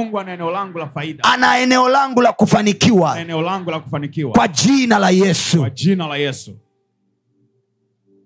Ana 1.23 1.59
eneo 1.59 1.89
langu 1.89 2.21
la 2.23 2.33
kufanikiwa. 2.33 3.17
Kwa 4.33 4.49
jina 4.49 4.99
la 4.99 5.11
yesu. 5.11 5.59
Kwa 5.59 5.71
jina 5.71 6.07
la 6.07 6.17
yesu 6.17 6.57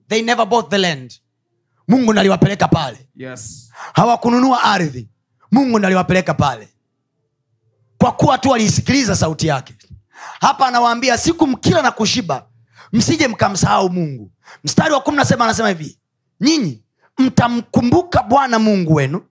they 0.08 0.22
never 0.22 0.46
bought 0.46 0.70
the 0.70 0.78
land. 0.78 1.14
Mungu 1.88 2.12
naliwapeleka 2.12 2.68
pale. 2.68 3.08
Yes. 3.16 3.70
Hawakununua 3.92 4.62
ardhi. 4.62 5.08
Mungu 5.52 5.78
naliwapeleka 5.78 6.34
pale. 6.34 6.68
Kwa 7.98 8.12
kuwa 8.12 8.38
tu 8.38 8.48
waliisikiliza 8.50 9.16
sauti 9.16 9.46
yake. 9.46 9.74
Hapa 10.40 10.66
anawaambia 10.66 11.18
siku 11.18 11.46
mkila 11.46 11.82
na 11.82 11.90
kushiba 11.90 12.46
msije 12.92 13.28
mkamsahau 13.28 13.90
mungu. 13.90 14.30
Mstari 14.64 14.94
wa 14.94 15.00
kumi 15.00 15.16
nasema 15.16 15.44
anasema 15.44 15.68
hivi 15.68 15.98
nyinyi 16.40 16.84
mtamkumbuka 17.18 18.22
bwana 18.22 18.58
mungu 18.58 18.94
wenu 18.94 19.22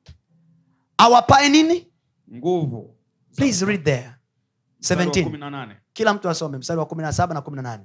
awapae 0.98 1.50
nini? 1.50 1.88
Nguvu. 2.36 2.96
Please 3.36 3.66
read 3.66 3.84
there. 3.84 4.12
17 4.82 5.24
kumi 5.24 5.38
na 5.38 5.50
nane. 5.50 5.76
kila 5.94 6.14
mtu 6.14 6.30
asome 6.30 6.58
mstari 6.58 6.80
wa 6.80 6.86
17 6.86 7.34
na 7.34 7.40
18 7.40 7.80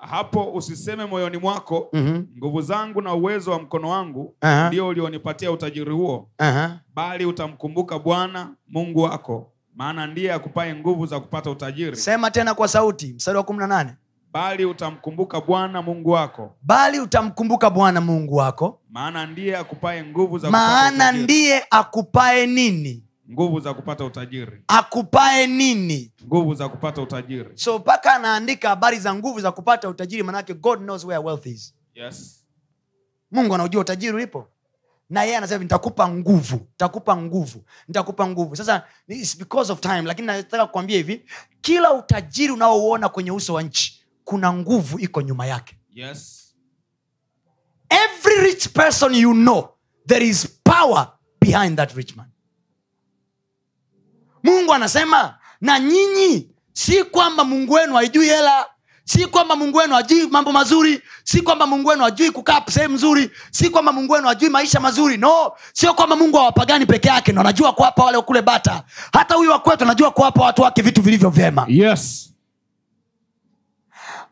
hapo 0.00 0.52
usiseme 0.52 1.04
moyoni 1.06 1.36
mwako 1.38 1.88
Mhm. 1.92 2.22
nguvu 2.38 2.60
zangu 2.62 3.00
na 3.02 3.14
uwezo 3.14 3.50
wa 3.50 3.58
mkono 3.62 3.88
wangu 3.90 4.34
Aha. 4.40 4.68
ndio 4.68 4.88
ulionipatia 4.88 5.52
utajiri 5.52 5.92
huo. 5.92 6.30
Aha. 6.38 6.80
bali 6.94 7.24
utamkumbuka 7.26 7.98
bwana 7.98 8.54
mungu 8.68 9.02
wako 9.02 9.52
maana 9.76 10.06
ndiye 10.06 10.32
akupaye 10.32 10.74
nguvu 10.74 11.06
za 11.06 11.20
kupata 11.20 11.50
utajiri. 11.50 11.96
Sema 11.96 12.30
tena 12.30 12.54
kwa 12.54 12.68
sauti 12.68 13.12
mstari 13.12 13.38
wa 13.38 13.44
18 13.44 13.94
bali 14.32 14.64
utamkumbuka 14.64 15.40
bwana 15.40 15.82
mungu 15.82 16.10
wako. 16.10 16.56
Bali 16.62 17.00
utamkumbuka 17.00 17.70
bwana 17.70 18.00
mungu 18.00 18.34
wako. 18.36 18.80
Maana 18.90 19.26
ndiye 19.26 19.56
akupaye 19.56 20.04
nguvu 20.04 20.38
za 20.38 20.50
maana 20.50 21.12
ndiye 21.12 21.64
akupae 21.70 22.46
nini 22.46 23.04
nguvu 23.32 23.60
za 23.60 23.74
kupata 23.74 24.04
utajiri. 24.04 24.62
Akupae 24.68 25.46
nini? 25.46 26.12
Nguvu 26.26 26.54
za 26.54 26.68
kupata 26.68 27.02
utajiri. 27.02 27.50
So 27.54 27.78
mpaka 27.78 28.14
anaandika 28.14 28.68
habari 28.68 28.98
za 28.98 29.14
nguvu 29.14 29.40
za 29.40 29.52
kupata 29.52 29.88
utajiri 29.88 30.22
manake 30.22 30.54
god 30.54 30.78
knows 30.78 31.04
where 31.04 31.24
wealth 31.24 31.46
is. 31.46 31.74
Yes. 31.94 32.46
Mungu 33.30 33.54
anaujua 33.54 33.80
utajiri 33.80 34.12
ulipo. 34.12 34.48
Na 35.10 35.22
yeye 35.24 35.36
anasema 35.36 35.62
nitakupa 35.62 36.08
nguvu 36.08 36.56
nitakupa 36.56 37.16
nguvu 37.16 37.64
nitakupa 37.88 38.26
nguvu. 38.28 38.56
Sasa 38.56 38.84
it's 39.08 39.38
because 39.38 39.72
of 39.72 39.80
time 39.80 40.02
lakini 40.02 40.26
nataka 40.26 40.66
kukwambia 40.66 40.96
hivi 40.96 41.24
kila 41.60 41.92
utajiri 41.92 42.52
unaouona 42.52 43.08
kwenye 43.08 43.30
uso 43.30 43.54
wa 43.54 43.62
nchi 43.62 44.04
kuna 44.24 44.52
nguvu 44.52 44.98
iko 44.98 45.22
nyuma 45.22 45.46
yake. 45.46 45.76
Yes. 45.94 46.54
Every 47.88 48.40
rich 48.40 48.68
person 48.68 49.14
you 49.14 49.32
know 49.32 49.68
there 50.06 50.26
is 50.28 50.48
power 50.64 51.12
behind 51.40 51.76
that 51.76 51.92
rich 51.96 52.16
man 52.16 52.29
mungu 54.42 54.74
anasema 54.74 55.34
na 55.60 55.78
nyinyi 55.80 56.50
si 56.72 57.04
kwamba 57.04 57.44
mungu 57.44 57.72
wenu 57.72 57.94
haijui 57.94 58.26
hela 58.26 58.66
si 59.04 59.26
kwamba 59.26 59.56
mungu 59.56 59.78
wenu 59.78 59.94
hajui 59.94 60.26
mambo 60.26 60.52
mazuri 60.52 61.02
si 61.24 61.42
kwamba 61.42 61.66
mungu 61.66 61.88
wenu 61.88 62.02
hajui 62.04 62.30
kukaa 62.30 62.62
sehemu 62.70 62.94
nzuri 62.94 63.30
si 63.50 63.70
kwamba 63.70 63.92
mungu 63.92 64.12
wenu 64.12 64.26
hajui 64.28 64.48
maisha 64.50 64.80
mazuri. 64.80 65.16
No 65.16 65.52
sio 65.72 65.94
kwamba 65.94 66.16
mungu 66.16 66.38
awapagani 66.38 66.86
peke 66.86 67.08
yake 67.08 67.32
ndo 67.32 67.40
anajua 67.40 67.72
kuwapa 67.72 68.04
wale 68.04 68.20
kule 68.20 68.42
bata. 68.42 68.84
Hata 69.12 69.34
huyu 69.34 69.50
wakwetu 69.50 69.84
anajua 69.84 70.10
kuwapa 70.10 70.40
watu 70.44 70.62
wake 70.62 70.82
vitu 70.82 71.02
vilivyo 71.02 71.30
vyema. 71.30 71.64
Yes. 71.68 72.26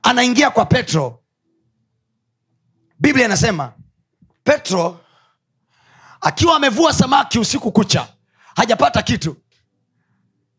anaingia 0.02 0.50
kwa 0.50 0.66
petro. 0.66 1.20
Biblia 2.98 3.24
inasema 3.24 3.72
petro 4.44 5.00
akiwa 6.20 6.56
amevua 6.56 6.92
samaki 6.92 7.38
usiku 7.38 7.72
kucha 7.72 8.09
hajapata 8.56 9.02
kitu 9.02 9.36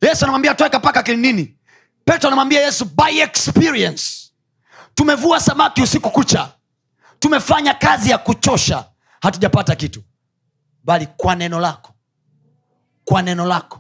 yesu 0.02 0.26
anamwambia 0.26 0.56
toeka 0.56 0.80
paka 0.80 1.04
kilinini 1.04 1.56
petro 2.06 2.28
anamwambia 2.28 2.62
yesu 2.62 2.86
by 2.86 3.20
experience 3.22 4.32
tumevua 4.96 5.40
samaki 5.40 5.82
usiku 5.82 6.10
kucha. 6.12 6.52
Tumefanya 7.20 7.74
kazi 7.74 8.10
ya 8.10 8.18
kuchosha. 8.18 8.86
Hatujapata 9.22 9.76
kitu. 9.76 10.04
Bali 10.84 11.08
kwa 11.18 11.36
neno 11.36 11.60
lako. 11.60 11.94
Kwa 13.06 13.22
neno 13.22 13.46
lako. 13.46 13.80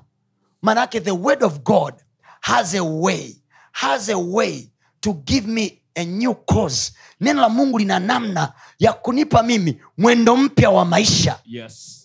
Maanaake 0.62 1.02
the 1.02 1.12
word 1.12 1.44
of 1.44 1.60
god 1.60 1.94
has 2.42 2.74
a 2.76 2.84
way 2.84 3.36
has 3.72 4.10
a 4.10 4.18
way 4.18 4.70
to 5.00 5.14
give 5.14 5.48
me 5.48 5.82
a 5.96 6.06
new 6.06 6.34
cause. 6.34 6.92
Neno 7.22 7.42
la 7.42 7.50
mungu 7.50 7.78
lina 7.80 8.00
namna 8.00 8.54
ya 8.80 8.94
kunipa 8.94 9.44
mimi 9.44 9.82
mwendo 9.98 10.38
mpya 10.38 10.70
wa 10.70 10.86
maisha. 10.86 11.40
Yes. 11.46 11.96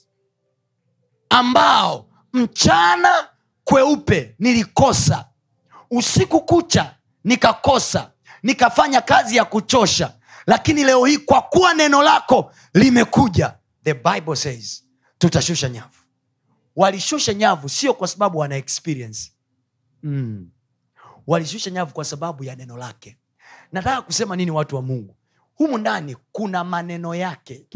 ambao 1.30 2.06
mchana 2.32 3.28
kweupe 3.64 4.34
nilikosa. 4.38 5.28
Usiku 5.90 6.40
kucha 6.40 6.94
nikakosa 7.24 8.10
nikafanya 8.42 9.00
kazi 9.00 9.36
ya 9.36 9.44
kuchosha. 9.44 10.14
Lakini 10.46 10.84
leo 10.84 11.04
hii 11.04 11.18
kwa 11.18 11.42
kuwa 11.42 11.74
neno 11.74 12.02
lako 12.02 12.52
limekuja 12.74 13.54
the 13.84 13.94
bible 13.94 14.36
says 14.36 14.84
tutashusha 15.18 15.68
nyavu. 15.68 15.88
Walishusha 16.76 17.34
nyavu 17.34 17.68
sio 17.68 17.94
kwa 17.94 18.08
sababu 18.08 18.38
wana 18.38 18.56
experience. 18.56 19.30
Mm. 20.02 20.50
walishusha 21.26 21.70
nyavu 21.70 21.94
kwa 21.94 22.04
sababu 22.04 22.44
ya 22.44 22.56
neno 22.56 22.76
lake. 22.76 23.18
Nataka 23.72 24.02
kusema 24.02 24.36
nini 24.36 24.50
watu 24.50 24.76
wa 24.76 24.82
mungu? 24.82 25.16
Humu 25.54 25.78
ndani 25.78 26.16
kuna 26.32 26.64
maneno 26.64 27.14
yake. 27.14 27.66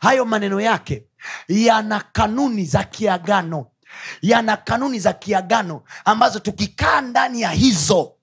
Hayo 0.00 0.24
maneno 0.24 0.60
yake 0.60 1.04
yana 1.48 2.00
kanuni 2.12 2.64
za 2.64 2.84
kiagano 2.84 3.66
yana 4.22 4.56
kanuni 4.56 4.98
za 5.00 5.12
kiagano 5.12 5.82
ambazo 6.04 6.38
tukikaa 6.38 7.00
ndani 7.00 7.40
ya 7.40 7.50
hizo 7.50 8.14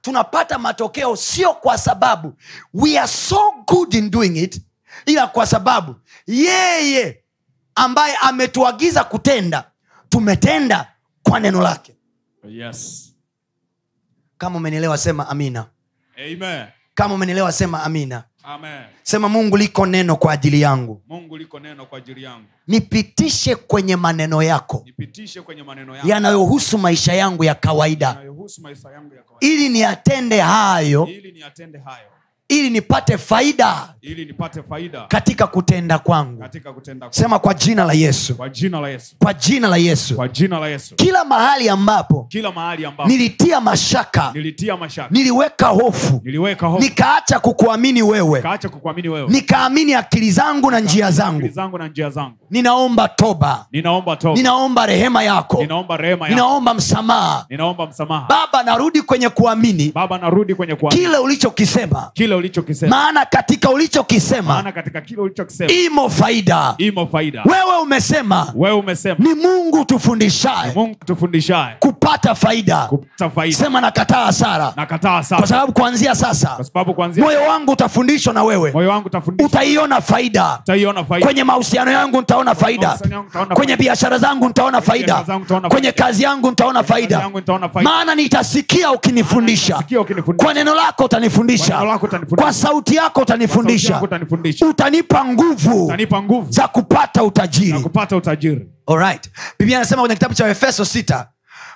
tunapata 0.00 0.58
matokeo 0.58 1.16
sio 1.16 1.54
kwa 1.54 1.78
sababu 1.78 2.34
we 2.74 2.98
are 2.98 3.08
so 3.08 3.52
good 3.66 3.94
in 3.94 4.10
doing 4.10 4.36
it 4.42 4.62
ila 5.06 5.26
kwa 5.26 5.46
sababu 5.46 5.94
yeye 6.26 7.24
ambaye 7.74 8.16
ametuagiza 8.16 9.04
kutenda 9.04 9.70
tumetenda 10.08 10.92
kwa 11.22 11.40
neno 11.40 11.62
lake 11.62 11.94
Yes. 12.48 13.12
kama 14.38 14.56
umenielewa 14.56 14.98
sema 14.98 15.28
amina 15.28 15.66
Amen. 16.16 16.66
kama 16.94 17.14
umenielewa 17.14 17.52
sema 17.52 17.82
amina 17.82 18.24
Amen. 18.50 18.84
sema 19.02 19.28
mungu 19.28 19.56
liko 19.56 19.86
neno 19.86 20.16
kwa 20.16 20.32
ajili 20.32 20.60
yangu 20.60 21.02
Mungu 21.08 21.36
liko 21.36 21.60
neno 21.60 21.86
kwa 21.86 21.98
ajili 21.98 22.22
yangu. 22.22 22.44
nipitishe 22.66 23.54
kwenye 23.56 23.96
maneno 23.96 24.42
yako 24.42 24.82
Nipitishe 24.86 25.42
kwenye 25.42 25.62
maneno 25.62 25.96
yako 25.96 26.08
yanayohusu 26.08 26.78
maisha 26.78 27.12
yangu 27.12 27.44
ya 27.44 27.54
kawaida 27.54 28.06
yangu 28.06 29.14
ya 29.14 29.22
kawaida. 29.22 29.38
ili 29.40 29.68
niyatende 29.68 30.40
hayo 30.40 31.06
Ili 31.06 31.32
niyatende 31.32 31.78
hayo. 31.78 32.06
Ili 32.48 32.70
nipate 32.70 33.18
faida 33.18 33.94
Ili 34.02 34.24
nipate 34.24 34.62
faida 34.62 35.00
katika 35.08 35.46
kutenda 35.46 35.98
kwangu 35.98 36.40
katika 36.40 36.72
kutenda 36.72 37.06
kwangu. 37.06 37.14
sema 37.14 37.38
kwa 37.38 37.54
jina 37.54 37.84
la 37.84 37.92
yesu 37.92 38.34
kwa 38.34 38.48
jina 38.48 38.80
la 38.80 38.88
Yesu. 38.88 39.16
kwa 39.18 39.34
jina 39.34 39.68
la 39.68 39.76
yesu 39.76 40.14
Kwa 40.16 40.28
jina 40.28 40.58
la 40.60 40.68
Yesu. 40.68 40.94
kila 40.94 41.24
mahali 41.24 41.68
ambapo 41.68 42.26
Kila 42.28 42.52
mahali 42.52 42.84
ambapo 42.86 43.08
nilitia 43.10 43.60
mashaka 43.60 44.30
nilitia 44.34 44.76
mashaka, 44.76 45.08
niliweka 45.10 45.66
hofu 45.66 46.20
niliweka 46.24 46.66
hofu, 46.66 46.82
nikaacha 46.82 47.40
kukuamini 47.40 48.02
wewe 48.02 48.38
nikaacha 48.38 48.68
kukuamini 48.68 49.08
wewe. 49.08 49.28
nikaamini 49.28 49.94
akili 49.94 50.30
zangu 50.30 50.70
na 50.70 50.80
njia 50.80 51.06
Akili 51.06 51.16
zangu 51.18 51.48
zangu 51.48 51.78
na 51.78 51.88
njia 51.88 52.10
zangu. 52.10 52.36
ninaomba 52.50 53.08
toba 53.08 53.66
Ninaomba 53.72 54.16
toba. 54.16 54.34
ninaomba 54.34 54.86
rehema 54.86 55.22
yako 55.22 55.60
Ninaomba 55.62 55.96
rehema 55.96 56.24
yako. 56.24 56.34
ninaomba 56.34 56.74
msamaha 56.74 57.46
Ninaomba 57.50 57.86
msamaha. 57.86 58.26
baba 58.28 58.62
narudi 58.62 59.02
kwenye 59.02 59.28
kuamini 59.28 59.92
Baba, 59.94 60.18
narudi 60.18 60.54
kwenye 60.54 60.74
kuamini 60.74 61.02
kile 61.06 61.18
ulichokisema 61.18 62.10
kile 62.14 62.34
ulichokisema, 62.38 62.96
maana 62.96 63.26
katika 63.26 63.70
ulichokisema 63.70 64.62
imo 65.72 66.08
faida. 66.10 66.74
Imo 66.78 67.06
faida. 67.06 67.42
wewe 67.44 67.78
umesema 67.82 68.52
Wewe 68.54 68.76
umesema 68.76 69.16
ni 69.18 69.34
mungu 69.34 69.84
tufundishaye 69.84 70.88
tufundishaye 71.06 71.76
kupata 71.78 72.34
faida. 72.34 72.76
kupata 72.86 73.30
faida. 73.30 73.56
sema 73.56 73.80
nakataa 73.80 74.24
hasara. 74.24 74.72
Nakataa 74.76 75.22
kwa 75.22 75.46
sababu 75.46 75.72
kuanzia 75.72 76.08
kwa 76.10 76.16
sasa 76.16 76.64
sababu 76.64 76.94
kuanzia 76.94 77.24
moyo 77.24 77.42
wangu 77.42 77.72
utafundishwa 77.72 78.34
na 78.34 78.44
wewe. 78.44 78.72
Moyo 78.72 78.90
wangu 78.90 79.06
utafundisha, 79.06 79.46
utaiona 79.46 80.00
faida. 80.00 80.58
Utaiona 80.62 81.04
faida. 81.04 81.26
Kwenye 81.26 81.44
mahusiano 81.44 81.90
yangu 81.90 82.20
nitaona 82.20 82.54
faida. 82.54 82.98
Kwenye 83.54 83.76
biashara 83.76 84.18
zangu 84.18 84.48
nitaona 84.48 84.80
faida. 84.80 85.24
kwenye 85.68 85.92
kazi 85.92 86.22
yangu 86.22 86.50
nitaona 86.50 86.82
faida. 86.84 87.30
maana 87.82 88.14
nitasikia 88.14 88.92
ukinifundisha. 88.92 89.82
Kwa 90.36 90.54
neno 90.54 90.74
lako 90.74 91.08
Kwa 91.08 91.24
neno 91.74 91.84
lako 91.84 92.06
utanifundisha. 92.06 92.27
Kwa 92.36 92.52
sauti 92.52 92.96
yako 92.96 93.20
utanifundisha. 93.20 94.00
Utanipa 94.66 95.24
nguvu 95.24 95.86
za 96.52 96.68
kupata 96.68 97.24
utajiri. 97.24 97.72
biblia 99.58 99.76
anasema 99.78 100.02
kwenye 100.02 100.14
kitabu 100.14 100.34
cha 100.34 100.48
efeso 100.48 100.84
sita 100.84 101.28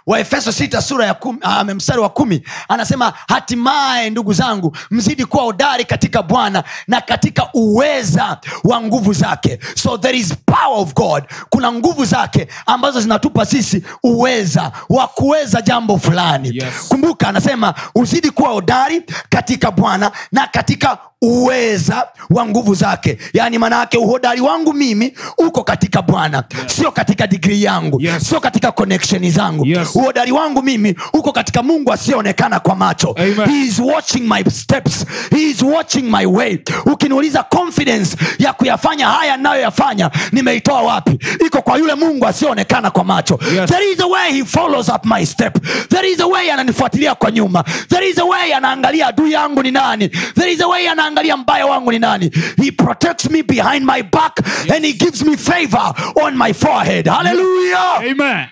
waefeso 0.06 0.52
sita 0.52 0.82
sura 0.82 1.06
ya 1.06 1.14
kumi, 1.14 1.38
uh, 1.44 1.62
mstari 1.74 2.00
wa 2.00 2.08
kumi 2.08 2.42
anasema 2.68 3.12
hatimaye 3.28 4.10
ndugu 4.10 4.32
zangu 4.32 4.76
mzidi 4.90 5.24
kuwa 5.24 5.42
hodari 5.42 5.84
katika 5.84 6.22
bwana 6.22 6.64
na 6.88 7.00
katika 7.00 7.48
uweza 7.54 8.38
wa 8.64 8.80
nguvu 8.80 9.12
zake. 9.12 9.58
So 9.74 9.98
there 9.98 10.18
is 10.18 10.34
power 10.46 10.80
of 10.80 10.94
god. 10.94 11.24
Kuna 11.50 11.72
nguvu 11.72 12.04
zake 12.04 12.48
ambazo 12.66 13.00
zinatupa 13.00 13.46
sisi 13.46 13.82
uweza 14.02 14.72
wa 14.88 15.06
kuweza 15.08 15.62
jambo 15.62 15.98
fulani. 15.98 16.50
Yes. 16.54 16.74
kumbuka 16.88 17.28
anasema 17.28 17.74
uzidi 17.94 18.30
kuwa 18.30 18.48
hodari 18.50 19.02
katika 19.28 19.70
bwana 19.70 20.12
na 20.32 20.46
katika 20.46 20.98
uweza 21.22 22.08
wa 22.30 22.46
nguvu 22.46 22.74
zake. 22.74 23.18
Yaani 23.32 23.58
maanaake 23.58 23.98
uhodari 23.98 24.40
wangu 24.40 24.72
mimi 24.72 25.14
uko 25.38 25.64
katika 25.64 26.02
bwana. 26.02 26.44
Sio 26.66 26.90
katika 26.92 27.26
digrii 27.26 27.62
yangu. 27.62 28.00
Yes. 28.00 28.28
sio 28.28 28.40
katika 28.40 28.72
connection 28.72 29.30
zangu. 29.30 29.66
Yes. 29.66 29.88
uhodari 29.96 30.32
wangu 30.32 30.62
mimi 30.62 30.94
uko 31.12 31.32
katika 31.32 31.62
mungu 31.62 31.92
asiyeonekana 31.92 32.60
kwa 32.60 32.74
macho. 32.76 33.14
Amen. 33.18 33.50
He 33.50 33.62
is 33.66 33.78
watching 33.78 34.20
my 34.28 34.44
steps. 34.50 35.06
He 35.30 35.42
is 35.50 35.62
watching 35.62 36.02
my 36.02 36.26
way. 36.26 36.58
Ukiniuliza 36.86 37.42
confidence 37.42 38.16
ya 38.38 38.52
kuyafanya 38.52 39.08
haya 39.08 39.36
nayoyafanya 39.36 40.10
nimeitoa 40.32 40.82
wapi? 40.82 41.18
Iko 41.46 41.62
kwa 41.62 41.78
yule 41.78 41.94
mungu 41.94 42.26
asiyeonekana 42.26 42.90
kwa 42.90 43.04
macho. 43.04 43.38
Yes. 43.54 43.70
there 43.70 43.92
is 43.92 44.00
a 44.00 44.06
way 44.06 44.32
he 44.32 44.44
follows 44.44 44.88
up 44.88 45.04
my 45.04 45.26
step. 45.26 45.58
There 45.88 46.10
is 46.12 46.20
a 46.20 46.26
way 46.26 46.50
ananifuatilia 46.52 47.14
kwa 47.14 47.30
nyuma. 47.30 47.64
There 47.88 48.08
is 48.10 48.18
a 48.18 48.24
way 48.24 48.54
anaangalia 48.54 49.06
adui 49.06 49.32
yangu 49.32 49.62
ni 49.62 49.70
nani. 49.70 50.08
There 50.08 50.52
is 50.52 50.60
a 50.60 50.68
way 50.68 50.88
anaangalia 51.12 51.36
mbaya 51.36 51.66
wangu 51.66 51.92
ni 51.92 51.98
nani? 51.98 52.30
He 52.62 52.70
protects 52.72 53.30
me 53.30 53.42
behind 53.42 53.86
my 53.86 54.02
back 54.02 54.40
and 54.74 54.84
he 54.84 54.92
gives 54.92 55.22
me 55.22 55.36
favor 55.36 55.94
on 56.24 56.36
my 56.36 56.52
forehead. 56.52 57.06
Hallelujah. 57.06 58.10
Amen. 58.10 58.48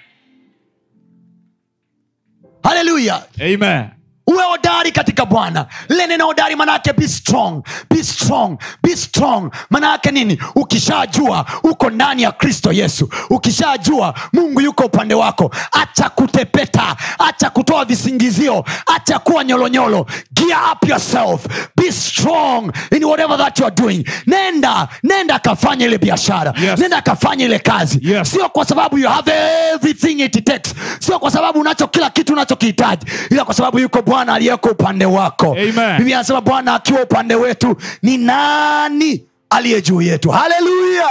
hallelujah. 2.64 3.26
Amen. 3.40 3.90
Uwe 4.30 4.44
hodari 4.44 4.92
katika 4.92 5.26
bwana. 5.26 5.66
Lile 5.88 6.06
neno 6.06 6.26
hodari 6.26 6.56
manaake 6.56 6.92
be 6.92 7.08
strong. 7.08 7.62
Be 7.90 8.02
strong. 8.04 8.58
Be 8.82 8.96
strong. 8.96 9.52
Manaake 9.70 10.10
nini? 10.10 10.38
Ukishajua 10.54 11.46
uko 11.62 11.90
ndani 11.90 12.22
ya 12.22 12.32
kristo 12.32 12.72
yesu. 12.72 13.08
Ukishajua 13.30 14.14
mungu 14.32 14.60
yuko 14.60 14.84
upande 14.84 15.14
wako. 15.14 15.50
Acha 15.72 16.08
kutepeta. 16.10 16.96
Acha 17.18 17.50
kutoa 17.50 17.84
visingizio. 17.84 18.64
Acha 18.86 19.18
kuwa 19.18 19.44
nyolonyolo. 19.44 20.06
Gear 20.32 20.72
up 20.72 20.88
yourself. 20.88 21.46
Be 21.76 21.92
strong 21.92 22.72
in 22.96 23.04
whatever 23.04 23.38
that 23.38 23.58
you 23.60 23.66
are 23.66 23.74
doing. 23.74 24.04
Nenda 24.26 24.88
nenda 25.02 25.34
akafanya 25.34 25.86
ile 25.86 25.98
biashara. 25.98 26.54
Yes. 26.62 26.78
nenda 26.80 26.96
akafanya 26.96 27.44
ile 27.44 27.58
kazi. 27.58 27.98
Yes. 28.02 28.30
sio 28.30 28.48
kwa 28.48 28.64
sababu 28.64 28.98
you 28.98 29.08
have 29.08 29.32
everything 29.74 30.20
it 30.24 30.44
takes. 30.44 30.74
Sio 30.98 31.18
kwa 31.18 31.30
sababu 31.30 31.60
unacho 31.60 31.86
kila 31.88 32.10
kitu 32.10 32.32
unachokihitaji 32.32 33.06
ila 33.30 33.44
kwa 33.44 33.54
sababu 33.54 33.78
yuko 33.78 34.02
bwana 34.02 34.19
aliyeko 34.28 34.68
upande 34.68 35.04
wako. 35.06 35.54
Biblia 35.54 36.16
anasema 36.16 36.40
bwana 36.40 36.74
akiwa 36.74 37.02
upande 37.02 37.34
wetu 37.34 37.76
ni 38.02 38.18
nani 38.18 39.26
aliye 39.50 39.82
juu 39.82 40.02
yetu? 40.02 40.30
Haleluya! 40.30 41.08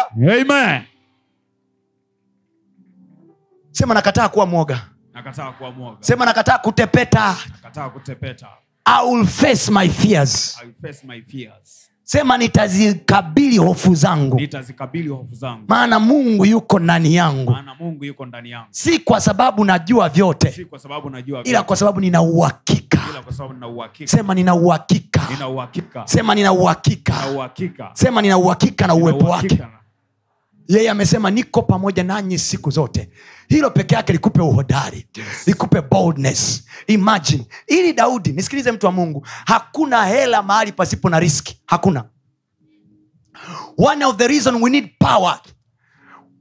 Sema 3.72 3.94
nakataa 3.94 4.30
kuwa 4.30 4.46
mwoga. 4.46 4.82
Nakataa 5.14 5.52
kuwa 5.52 5.72
mwoga. 5.72 5.98
Sema 6.00 6.26
nakataa 6.26 6.58
kutepeta. 6.58 7.36
Nakataa 7.52 7.90
kutepeta. 7.90 8.48
I 8.86 9.06
will 9.12 9.28
face 9.28 9.72
my 9.72 9.90
fears. 9.90 10.58
I 10.62 10.66
will 10.66 10.76
face 10.82 11.08
my 11.08 11.22
fears 11.22 11.89
sema 12.12 12.38
nitazikabili 12.38 13.58
hofu 13.58 13.96
zangu. 13.96 14.36
Nitazikabili 14.40 15.10
hofu 15.10 15.34
zangu. 15.36 15.64
Maana 15.68 16.00
mungu 16.00 16.46
yuko 16.46 16.80
ndani 16.80 17.16
yangu. 17.16 17.52
Maana 17.52 17.76
mungu 17.80 18.06
yuko 18.06 18.26
ndani 18.26 18.50
yangu. 18.52 18.68
Si 18.72 19.00
kwa 19.00 19.22
sababu 19.22 19.66
najua 19.66 20.10
vyote 20.10 20.52
si 20.52 20.66
kwa 20.66 20.80
sababu 20.80 21.10
najua 21.10 21.44
ila 21.44 21.64
kwa 21.64 21.76
sababu 21.76 22.00
nina 22.02 22.22
uhakika. 22.22 23.00
Ila 23.12 23.22
kwa 23.22 23.34
sababu 23.34 23.54
nina 23.54 23.68
uhakika. 23.68 24.08
Sema 24.18 24.34
nina 24.36 24.56
uhakika. 24.56 25.22
Sema 26.06 26.36
nina 26.36 26.52
uhakika. 26.54 27.14
Sema 27.94 28.22
nina 28.22 28.38
uhakika 28.38 28.88
na 28.88 28.94
uwepo 28.96 29.26
wake. 29.26 29.60
yeye 30.68 30.90
amesema 30.90 31.32
niko 31.32 31.62
pamoja 31.62 32.04
nanyi 32.04 32.38
siku 32.40 32.72
zote 32.72 33.10
hilo 33.50 33.70
peke 33.72 33.96
yake 33.96 34.14
likupe 34.14 34.42
uhodari 34.42 35.08
Yes. 35.16 35.48
likupe 35.48 35.82
boldness. 35.82 36.64
Imagine. 36.88 37.46
Ili 37.68 37.94
daudi 37.94 38.32
nisikilize 38.32 38.72
mtu 38.72 38.86
wa 38.86 38.92
mungu 38.92 39.28
hakuna 39.46 40.06
hela 40.06 40.44
mahali 40.44 40.72
pasipo 40.72 41.10
na 41.10 41.20
riski. 41.20 41.62
Hakuna. 41.66 42.06
One 43.78 44.06
of 44.06 44.18
the 44.18 44.28
reason 44.28 44.62
we 44.64 44.70
need 44.70 44.90
power. 45.00 45.40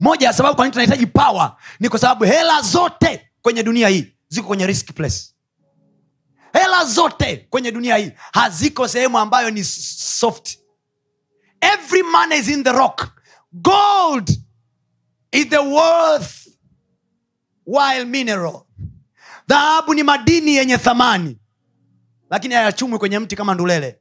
Moja 0.01 0.27
ya 0.27 0.33
sababu 0.33 0.57
kwanini 0.57 0.73
tunahitaji 0.73 1.07
power 1.07 1.57
ni 1.81 1.89
kwa 1.89 1.99
sababu 1.99 2.25
hela 2.25 2.63
zote 2.63 3.31
kwenye 3.43 3.63
dunia 3.63 3.89
hii 3.89 4.13
ziko 4.29 4.47
kwenye 4.47 4.67
risk 4.67 4.93
place. 4.93 5.21
Hela 6.53 6.85
zote 6.85 7.47
kwenye 7.51 7.73
dunia 7.73 7.97
hii 7.97 8.13
haziko 8.33 8.89
sehemu 8.89 9.19
ambayo 9.19 9.51
ni 9.51 9.65
soft. 9.65 10.59
Every 11.61 12.03
man 12.03 12.33
is 12.33 12.49
in 12.49 12.65
the 12.65 12.73
rock. 12.73 13.09
Gold 13.53 14.31
is 15.33 15.49
the 15.49 15.59
worth 15.59 16.38
while 17.69 18.05
mineral. 18.07 18.67
Dhahabu 19.49 19.95
ni 19.95 20.03
madini 20.03 20.55
yenye 20.57 20.79
thamani 20.79 21.39
lakini 22.31 22.55
hayachumwi 22.55 22.99
kwenye 22.99 23.19
mti 23.19 23.37
kama 23.37 23.55
ndulele. 23.55 24.01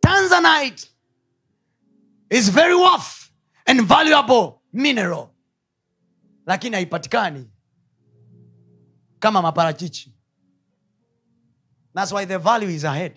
Tanzanite 0.00 0.88
is 2.30 2.50
very 2.52 2.74
worth 2.74 3.30
and 3.66 3.82
valuable 3.82 4.52
mineral 4.72 5.28
lakini 6.46 6.74
haipatikani 6.76 7.50
kama 9.18 9.42
maparachichi. 9.42 10.12
Thats 11.94 12.12
why 12.12 12.26
the 12.26 12.36
value 12.38 12.74
is 12.74 12.84
ahead. 12.84 13.16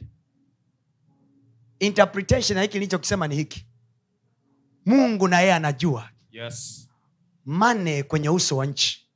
Interpretation 1.79 2.57
ya 2.57 2.63
hiki 2.63 2.77
nilichokisema 2.79 3.27
ni 3.27 3.35
hiki. 3.35 3.65
Mungu 4.85 5.27
na 5.27 5.39
yeye 5.39 5.53
anajua. 5.53 6.09
Yes 6.31 6.88
mane 7.49 8.03
kwenye 8.03 8.29
uso 8.29 8.57
wa 8.57 8.65
nchi. 8.65 9.09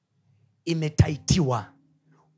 Imetaitiwa. 0.65 1.65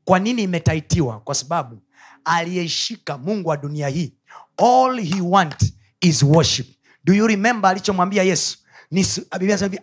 Kwa 0.04 0.18
nini 0.18 0.42
imetaitiwa? 0.42 1.20
Kwa 1.20 1.34
sababu 1.34 1.82
aliyeshika 2.24 3.18
mungu 3.18 3.48
wa 3.48 3.56
dunia 3.56 3.88
hii 3.88 4.12
all 4.56 5.00
he 5.00 5.20
want 5.20 5.72
is 6.00 6.22
worship. 6.22 6.66
Do 7.04 7.14
you 7.14 7.26
remember 7.26 7.70
alichomwambia 7.70 8.22
yesu 8.22 8.58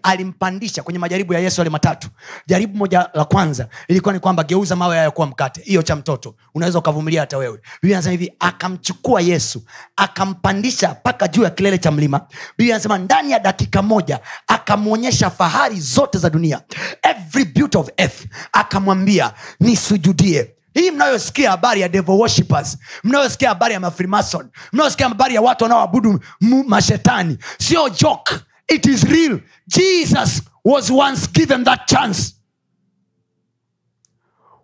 Alimpandisha 0.03 0.83
kwenye 0.83 0.99
majaribu 0.99 1.33
ya 1.33 1.39
yesu 1.39 1.61
yale 1.61 1.69
matatu. 1.69 2.07
Jaribu 2.47 2.77
moja 2.77 3.09
la 3.13 3.25
kwanza 3.25 3.67
ilikuwa 3.87 4.13
ni 4.13 4.19
kwamba 4.19 4.43
geuza 4.43 4.75
mawe 4.75 4.97
hayo 4.97 5.11
kuwa 5.11 5.27
mkate 5.27 5.61
hiyo 5.61 5.81
cha 5.83 5.95
mtoto. 5.95 6.35
Unaweza 6.55 6.79
ukavumilia 6.79 7.21
hata 7.21 7.37
wewe. 7.37 7.59
Biblia 7.81 7.95
inasema 7.97 8.11
hivi 8.11 8.33
akamchukua 8.39 9.21
yesu 9.21 9.63
akampandisha 9.95 10.91
mpaka 10.91 11.27
juu 11.27 11.43
ya 11.43 11.49
kilele 11.49 11.77
cha 11.77 11.91
mlima. 11.91 12.21
Biblia 12.57 12.75
inasema 12.75 12.97
ndani 12.97 13.31
ya 13.31 13.39
dakika 13.39 13.81
moja 13.81 14.19
akamwonyesha 14.47 15.29
fahari 15.29 15.79
zote 15.79 16.17
za 16.17 16.29
dunia. 16.29 16.61
Every 17.01 17.45
beauty 17.45 17.77
of 17.77 17.89
earth. 17.97 18.25
Akamwambia 18.51 19.33
nisujudie. 19.59 20.51
Hii 20.73 20.91
mnayosikia 20.91 21.51
habari 21.51 21.81
ya 21.81 21.89
devil 21.89 22.15
worshippers 22.15 22.77
mnayosikia 23.03 23.49
habari 23.49 23.73
ya 23.73 23.79
mafrimason 23.79 24.49
mnayosikia 24.73 25.07
habari 25.09 25.35
ya 25.35 25.41
watu 25.41 25.63
wanaoabudu 25.63 26.19
mashetani 26.67 27.37
sio 27.59 27.89
joke 27.89 28.35
it 28.73 28.85
is 28.85 29.03
real. 29.03 29.39
Jesus 29.67 30.41
was 30.63 30.91
once 30.91 31.27
given 31.27 31.63
that 31.63 31.87
chance. 31.87 32.33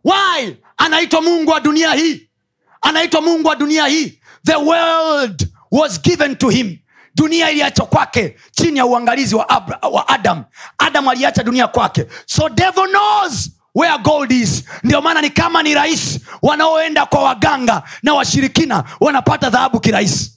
Why? 0.03 0.57
Anaitwa 0.77 1.21
mungu 1.21 1.51
wa 1.51 1.59
dunia 1.59 1.93
hii. 1.93 2.29
Anaitwa 2.81 3.21
mungu 3.21 3.47
wa 3.47 3.55
dunia 3.55 3.87
hii. 3.87 4.19
The 4.45 4.55
world 4.55 5.47
was 5.71 6.01
given 6.01 6.35
to 6.35 6.49
him. 6.49 6.77
Dunia 7.15 7.51
iliachwa 7.51 7.85
kwake 7.85 8.35
chini 8.51 8.77
ya 8.77 8.85
uangalizi 8.85 9.35
wa, 9.35 9.49
Abra, 9.49 9.79
wa 9.91 10.07
adam. 10.07 10.43
Adam 10.77 11.07
aliacha 11.07 11.43
dunia 11.43 11.67
kwake. 11.67 12.05
So 12.25 12.49
devil 12.49 12.87
knows 12.87 13.49
where 13.75 13.97
gold 13.97 14.31
is. 14.31 14.63
Ndio 14.83 15.01
maana 15.01 15.21
ni 15.21 15.29
kama 15.29 15.63
ni 15.63 15.73
rahisi 15.73 16.21
wanaoenda 16.41 17.05
kwa 17.05 17.23
waganga 17.23 17.83
na 18.03 18.13
washirikina 18.13 18.83
wanapata 18.99 19.49
dhahabu 19.49 19.79
kirahisi. 19.79 20.33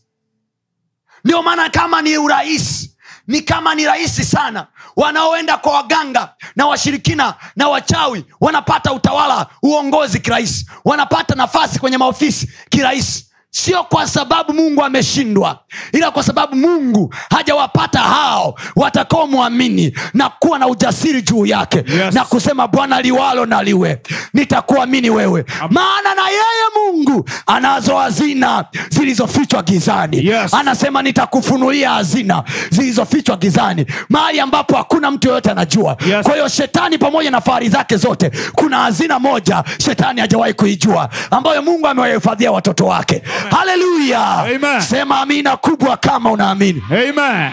Ndio 1.24 1.42
maana 1.42 1.70
kama 1.70 2.02
ni 2.02 2.18
urahisi 2.18 2.91
ni 3.32 3.40
kama 3.40 3.74
ni 3.74 3.84
rahisi 3.84 4.24
sana. 4.24 4.66
Wanaoenda 4.96 5.56
kwa 5.56 5.72
waganga 5.72 6.34
na 6.56 6.66
washirikina 6.66 7.34
na 7.56 7.68
wachawi 7.68 8.24
wanapata 8.40 8.92
utawala 8.92 9.46
uongozi 9.62 10.20
kirahisi. 10.20 10.66
Wanapata 10.84 11.34
nafasi 11.34 11.78
kwenye 11.78 11.98
maofisi 11.98 12.50
kirahisi 12.70 13.26
sio 13.54 13.84
kwa 13.84 14.06
sababu 14.08 14.52
mungu 14.54 14.84
ameshindwa 14.84 15.58
ila 15.92 16.10
kwa 16.10 16.22
sababu 16.22 16.56
mungu 16.56 17.14
hajawapata 17.30 17.98
hao 17.98 18.54
watakaomwamini 18.76 19.94
na 20.14 20.28
kuwa 20.30 20.58
na 20.58 20.68
ujasiri 20.68 21.22
juu 21.22 21.46
yake 21.46 21.84
Yes. 21.86 22.14
na 22.14 22.24
kusema 22.24 22.68
bwana 22.68 23.00
liwalo 23.02 23.46
na 23.46 23.62
liwe 23.62 24.00
nitakuamini 24.34 25.10
wewe 25.10 25.44
maana 25.70 26.14
na 26.14 26.28
yeye 26.28 26.42
mungu 26.76 27.28
anazo 27.46 27.96
hazina 27.96 28.64
zilizofichwa 28.90 29.62
gizani 29.62 30.26
Yes. 30.26 30.54
anasema 30.54 31.02
nitakufunulia 31.02 31.90
hazina 31.90 32.44
zilizofichwa 32.70 33.36
gizani 33.36 33.86
mahali 34.08 34.40
ambapo 34.40 34.76
hakuna 34.76 35.10
mtu 35.10 35.28
yoyote 35.28 35.50
anajua 35.50 35.96
Yes. 36.06 36.22
kwa 36.26 36.34
hiyo 36.34 36.48
shetani 36.48 36.98
pamoja 36.98 37.30
na 37.30 37.40
fahari 37.40 37.68
zake 37.68 37.96
zote 37.96 38.30
kuna 38.52 38.78
hazina 38.78 39.18
moja 39.18 39.64
shetani 39.84 40.20
hajawahi 40.20 40.54
kuijua 40.54 41.08
ambayo 41.30 41.62
mungu 41.62 41.86
amewahifadhia 41.88 42.52
watoto 42.52 42.86
wake 42.86 43.22
haleluya 43.50 44.80
sema 44.88 45.20
amina 45.20 45.56
kubwa 45.56 45.96
kama 45.96 46.30
unaamini. 46.32 46.82
Amen. 46.90 47.52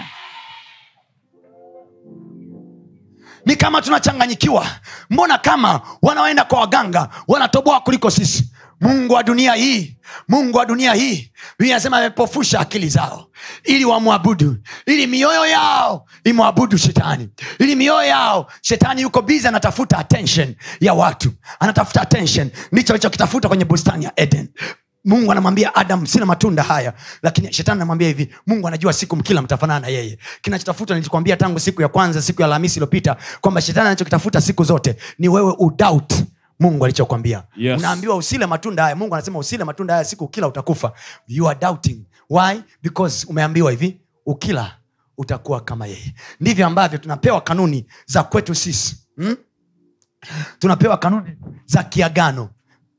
Ni 3.46 3.56
kama 3.56 3.82
tunachanganyikiwa. 3.82 4.66
Mbona 5.10 5.38
kama 5.38 5.80
wanaoenda 6.02 6.44
kwa 6.44 6.60
waganga 6.60 7.08
wanatoboa 7.28 7.80
kuliko 7.80 8.10
sisi? 8.10 8.50
Mungu 8.80 9.14
wa 9.14 9.22
dunia 9.22 9.54
hii 9.54 9.96
mungu 10.28 10.58
wa 10.58 10.66
dunia 10.66 10.94
hii 10.94 11.32
Biblia 11.58 11.80
amepofusha 11.84 12.60
akili 12.60 12.88
zao 12.88 13.26
ili 13.64 13.84
wamwabudu 13.84 14.56
ili 14.86 15.06
mioyo 15.06 15.46
yao 15.46 16.06
imwabudu 16.24 16.78
shetani 16.78 17.28
ili 17.58 17.76
mioyo 17.76 18.02
yao 18.08 18.46
shetani 18.62 19.02
yuko 19.02 19.22
bizi 19.22 19.48
anatafuta 19.48 19.98
attention 19.98 20.54
ya 20.80 20.94
watu 20.94 21.32
anatafuta 21.60 22.00
attention. 22.02 22.50
Ndicho 22.72 22.92
alichokitafuta 22.92 23.48
kwenye 23.48 23.64
bustani 23.64 24.04
ya 24.04 24.12
eden 24.16 24.48
mungu 25.04 25.32
anamwambia 25.32 25.74
adam 25.74 26.06
sina 26.06 26.26
matunda 26.26 26.62
haya. 26.62 26.92
Lakini 27.22 27.52
shetani 27.52 27.76
anamwambia 27.76 28.08
hivi 28.08 28.34
mungu 28.46 28.68
anajua 28.68 28.92
siku 28.92 29.16
mkila 29.16 29.42
mtafanana 29.42 29.80
na 29.80 29.88
yeye. 29.88 30.18
Kinachotafuta 30.42 30.94
nilikwambia 30.94 31.36
tangu 31.36 31.60
siku 31.60 31.82
ya 31.82 31.88
kwanza 31.88 32.22
siku 32.22 32.42
ya 32.42 32.46
alhamisi 32.46 32.74
iliyopita 32.76 33.16
kwamba 33.40 33.60
shetani 33.60 33.86
anachokitafuta 33.86 34.40
siku 34.40 34.64
zote 34.64 34.96
ni 35.18 35.28
wewe 35.28 35.54
udoubt 35.58 36.14
mungu 36.60 36.84
alichokwambia. 36.84 37.42
Yes. 37.56 37.78
unaambiwa 37.78 38.16
usile 38.16 38.46
matunda 38.46 38.82
haya. 38.82 38.96
Mungu 38.96 39.14
anasema 39.14 39.38
usile 39.38 39.64
matunda 39.64 39.94
haya 39.94 40.04
siku 40.04 40.24
ukila 40.24 40.48
utakufa. 40.48 40.92
You 41.28 41.48
are 41.48 41.58
doubting. 41.60 42.04
Why? 42.30 42.60
Because 42.82 43.26
umeambiwa 43.28 43.70
hivi 43.70 44.00
ukila 44.26 44.76
utakuwa 45.18 45.60
kama 45.60 45.86
yeye. 45.86 46.14
Ndivyo 46.40 46.66
ambavyo 46.66 46.98
tunapewa 46.98 47.40
kanuni 47.40 47.86
za 48.06 48.22
kwetu 48.22 48.54
sisi. 48.54 48.96
Hmm? 49.16 49.36
tunapewa 50.58 50.96
kanuni 50.98 51.36
za 51.66 51.82
kiagano. 51.82 52.50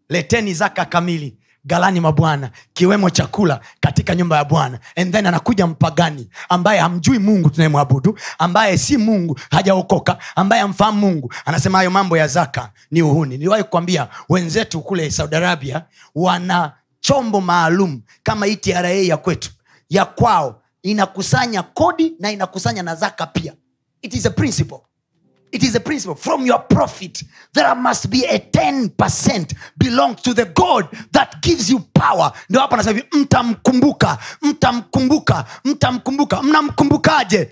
Leteni 0.10 0.54
zaka 0.54 0.86
kamili 0.86 1.38
galani 1.66 2.00
mwa 2.00 2.12
bwana 2.14 2.52
kiwemo 2.74 3.10
chakula 3.10 3.60
katika 3.80 4.16
nyumba 4.16 4.38
ya 4.38 4.44
bwana. 4.46 4.80
And 4.96 5.14
then 5.14 5.26
anakuja 5.26 5.68
mpagani 5.68 6.30
ambaye 6.50 6.80
hamjui 6.80 7.20
mungu 7.20 7.50
tunayemwabudu 7.50 8.20
ambaye 8.40 8.78
si 8.78 8.98
mungu 8.98 9.40
hajaokoka 9.52 10.18
ambaye 10.36 10.62
amfahamu 10.62 11.00
mungu. 11.00 11.34
Anasema 11.46 11.78
hayo 11.78 11.92
mambo 11.92 12.18
ya 12.18 12.28
zaka 12.28 12.72
ni 12.92 13.02
uhuni. 13.02 13.38
Niliwahi 13.38 13.64
kukwambia 13.64 14.08
wenzetu 14.30 14.82
kule 14.82 15.12
saudi 15.12 15.36
arabia 15.36 15.86
wana 16.16 16.74
chombo 17.00 17.42
maalum 17.42 18.02
kama 18.24 18.46
hii 18.46 18.56
tra 18.56 18.90
ya 18.90 19.18
kwetu. 19.18 19.50
Ya 19.90 20.06
kwao 20.06 20.62
inakusanya 20.84 21.64
kodi 21.64 22.14
na 22.20 22.32
inakusanya 22.32 22.84
na 22.84 22.96
zaka 22.96 23.28
pia. 23.28 23.54
It 24.02 24.14
is 24.14 24.26
a 24.26 24.30
principle 24.32 24.80
it 25.52 25.64
is 25.64 25.76
a 25.76 25.80
principle. 25.80 26.16
From 26.16 26.46
your 26.46 26.60
profit 26.68 27.24
there 27.54 27.76
must 27.76 28.10
be 28.10 28.26
a 28.26 28.40
10% 28.40 29.54
belong 29.78 30.16
to 30.16 30.34
the 30.34 30.46
god 30.46 30.88
that 31.12 31.42
gives 31.42 31.70
you 31.70 31.80
power. 31.80 32.32
Ndio 32.50 32.62
hapo 32.62 32.74
anasema 32.74 32.96
hivi 33.00 33.08
mtamkumbuka 33.22 34.18
mtamkumbuka 34.42 35.46
mtamkumbuka. 35.66 36.42
Mnamkumbukaje? 36.44 37.52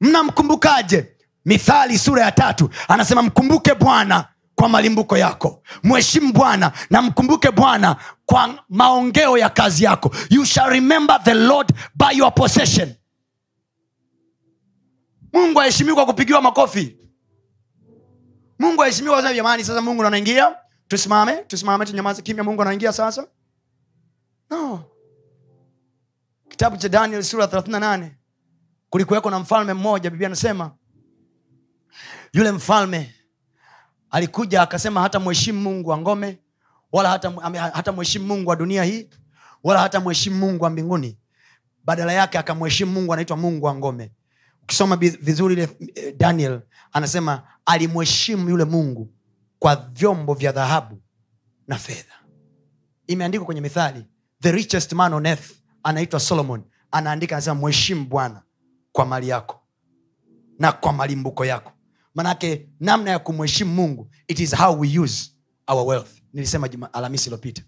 Mnamkumbukaje? 0.00 1.06
Mithali 1.44 1.98
sura 1.98 2.24
ya 2.24 2.32
tatu 2.32 2.70
anasema 2.88 3.22
mkumbuke 3.22 3.74
bwana 3.74 4.24
kwa 4.54 4.68
malimbuko 4.68 5.16
yako. 5.16 5.62
Mheshimu 5.82 6.32
bwana 6.32 6.72
na 6.90 7.02
mkumbuke 7.02 7.50
bwana 7.50 7.96
kwa 8.26 8.54
maongeo 8.68 9.38
ya 9.38 9.48
kazi 9.50 9.84
yako. 9.84 10.10
You 10.30 10.44
shall 10.44 10.70
remember 10.70 11.20
the 11.24 11.34
lord 11.34 11.72
by 11.94 12.16
your 12.16 12.34
possession. 12.34 12.94
Mungu 15.32 15.60
aheshimiwi 15.60 15.94
kwa 15.94 16.06
kupigiwa 16.06 16.42
makofi 16.42 16.96
mungu 18.60 18.82
aheshimiwa 18.82 19.22
kwa 19.22 19.34
jamani. 19.34 19.64
Sasa 19.64 19.80
mungu 19.80 20.04
anaingia. 20.04 20.54
Tusimame 20.88 21.36
tusimame 21.36 21.86
tunyamaze 21.86 22.22
kimya. 22.22 22.44
Mungu 22.44 22.62
anaingia 22.62 22.92
sasa. 22.92 23.26
No. 24.50 24.84
Kitabu 26.48 26.76
cha 26.76 26.88
daniel 26.88 27.22
sura 27.22 27.44
38 27.46 28.10
kulikuweko 28.90 29.30
na 29.30 29.38
mfalme 29.38 29.74
mmoja 29.74 30.10
biblia 30.10 30.26
anasema 30.28 30.70
yule 32.32 32.52
mfalme 32.52 33.14
alikuja 34.10 34.62
akasema 34.62 35.00
hata 35.00 35.20
mheshimu 35.20 35.60
mungu 35.60 35.90
wa 35.90 35.98
ngome 35.98 36.38
wala 36.92 37.10
hata, 37.10 37.30
hata 37.74 37.92
mungu 38.20 38.50
wa 38.50 38.56
dunia 38.56 38.84
hii 38.84 39.10
wala 39.64 39.80
hata 39.80 40.00
mheshimu 40.00 40.36
mungu 40.36 40.64
wa 40.64 40.70
mbinguni. 40.70 41.18
Badala 41.84 42.12
yake 42.12 42.38
akamheshimu 42.38 42.92
mungu 42.92 43.12
anaitwa 43.12 43.36
mungu 43.36 43.66
wa 43.66 43.74
ngome 43.74 44.12
ukisoma 44.70 44.96
vizuri 44.96 45.54
ile 45.54 45.68
eh, 45.94 46.14
daniel 46.16 46.60
anasema 46.92 47.42
alimheshimu 47.66 48.48
yule 48.48 48.64
mungu 48.64 49.12
kwa 49.58 49.76
vyombo 49.76 50.34
vya 50.34 50.52
dhahabu 50.52 51.02
na 51.66 51.78
fedha. 51.78 52.14
Imeandikwa 53.06 53.46
kwenye 53.46 53.60
mithali 53.60 54.04
the 54.42 54.52
richest 54.52 54.92
man 54.92 55.14
on 55.14 55.26
earth 55.26 55.50
anaitwa 55.82 56.20
solomon. 56.20 56.62
Anaandika 56.90 57.36
anasema 57.36 57.60
mheshimu 57.60 58.04
bwana 58.06 58.42
kwa 58.92 59.06
mali 59.06 59.28
yako 59.28 59.60
na 60.58 60.72
kwa 60.72 60.92
malimbuko 60.92 61.44
yako. 61.44 61.72
Manake 62.14 62.68
namna 62.80 63.10
ya 63.10 63.18
kumheshimu 63.18 63.74
mungu 63.74 64.10
it 64.28 64.40
is 64.40 64.56
how 64.56 64.80
we 64.80 64.98
use 64.98 65.30
our 65.66 65.86
wealth. 65.88 66.10
Nilisema 66.32 66.66
juma- 66.68 66.90
iliyopita 67.26 67.62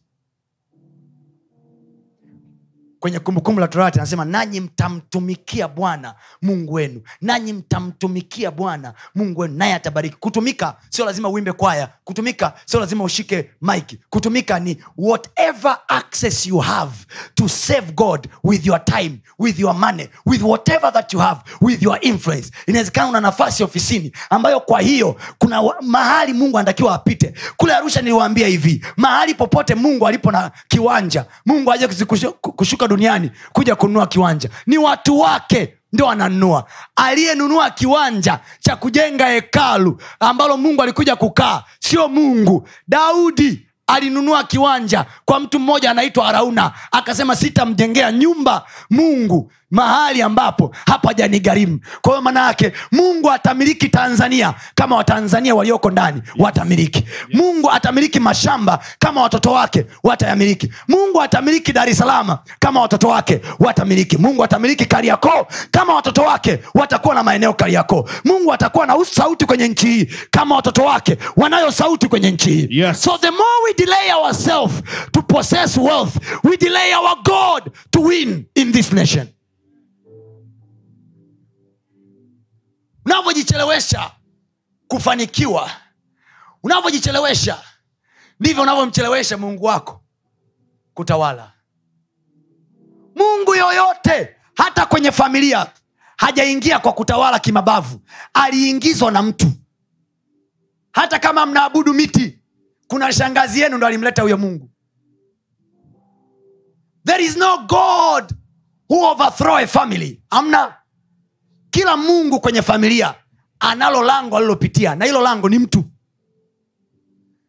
kwenye 3.03 3.19
kumbukumbu 3.19 3.61
la 3.61 3.69
torati 3.69 3.99
anasema 3.99 4.25
nanyi 4.25 4.61
mtamtumikia 4.61 5.69
bwana 5.69 6.15
mungu 6.43 6.73
wenu. 6.73 7.03
Nanyi 7.21 7.53
mtamtumikia 7.53 8.51
bwana 8.51 8.95
mungu 9.15 9.41
wenu. 9.41 9.55
Naye 9.57 9.75
atabariki. 9.75 10.17
Kutumika 10.21 10.77
sio 10.89 11.05
lazima 11.05 11.29
uimbe 11.29 11.53
kwaya. 11.53 11.89
Kutumika 12.05 12.53
sio 12.65 12.81
lazima 12.81 13.05
ushike 13.05 13.51
mike 13.63 13.99
kutumika 14.11 14.61
ni 14.61 14.77
whatever 14.99 15.79
access 15.89 16.47
you 16.47 16.59
have 16.59 16.93
to 17.35 17.49
save 17.49 17.93
god 17.93 18.29
with 18.45 18.67
your 18.67 18.85
time 18.85 19.19
with 19.39 19.59
your 19.59 19.75
money 19.75 20.09
with 20.27 20.43
whatever 20.43 20.93
that 20.93 21.13
you 21.13 21.19
have 21.21 21.41
with 21.61 21.83
your 21.83 21.99
influence. 22.01 22.51
Inawezekana 22.67 23.09
una 23.09 23.21
nafasi 23.21 23.65
ofisini 23.65 24.13
ambayo 24.31 24.61
kwa 24.61 24.81
hiyo 24.81 25.17
kuna 25.39 25.63
mahali 25.81 26.33
mungu 26.33 26.59
anatakiwa 26.59 26.95
apite. 26.95 27.35
Kule 27.57 27.75
arusha 27.75 28.01
niliwaambia 28.01 28.47
hivi 28.49 28.85
mahali 28.97 29.35
popote 29.35 29.75
mungu 29.75 30.07
alipo 30.07 30.33
na 30.33 30.51
kiwanja 30.69 31.27
mungu 31.47 31.73
aje 31.73 31.89
kushuka 32.57 32.89
duniani 32.97 33.31
kuja 33.53 33.77
kununua 33.77 34.07
kiwanja. 34.07 34.49
Ni 34.67 34.79
watu 34.79 35.19
wake 35.21 35.75
ndio 35.93 36.11
ananunua 36.11 36.65
aliyenunua 36.97 37.71
kiwanja 37.71 38.39
cha 38.61 38.77
kujenga 38.77 39.27
hekalu 39.27 40.01
ambalo 40.21 40.57
mungu 40.57 40.83
alikuja 40.83 41.17
kukaa 41.17 41.63
sio 41.81 42.09
mungu. 42.09 42.69
Daudi 42.89 43.67
alinunua 43.87 44.45
kiwanja 44.45 45.07
kwa 45.25 45.41
mtu 45.41 45.59
mmoja 45.61 45.91
anaitwa 45.91 46.29
arauna. 46.29 46.73
Akasema 46.93 47.37
sitamjengea 47.37 48.13
nyumba 48.13 48.67
mungu 48.91 49.53
mahali 49.73 50.23
ambapo 50.23 50.75
hapajanigharimu. 50.87 51.81
Kwa 52.03 52.13
hiyo 52.13 52.23
maana 52.23 52.47
yake 52.47 52.73
mungu 52.93 53.31
atamiliki 53.31 53.89
tanzania 53.89 54.55
kama 54.75 54.97
watanzania 54.97 55.55
walioko 55.55 55.91
ndani 55.91 56.23
watamiliki 56.39 57.05
mungu 57.33 57.71
atamiliki 57.71 58.21
mashamba 58.21 58.79
kama 58.99 59.23
watoto 59.23 59.53
wake 59.53 59.87
watayamiliki. 60.05 60.73
Mungu 60.89 61.23
atamiliki 61.23 61.73
dar 61.73 61.89
es 61.89 61.99
salama 61.99 62.39
kama 62.61 62.81
watoto 62.81 63.09
wake 63.09 63.41
watamiliki 63.59 64.17
mungu 64.19 64.45
atamiliki 64.45 64.85
kariakoo 64.85 65.47
kama 65.71 65.95
watoto 65.95 66.23
wake 66.23 66.59
watakuwa 66.75 67.15
na 67.15 67.23
maeneo 67.23 67.53
kariakoo. 67.55 68.09
Mungu 68.25 68.53
atakuwa 68.53 68.87
na 68.87 68.97
sauti 69.05 69.47
kwenye 69.47 69.69
nchi 69.69 69.87
hii 69.87 70.09
kama 70.31 70.57
watoto 70.57 70.83
wake 70.85 71.19
wanayo 71.37 71.73
sauti 71.73 72.09
kwenye 72.09 72.31
nchi 72.31 72.51
hii. 72.51 72.67
Yes. 72.71 73.03
so 73.03 73.19
the 73.19 73.31
more 73.31 73.59
we 73.65 73.75
delay 73.75 74.13
ourselves 74.13 74.83
to 75.13 75.23
possess 75.23 75.77
wealth 75.77 76.17
we 76.45 76.57
delay 76.57 76.95
our 76.95 77.17
god 77.25 77.73
to 77.91 78.01
win 78.01 78.45
in 78.55 78.73
this 78.73 78.93
nation 78.93 79.27
unavyojichelewesha 83.07 84.11
kufanikiwa 84.89 85.71
unavyojichelewesha 86.63 87.63
ndivyo 88.41 88.63
unavyomchelewesha 88.63 89.39
mungu 89.39 89.65
wako 89.65 90.05
kutawala. 90.95 91.53
Mungu 93.17 93.55
yoyote 93.55 94.37
hata 94.57 94.87
kwenye 94.87 95.13
familia 95.13 95.73
hajaingia 96.17 96.79
kwa 96.79 96.93
kutawala 96.93 97.39
kimabavu. 97.39 98.01
Aliingizwa 98.35 99.11
na 99.11 99.23
mtu. 99.23 99.47
Hata 100.93 101.19
kama 101.19 101.47
mnaabudu 101.47 101.95
miti 101.95 102.39
kuna 102.89 103.13
shangazi 103.13 103.61
yenu 103.61 103.77
ndo 103.77 103.87
alimleta 103.87 104.23
huyo 104.23 104.39
mungu. 104.39 104.71
There 107.05 107.25
is 107.25 107.37
no 107.37 107.59
god 107.59 108.33
who 108.89 109.11
overthrow 109.11 109.57
a 109.57 109.67
family. 109.67 110.23
Amna 110.31 110.75
kila 111.73 111.97
mungu 111.97 112.41
kwenye 112.41 112.63
familia 112.63 113.15
analo 113.61 114.03
lango 114.03 114.37
alilopitia 114.37 114.95
na 114.95 115.05
hilo 115.05 115.21
lango 115.23 115.49
ni 115.49 115.59
mtu. 115.59 115.85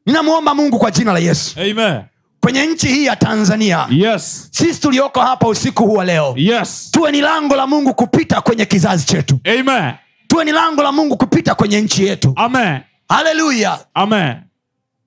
Ninamwomba 0.06 0.56
mungu 0.56 0.80
kwa 0.80 0.92
jina 0.92 1.14
la 1.14 1.20
yesu. 1.20 1.60
Amen. 1.60 2.02
kwenye 2.42 2.66
nchi 2.66 2.88
hii 2.88 3.06
ya 3.06 3.16
tanzania 3.16 3.88
Yes. 3.90 4.48
sisi 4.52 4.82
tulioko 4.82 5.20
hapa 5.22 5.48
usiku 5.48 5.86
huwa 5.86 6.06
leo 6.06 6.34
Yes. 6.38 6.92
tuwe 6.92 7.12
ni 7.12 7.22
lango 7.22 7.56
la 7.56 7.68
mungu 7.68 7.94
kupita 7.94 8.42
kwenye 8.42 8.66
kizazi 8.66 9.06
chetu. 9.06 9.40
Amen. 9.60 9.94
tuwe 10.28 10.46
ni 10.46 10.52
lango 10.52 10.84
la 10.84 10.92
mungu 10.92 11.18
kupita 11.18 11.56
kwenye 11.56 11.82
nchi 11.82 12.06
yetu. 12.06 12.36
Haleluya 13.10 13.80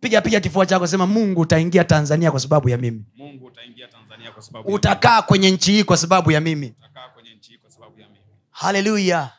piga 0.01 0.21
piga 0.21 0.41
kifua 0.41 0.67
chako 0.67 0.87
sema 0.87 1.07
mungu 1.07 1.41
utaingia 1.41 1.85
tanzania 1.85 2.31
kwa 2.31 2.41
sababu 2.41 2.69
ya 2.69 2.77
mimi. 2.79 3.05
Mungu 3.17 3.45
utaingia 3.47 3.89
tanzania 3.89 4.31
kwa 4.31 4.43
sababu 4.43 4.69
ya 4.71 4.75
utakaa 4.77 5.23
kwenye 5.23 5.51
nchi 5.51 5.73
hii 5.73 5.85
kwa 5.85 5.97
sababu 5.97 6.31
ya 6.31 6.41
mimi 6.41 6.75
utakaa 6.79 7.09
kwenye 7.15 7.35
nchi 7.35 7.51
hii 7.51 7.59
kwa 7.59 7.71
sababu 7.71 8.01
ya 8.01 8.07
mimi 8.09 8.21
haleluya 8.57 9.33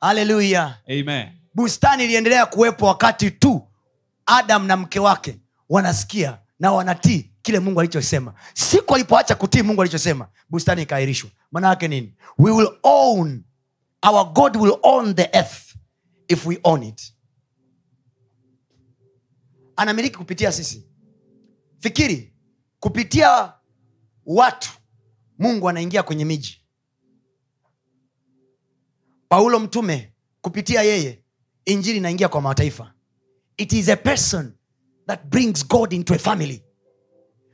haleluya 0.00 0.78
bustani 1.54 2.04
iliendelea 2.04 2.46
kuwepo 2.46 2.86
wakati 2.86 3.30
tu 3.30 3.68
adam 4.26 4.66
na 4.66 4.76
mke 4.76 5.00
wake 5.00 5.38
wanasikia 5.68 6.38
na 6.60 6.72
wanatii 6.72 7.30
kile 7.42 7.60
mungu 7.60 7.80
alichosema. 7.80 8.34
Siku 8.54 8.94
alipoacha 8.94 9.34
kutii 9.34 9.62
mungu 9.62 9.82
alichosema 9.82 10.28
bustani 10.50 10.82
ikaahirishwa. 10.82 11.30
Manayake 11.52 11.88
nini? 11.88 12.14
We 12.38 12.50
will 12.52 12.68
own 12.82 13.44
our 14.02 14.32
god 14.32 14.56
will 14.56 14.76
own 14.82 15.14
the 15.14 15.28
earth 15.32 15.74
if 16.28 16.46
we 16.46 16.60
own 16.64 16.82
it. 16.82 17.14
Anamiliki 19.76 20.16
kupitia 20.16 20.52
sisi. 20.52 20.86
Fikiri 21.78 22.34
kupitia 22.80 23.52
watu 24.26 24.70
mungu 25.38 25.68
anaingia 25.68 26.02
kwenye 26.02 26.24
miji 26.24 26.61
paulo 29.32 29.60
mtume 29.60 30.12
kupitia 30.40 30.82
yeye 30.82 31.22
injili 31.64 31.98
inaingia 31.98 32.28
kwa 32.28 32.40
mataifa. 32.40 32.92
It 33.56 33.72
is 33.72 33.88
a 33.88 33.96
person 33.96 34.52
that 35.06 35.24
brings 35.24 35.68
god 35.68 35.92
into 35.92 36.14
a 36.14 36.18
family. 36.18 36.64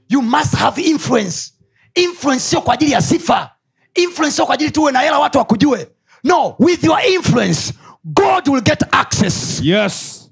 You 0.09 0.23
must 0.23 0.55
have 0.55 0.83
influence. 0.83 1.53
Influence 1.95 2.41
sio 2.45 2.61
kwa 2.63 2.75
ajili 2.75 2.93
ya 2.93 3.03
sifa. 3.03 3.51
Influence 3.95 4.37
sio 4.37 4.47
kwa 4.47 4.55
ajili 4.55 4.71
tuwe 4.71 4.93
na 4.93 5.01
hela 5.01 5.19
watu 5.19 5.39
wakujue. 5.39 5.89
No 6.25 6.57
with 6.59 6.85
your 6.85 7.01
influence 7.07 7.75
god 8.05 8.49
will 8.49 8.63
get 8.63 8.83
access. 8.95 9.61
Yes. 9.63 10.25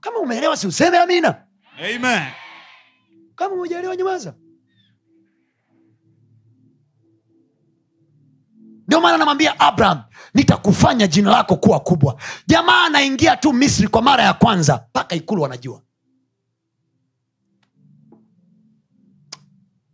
kama 0.00 0.18
umeelewa 0.18 0.56
si 0.56 0.66
useme 0.66 0.98
amina. 0.98 1.46
Amen. 1.78 2.22
kama 3.34 3.54
umejaelewa 3.54 3.96
nyamaza 3.96 4.34
ndio 8.90 9.00
maana 9.00 9.14
anamwambia 9.14 9.60
abraham 9.60 10.02
nitakufanya 10.34 11.06
jina 11.06 11.30
lako 11.30 11.56
kuwa 11.56 11.80
kubwa. 11.80 12.20
Jamaa 12.46 12.84
anaingia 12.84 13.36
tu 13.36 13.52
misri 13.52 13.88
kwa 13.88 14.02
mara 14.02 14.24
ya 14.24 14.34
kwanza 14.34 14.84
mpaka 14.90 15.14
ikulu 15.16 15.42
wanajua. 15.42 15.82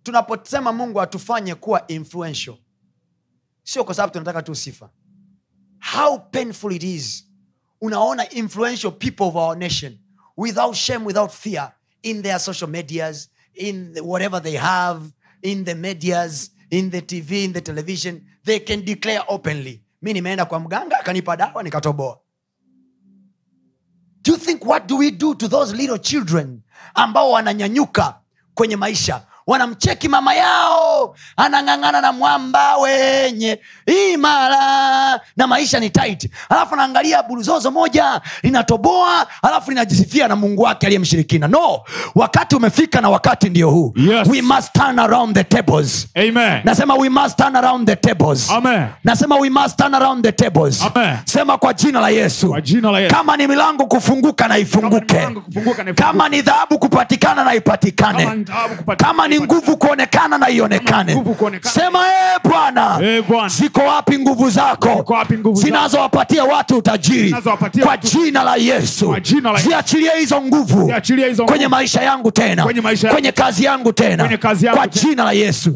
Tunaposema 0.03 0.73
mungu 0.73 1.01
atufanye 1.01 1.55
kuwa 1.55 1.87
influential 1.87 2.57
sio 3.63 3.85
kwa 3.85 3.95
sababu 3.95 4.13
tunataka 4.13 4.43
tu 4.43 4.55
sifa. 4.55 4.91
How 5.95 6.19
painful 6.19 6.73
it 6.73 6.83
is. 6.83 7.27
Unaona 7.81 8.31
influential 8.31 8.93
people 8.93 9.25
of 9.25 9.35
our 9.37 9.57
nation 9.57 9.99
without 10.37 10.75
shame 10.75 11.05
without 11.07 11.31
fear 11.31 11.73
in 12.03 12.23
their 12.23 12.41
social 12.41 12.71
medias 12.71 13.31
in 13.55 13.99
whatever 14.03 14.43
they 14.43 14.57
have 14.57 15.11
in 15.43 15.65
the 15.65 15.75
medias 15.75 16.51
in 16.71 16.91
the 16.91 17.01
tv 17.01 17.45
in 17.45 17.53
the 17.53 17.61
television 17.61 18.23
they 18.45 18.61
can 18.61 18.85
declare 18.85 19.23
openly. 19.29 19.83
Mi 20.03 20.13
nimeenda 20.13 20.45
kwa 20.45 20.61
mganga 20.61 21.01
akanipa 21.01 21.37
dawa 21.37 21.63
nikatoboa. 21.63 22.19
Do 24.23 24.33
you 24.33 24.39
think 24.39 24.65
what 24.67 24.87
do 24.89 24.97
we 24.97 25.11
do 25.11 25.35
to 25.35 25.49
those 25.49 25.77
little 25.77 25.99
children 25.99 26.63
ambao 26.95 27.31
wananyanyuka 27.31 28.21
kwenye 28.55 28.77
maisha 28.77 29.27
wanamcheki 29.47 30.09
mama 30.09 30.35
yao 30.35 31.15
anang'ang'ana 31.37 32.01
na 32.01 32.13
mwamba 32.13 32.77
wenye 32.77 33.59
imara 33.87 35.21
na 35.37 35.47
maisha 35.47 35.81
ni 35.81 35.91
tight. 35.91 36.31
Alafu 36.49 36.75
anaangalia 36.75 37.23
buruzozo 37.23 37.71
moja 37.71 38.21
linatoboa 38.43 39.27
alafu 39.43 39.71
linajisifia 39.71 40.29
na 40.29 40.37
mungu 40.37 40.63
wake 40.63 40.87
aliyemshirikina 40.87 41.49
no 41.49 41.81
wakati 42.15 42.57
umefika 42.57 43.01
na 43.01 43.09
wakati 43.11 43.49
ndio 43.49 43.71
huu. 43.71 43.93
Yes. 43.97 44.29
we 44.29 44.43
must 44.43 44.73
turn 44.73 44.99
around 44.99 45.35
the 45.35 45.45
tables. 45.45 46.09
Amen. 46.15 46.61
nasema 46.65 46.95
we 46.95 47.09
must 47.09 47.37
turn 47.39 47.57
around 47.57 47.87
the 47.89 47.97
tables. 47.97 48.51
Amen. 48.51 48.87
nasema 49.05 49.37
we 49.37 49.51
must 49.51 49.77
turn 49.79 49.95
around 49.95 50.25
the 50.25 50.33
tables. 50.33 50.83
Amen. 50.83 51.17
sema 51.25 51.59
kwa 51.59 51.75
jina 51.75 52.01
la 52.01 52.09
yesu. 52.09 52.49
Kwa 52.49 52.61
jina 52.61 52.91
la 52.91 53.01
Yesu. 53.01 53.15
kama 53.15 53.37
ni 53.37 53.47
milango 53.47 53.87
kufunguka 53.87 54.49
na 54.49 54.59
ifunguke. 54.59 55.29
Kama 55.95 56.29
ni 56.29 56.43
dhahabu 56.43 56.79
kupatikana 56.79 57.45
na 57.45 57.55
ipatikane. 57.55 58.45
Kama 58.97 59.29
ni 59.29 59.36
nguvu 59.41 59.77
kuonekana 59.77 60.39
na 60.39 60.51
ionekane. 60.51 61.25
Sema 61.63 62.05
ee 62.09 62.39
bwana 62.49 62.99
Eh, 63.03 63.25
ziko 63.47 63.81
wapi 63.81 64.19
nguvu 64.19 64.51
zako? 64.51 65.05
zinazowapatia 65.53 66.45
watu 66.45 66.77
utajiri. 66.79 67.35
Kwa 67.83 67.97
jina 67.97 68.43
la 68.43 68.57
yesu. 68.57 69.17
Ziachilie 69.63 70.11
hizo 70.19 70.41
nguvu 70.43 70.93
kwenye 71.47 71.69
maisha 71.69 72.03
yangu 72.03 72.31
tena. 72.31 72.63
Kwenye 73.13 73.33
kazi 73.33 73.65
yangu 73.65 73.93
tena. 73.93 74.39
Kwa 74.75 74.87
jina 74.89 75.25
la 75.25 75.33
yesu. 75.33 75.73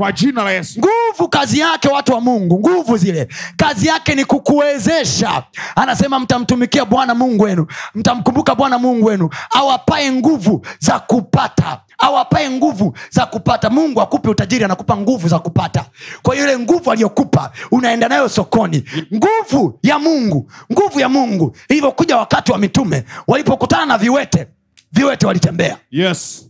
Nguvu 0.79 1.29
kazi 1.29 1.59
yake 1.59 1.89
watu 1.89 2.13
wa 2.13 2.21
mungu. 2.21 2.59
Nguvu 2.59 2.97
zile. 2.97 3.29
Kazi 3.57 3.87
yake 3.87 4.15
ni 4.15 4.25
kukuwezesha. 4.25 5.43
Anasema 5.77 6.21
mtamtumikia 6.21 6.85
bwana 6.85 7.15
mungu 7.15 7.45
wenu. 7.45 7.67
Mtamkumbuka 7.95 8.55
bwana 8.55 8.79
mungu 8.79 9.07
wenu. 9.07 9.31
Awapae 9.51 10.13
nguvu 10.13 10.67
za 10.79 10.99
kupata 10.99 11.81
awapae 12.01 12.51
nguvu 12.51 12.97
za 13.11 13.27
kupata. 13.27 13.71
Mungu 13.71 14.01
akupe 14.01 14.29
utajiri 14.29 14.65
anakupa 14.65 14.97
nguvu 14.97 15.29
za 15.29 15.39
kupata. 15.39 15.85
Kwa 16.23 16.35
hiyo 16.35 16.47
ile 16.47 16.59
nguvu 16.59 16.93
aliyokupa 16.93 17.53
unaenda 17.71 18.09
nayo 18.09 18.29
sokoni. 18.29 18.85
Nguvu 19.15 19.79
ya 19.83 19.99
mungu 19.99 20.51
nguvu 20.73 21.01
ya 21.01 21.09
mungu. 21.09 21.57
Ilivyokuja 21.69 22.17
wakati 22.17 22.53
wa 22.53 22.59
mitume 22.59 23.05
walipokutana 23.27 23.87
na 23.87 23.99
viwete 23.99 24.47
viwete 24.93 25.27
walitembea. 25.27 25.77
Yes 25.91 26.50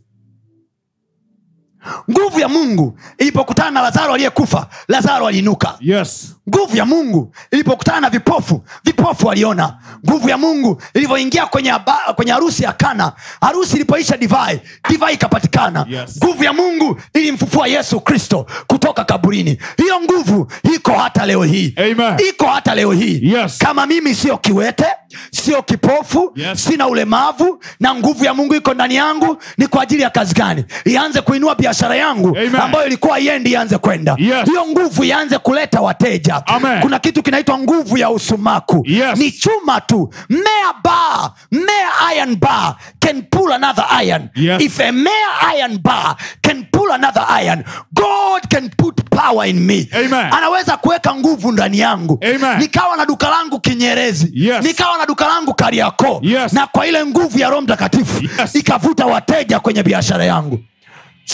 nguvu 2.10 2.40
ya 2.40 2.48
mungu 2.48 2.98
ilipokutana 3.18 3.70
na 3.70 3.80
lazaro 3.82 4.14
aliyekufa 4.14 4.66
lazaro 4.88 5.26
aliinuka 5.26 5.74
yes 5.80 6.34
nguvu 6.48 6.76
ya 6.76 6.84
mungu 6.86 7.34
ilipokutana 7.50 8.00
na 8.00 8.10
vipofu 8.10 8.64
vipofu 8.84 9.26
waliona 9.26 9.78
nguvu 10.08 10.28
ya 10.28 10.38
mungu 10.38 10.82
ilivyoingia 10.94 11.46
kwenye, 11.46 11.74
kwenye 12.16 12.32
harusi 12.32 12.62
ya 12.64 12.72
kana 12.72 13.12
harusi 13.40 13.76
ilipoisha 13.76 14.16
divai 14.16 14.60
divai 14.88 15.14
ikapatikana 15.14 15.86
Yes. 15.90 16.16
nguvu 16.24 16.44
ya 16.44 16.52
mungu 16.52 17.00
ilimfufua 17.14 17.66
yesu 17.66 18.00
kristo 18.00 18.46
kutoka 18.66 19.04
kaburini 19.04 19.58
hiyo 19.76 20.00
nguvu 20.00 20.52
iko 20.74 20.92
hata 20.92 21.26
leo 21.26 21.42
hii 21.42 21.74
Amen. 21.76 22.16
iko 22.28 22.46
hata 22.46 22.74
leo 22.74 22.92
hii 22.92 23.20
Yes. 23.22 23.58
kama 23.58 23.86
mimi 23.86 24.14
siyo 24.14 24.38
kiwete 24.38 24.86
sio 25.32 25.62
kipofu 25.62 26.32
Yes. 26.36 26.64
sina 26.64 26.88
ulemavu 26.88 27.62
na 27.80 27.94
nguvu 27.94 28.24
ya 28.24 28.34
mungu 28.34 28.54
iko 28.54 28.74
ndani 28.74 28.94
yangu 28.94 29.36
ni 29.58 29.66
kwa 29.66 29.82
ajili 29.82 30.02
ya 30.02 30.10
kazi 30.10 30.34
gani 30.34 30.64
ianze 30.84 31.20
kuinua 31.20 31.54
biashara 31.70 31.96
yangu 31.96 32.28
Amen. 32.28 32.56
ambayo 32.56 32.86
ilikuwa 32.86 33.20
iendi 33.20 33.50
ianze 33.52 33.78
kwenda 33.78 34.16
Yes. 34.18 34.44
hiyo 34.48 34.66
nguvu 34.66 35.04
ianze 35.04 35.38
kuleta 35.38 35.80
wateja 35.80 36.42
Amen. 36.46 36.80
kuna 36.80 36.98
kitu 36.98 37.22
kinaitwa 37.22 37.58
nguvu 37.58 37.98
ya 37.98 38.10
usumaku 38.10 38.82
Yes. 38.86 39.18
ni 39.18 39.30
chuma 39.32 39.80
tu 39.80 40.12
mea 40.28 40.72
bar 40.84 41.32
mea 41.50 42.14
iron 42.16 42.36
bar 42.36 42.76
can 42.98 43.22
pull 43.22 43.52
another 43.52 43.86
iron 44.04 44.28
Yes. 44.34 44.62
if 44.62 44.80
a 44.80 44.92
mea 44.92 45.54
iron 45.56 45.78
bar 45.78 46.16
can 46.42 46.64
pull 46.72 46.92
another 46.92 47.26
iron 47.42 47.64
god 47.92 48.48
can 48.50 48.70
put 48.76 49.00
power 49.10 49.46
in 49.48 49.60
me 49.60 49.88
Amen. 49.92 50.32
anaweza 50.32 50.76
kuweka 50.76 51.14
nguvu 51.14 51.52
ndani 51.52 51.78
yangu 51.78 52.18
Amen. 52.24 52.58
nikawa 52.58 52.96
na 52.96 53.06
duka 53.06 53.28
langu 53.30 53.60
kinyerezi 53.60 54.30
Yes. 54.34 54.64
nikawa 54.64 54.98
na 54.98 55.06
duka 55.06 55.26
langu 55.26 55.54
kariako 55.54 56.20
Yes. 56.22 56.52
na 56.52 56.66
kwa 56.66 56.86
ile 56.86 57.06
nguvu 57.06 57.38
ya 57.38 57.48
roho 57.50 57.62
mtakatifu 57.62 58.22
Yes. 58.40 58.54
ikavuta 58.54 59.06
wateja 59.06 59.60
kwenye 59.60 59.82
biashara 59.82 60.24
yangu 60.24 60.58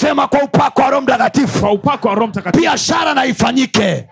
sema 0.00 0.28
kwa 0.28 0.42
upako 0.42 0.82
wa 0.82 0.90
roho 0.90 1.00
mtakatifu. 1.02 1.64
Biashara 2.62 3.14
na 3.14 3.24
ifanyike 3.26 4.04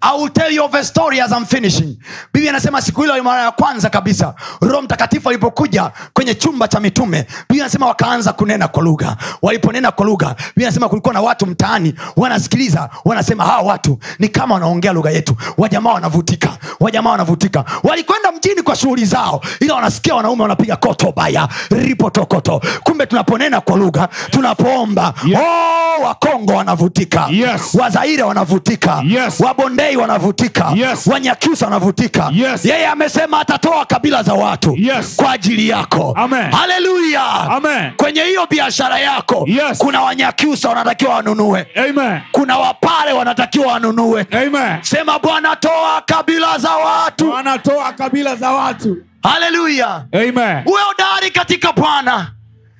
I 0.00 0.16
will 0.16 0.28
tell 0.30 0.50
you 0.50 0.64
of 0.64 0.74
a 0.74 0.84
story 0.84 1.20
as 1.20 1.32
I'm 1.32 1.44
finishing 1.46 1.96
biblia 2.32 2.50
anasema 2.50 2.82
siku 2.82 3.00
hilo 3.02 3.22
mara 3.22 3.42
ya 3.42 3.50
kwanza 3.50 3.90
kabisa 3.90 4.34
roho 4.60 4.82
mtakatifu 4.82 5.28
alipokuja 5.28 5.90
kwenye 6.12 6.34
chumba 6.34 6.68
cha 6.68 6.80
mitume 6.80 7.26
biblia 7.48 7.64
anasema 7.64 7.86
wakaanza 7.86 8.32
kunena 8.32 8.68
kwa 8.68 8.82
lugha 8.82 9.16
waliponena 9.42 9.90
kwa 9.90 10.06
lugha 10.06 10.34
biblia 10.48 10.68
anasema 10.68 10.88
kulikuwa 10.88 11.14
na 11.14 11.20
watu 11.20 11.46
mtaani 11.46 11.94
wanasikiliza 12.16 12.90
wanasema 13.04 13.44
hawa 13.44 13.62
watu 13.62 13.98
ni 14.18 14.28
kama 14.28 14.54
wanaongea 14.54 14.92
lugha 14.92 15.10
yetu 15.10 15.36
wajamaa 15.58 15.92
wanavutika 15.92 16.48
wajamaa 16.80 17.10
wanavutika 17.10 17.64
walikwenda 17.82 18.32
mjini 18.32 18.62
kwa 18.62 18.76
shughuli 18.76 19.04
zao 19.04 19.40
ila 19.60 19.74
wanasikia 19.74 20.14
wanaume 20.14 20.42
wanapiga 20.42 20.76
koto 20.76 21.12
baya 21.16 21.48
ripotokoto 21.70 22.60
kumbe 22.82 23.06
tunaponena 23.06 23.60
kwa 23.60 23.76
lugha 23.76 24.08
tunapoomba 24.30 25.14
Yes. 25.26 25.38
oh, 25.40 26.02
wakongo 26.02 26.52
wanavutika 26.52 27.26
Yes. 27.30 27.74
wazaire 27.74 28.22
wanavutika 28.22 29.02
Yes. 29.06 29.40
Wabondei 29.88 29.96
wanavutika. 29.96 30.72
Yes. 30.76 31.06
wanyakyusa 31.06 31.64
wanavutika. 31.66 32.30
Yes. 32.34 32.64
yeye 32.64 32.86
amesema 32.86 33.40
atatoa 33.40 33.84
kabila 33.86 34.22
za 34.22 34.34
watu 34.34 34.76
Yes. 34.78 35.16
kwa 35.16 35.32
ajili 35.32 35.68
yako. 35.68 36.16
Haleluya. 36.52 37.92
Kwenye 37.96 38.22
hiyo 38.22 38.46
biashara 38.50 38.98
yako 38.98 39.44
Yes. 39.46 39.78
kuna 39.78 40.02
wanyakyusa 40.02 40.68
wanatakiwa 40.68 41.14
wanunue. 41.14 41.66
Amen. 41.88 42.20
Kuna 42.32 42.58
wapare 42.58 43.12
wanatakiwa 43.12 43.66
wanunue. 43.72 44.26
Amen. 44.30 44.78
Sema 44.82 45.18
bwana 45.18 45.56
toa 45.56 46.02
kabila 46.06 46.58
za 46.58 46.70
watu. 46.76 47.30
Wanatoa 47.30 47.92
kabila 47.92 48.36
za 48.36 48.50
watu. 48.50 48.96
Haleluya. 49.22 50.04
Uwe 50.66 50.80
udari 50.94 51.30
katika 51.30 51.72
bwana 51.72 52.32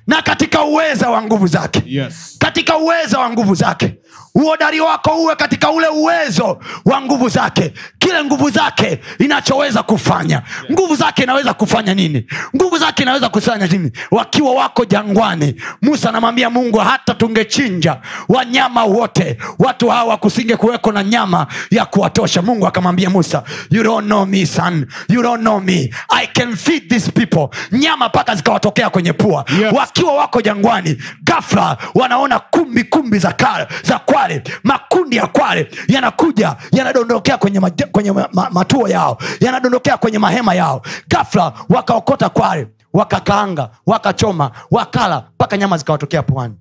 na 0.07 0.21
katika 0.21 0.63
uweza 0.63 1.09
wa 1.09 1.21
nguvu 1.21 1.47
zake. 1.47 1.83
Yes. 1.85 2.35
Katika 2.39 2.77
uwezo 2.77 3.19
wa 3.19 3.29
nguvu 3.29 3.55
zake 3.55 3.95
uhodari 4.35 4.79
wako 4.79 5.11
uwe 5.11 5.35
katika 5.35 5.71
ule 5.71 5.87
uwezo 5.87 6.59
wa 6.85 7.01
nguvu 7.01 7.29
zake. 7.29 7.73
Kile 7.99 8.23
nguvu 8.23 8.49
zake 8.49 8.99
inachoweza 9.19 9.83
kufanya. 9.83 10.41
Nguvu 10.71 10.95
zake 10.95 11.23
inaweza 11.23 11.53
kufanya 11.53 11.93
nini? 11.93 12.25
Nguvu 12.55 12.77
zake 12.77 13.03
inaweza 13.03 13.29
kufanya 13.29 13.67
nini? 13.67 13.91
Wakiwa 14.11 14.51
wako 14.53 14.85
jangwani 14.85 15.55
musa 15.81 16.09
anamwambia 16.09 16.49
mungu 16.49 16.77
hata 16.77 17.13
tungechinja 17.13 17.97
wanyama 18.29 18.83
wote. 18.83 19.37
Watu 19.59 19.89
hawa 19.89 20.17
kusinge 20.17 20.55
kuweko 20.55 20.91
na 20.91 21.03
nyama 21.03 21.47
ya 21.71 21.85
kuwatosha. 21.85 22.41
Mungu 22.41 22.67
akamwambia 22.67 23.09
musa 23.09 23.43
you 23.71 23.83
don't 23.83 24.05
know 24.05 24.25
me 24.25 24.45
son. 24.45 24.85
You 25.09 25.21
don't 25.21 25.41
know 25.41 25.59
me. 25.59 25.93
I 26.09 26.27
can 26.27 26.55
feed 26.55 26.89
these 26.89 27.11
people. 27.11 27.47
Nyama 27.71 28.07
mpaka 28.07 28.35
zikawatokea 28.35 28.89
kwenye 28.89 29.13
pua. 29.13 29.45
Yes. 29.61 29.73
wakiwa 29.73 30.13
wako 30.13 30.41
jangwani 30.41 30.97
gafla 31.23 31.77
wanaona 31.95 32.39
kumbi 32.39 32.83
kumbi 32.83 33.19
za, 33.19 33.31
kar, 33.33 33.67
za 33.83 33.99
kwale 34.19 34.43
makundi 34.63 35.15
ya 35.15 35.27
kwale 35.27 35.71
yanakuja 35.87 36.57
yanadondokea 36.71 37.37
kwenye, 37.37 37.59
maje- 37.59 37.85
kwenye 37.91 38.11
ma, 38.11 38.29
ma, 38.33 38.49
matuo 38.49 38.87
yao 38.87 39.17
yanadondokea 39.39 39.97
kwenye 39.97 40.19
mahema 40.19 40.53
yao. 40.53 40.81
Gafla 41.07 41.53
wakaokota 41.69 42.29
kwale 42.29 42.67
wakakaanga 42.93 43.71
wakachoma 43.85 44.51
wakala 44.71 45.29
mpaka 45.35 45.57
nyama 45.57 45.77
zikawatokea 45.77 46.23
puani. 46.23 46.55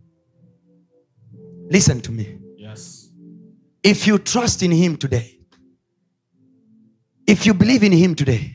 Listen 1.70 2.00
to 2.00 2.12
me. 2.12 2.38
Yes. 2.56 3.12
If 3.82 4.06
you 4.08 4.18
trust 4.18 4.62
in 4.62 4.72
him 4.74 4.96
today 4.96 5.40
if 7.26 7.46
you 7.46 7.54
believe 7.54 7.86
in 7.86 7.92
him 7.94 8.14
today 8.14 8.54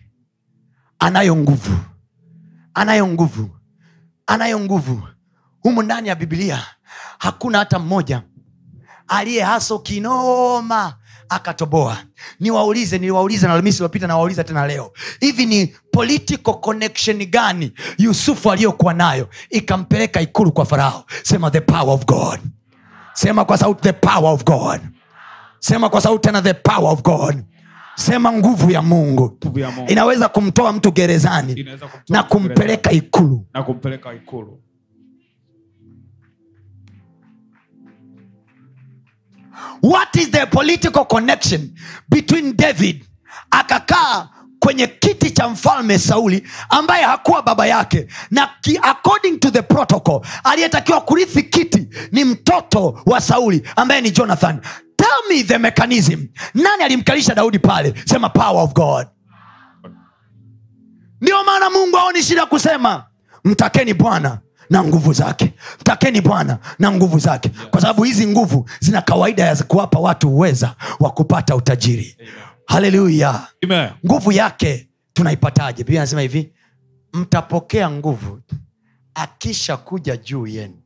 anayo 1.00 1.36
nguvu 1.36 1.78
anayo 2.74 3.08
nguvu 3.08 3.50
anayo 4.28 4.60
nguvu. 4.60 5.02
Humu 5.62 5.82
ndani 5.84 6.08
ya 6.10 6.16
bibilia 6.16 6.66
hakuna 7.18 7.58
hata 7.58 7.80
mmoja 7.80 8.24
aliye 9.14 9.42
haso 9.44 9.80
kinoma 9.80 10.94
akatoboa. 11.30 11.98
Niwaulize 12.40 12.98
niliwauliza 12.98 13.48
na 13.48 13.54
alhamisi 13.54 13.78
iliopita 13.78 14.08
nawauliza 14.08 14.44
tena 14.44 14.68
leo. 14.68 14.92
Hivi 15.20 15.46
ni 15.46 15.76
political 15.92 16.54
connection 16.54 17.26
gani 17.26 17.72
yusufu 17.98 18.52
aliyokuwa 18.52 18.94
nayo 18.94 19.30
ikampeleka 19.50 20.22
ikulu 20.22 20.52
kwa 20.52 20.66
farao? 20.66 21.06
Sema 21.24 21.52
the 21.52 21.62
power 21.62 21.90
of 21.90 22.06
god. 22.06 22.40
Sema 23.14 23.46
kwa 23.46 23.58
sauti 23.58 23.82
the 23.82 23.94
power 23.94 24.34
of 24.34 24.44
god. 24.44 24.82
Sema 25.60 25.90
kwa 25.90 26.02
sauti 26.02 26.28
tena 26.28 26.42
the 26.42 26.54
power 26.54 26.94
of 26.94 27.02
god. 27.02 27.44
Sema 27.96 28.32
nguvu 28.32 28.72
ya 28.72 28.82
mungu. 28.82 29.38
Nguvu 29.46 29.60
ya 29.60 29.72
Mungu. 29.72 29.92
inaweza 29.92 30.30
kumtoa 30.30 30.74
mtu 30.74 30.92
gerezani 30.92 31.54
kumtoa 31.64 31.90
na 32.10 32.24
kumpeleka 32.24 32.92
ikulu. 32.92 33.46
na 33.54 33.64
kumpeleka 33.64 34.14
ikulu 34.14 34.60
what 39.84 40.16
is 40.16 40.32
the 40.32 40.46
political 40.46 41.06
connection 41.06 41.70
between 42.10 42.56
david 42.58 43.06
akakaa 43.52 44.30
kwenye 44.60 44.88
kiti 44.88 45.32
cha 45.32 45.50
mfalme 45.50 46.00
sauli 46.00 46.48
ambaye 46.70 47.04
hakuwa 47.04 47.42
baba 47.42 47.68
yake 47.68 48.08
na 48.32 48.50
ki, 48.62 48.80
according 48.82 49.38
to 49.40 49.52
the 49.52 49.62
protocol 49.62 50.22
aliyetakiwa 50.44 51.02
kurithi 51.02 51.44
kiti 51.44 51.88
ni 52.12 52.24
mtoto 52.26 53.02
wa 53.06 53.22
sauli 53.22 53.68
ambaye 53.76 54.02
ni 54.02 54.12
jonathan. 54.12 54.62
Tell 54.96 55.30
me 55.38 55.44
the 55.44 55.58
mechanism. 55.58 56.28
Nani 56.54 56.84
alimkalisha 56.84 57.36
daudi 57.36 57.60
pale? 57.60 57.94
Sema 58.06 58.30
power 58.30 58.64
of 58.64 58.74
god. 58.74 59.08
Ndio 61.22 61.44
maana 61.44 61.70
mungu 61.70 61.98
aoni 61.98 62.24
shida 62.24 62.46
kusema 62.46 63.06
mtakeni 63.44 63.94
bwana 63.94 64.40
na 64.70 64.84
nguvu 64.84 65.14
zake. 65.14 65.54
Mtakeni 65.82 66.22
bwana 66.22 66.60
na 66.80 66.92
nguvu 66.92 67.20
zake. 67.20 67.52
Kwa 67.72 67.82
sababu 67.82 68.04
hizi 68.04 68.28
nguvu 68.28 68.70
zina 68.80 69.02
kawaida 69.02 69.44
ya 69.44 69.56
kuwapa 69.56 70.00
watu 70.00 70.30
uweza 70.30 70.76
wa 71.00 71.10
kupata 71.10 71.56
utajiri. 71.56 72.18
Haleluya 72.66 73.48
nguvu 74.06 74.32
yake 74.32 74.90
tunaipataje? 75.14 75.78
Biblia 75.84 76.02
anasema 76.02 76.22
hivi 76.22 76.54
mtapokea 77.14 77.90
nguvu 77.92 78.40
akisha 79.16 79.78
kuja 79.78 80.18
juu 80.18 80.48
yenu 80.48 80.78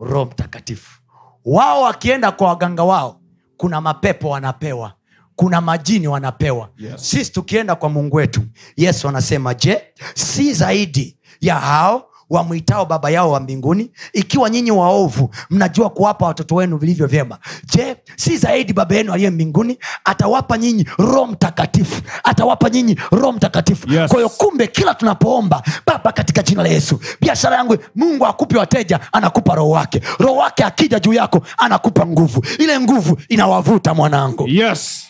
roho 0.00 0.24
mtakatifu. 0.24 1.00
Wao 1.44 1.82
wakienda 1.82 2.32
kwa 2.32 2.48
waganga 2.48 2.82
wao 2.84 3.20
kuna 3.56 3.80
mapepo 3.80 4.28
wanapewa 4.30 4.92
kuna 5.36 5.60
majini 5.60 6.08
wanapewa. 6.08 6.68
Yes. 6.78 7.10
sisi 7.10 7.32
tukienda 7.32 7.74
kwa 7.74 7.88
mungu 7.88 8.16
wetu 8.16 8.42
yesu 8.76 9.08
anasema 9.08 9.54
je 9.54 9.82
si 10.14 10.52
zaidi 10.54 11.18
ya 11.40 11.54
hao 11.54 12.09
wamwitao 12.30 12.86
baba 12.86 13.10
yao 13.10 13.30
wa 13.30 13.40
mbinguni. 13.40 13.90
Ikiwa 14.12 14.50
nyinyi 14.50 14.70
waovu 14.70 15.30
mnajua 15.50 15.90
kuwapa 15.90 16.26
watoto 16.26 16.54
wenu 16.54 16.76
vilivyo 16.76 17.06
vyema. 17.06 17.38
Je 17.74 17.96
si 18.16 18.36
zaidi 18.36 18.72
baba 18.72 18.94
yenu 18.94 19.12
aliye 19.12 19.30
mbinguni? 19.30 19.78
Atawapa 20.04 20.58
nyinyi 20.58 20.86
roho 20.98 21.26
mtakatifu. 21.26 22.02
Atawapa 22.24 22.70
nyinyi 22.70 22.96
roho 23.12 23.32
mtakatifu. 23.32 23.90
Yes. 23.92 24.08
kwa 24.10 24.16
hiyo 24.16 24.28
kumbe 24.28 24.66
kila 24.66 24.94
tunapoomba 24.94 25.62
baba 25.86 26.12
katika 26.12 26.42
jina 26.42 26.62
la 26.62 26.68
yesu 26.68 27.00
biashara 27.20 27.56
yangu 27.56 27.76
mungu 27.96 28.26
akupe 28.26 28.58
wateja 28.58 29.00
anakupa 29.12 29.54
roho 29.54 29.70
wake. 29.70 30.00
Roho 30.18 30.36
wake 30.36 30.64
akija 30.64 31.00
juu 31.00 31.12
yako 31.12 31.40
anakupa 31.58 32.06
nguvu. 32.06 32.44
Ile 32.58 32.80
nguvu 32.80 33.18
inawavuta 33.28 33.94
mwanangu. 33.94 34.48
Yes. 34.48 35.06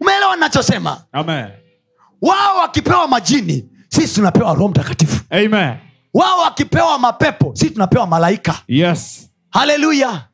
umeelewa 0.00 0.36
nachosema 0.36 1.04
wao 2.22 2.56
wakipewa 2.58 3.08
majini 3.08 3.69
sisi 3.90 4.14
tunapewa 4.14 4.54
roho 4.54 4.68
mtakatifu. 4.68 5.24
Amen. 5.30 5.76
wao 6.14 6.38
wakipewa 6.40 6.98
mapepo 6.98 7.50
sisi 7.54 7.70
tunapewa 7.70 8.06
malaika. 8.06 8.54
Yes. 8.68 9.30
haleluya 9.50 10.24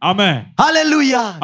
haleluya 0.57 1.35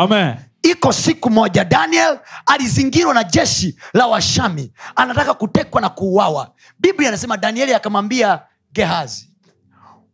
iko 0.63 0.93
siku 0.93 1.31
moja 1.31 1.65
daniel 1.65 2.19
alizingirwa 2.47 3.15
na 3.15 3.25
jeshi 3.25 3.77
la 3.95 4.07
washami. 4.07 4.73
Anataka 4.97 5.35
kutekwa 5.35 5.81
na 5.81 5.89
kuuawa. 5.89 6.53
Biblia 6.79 7.09
anasema 7.09 7.37
danieli 7.37 7.75
akamwambia 7.75 8.41
gehazi 8.73 9.29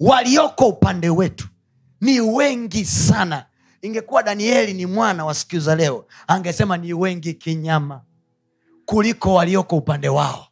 walioko 0.00 0.66
upande 0.68 1.10
wetu 1.10 1.48
ni 2.00 2.20
wengi 2.20 2.84
sana. 2.84 3.44
Ingekuwa 3.82 4.22
danieli 4.22 4.74
ni 4.74 4.86
mwana 4.86 5.24
wa 5.24 5.34
siku 5.34 5.58
za 5.58 5.76
leo 5.76 6.06
angesema 6.26 6.76
ni 6.76 6.92
wengi 6.92 7.34
kinyama 7.34 8.00
kuliko 8.86 9.34
walioko 9.34 9.76
upande 9.76 10.08
wao 10.08 10.47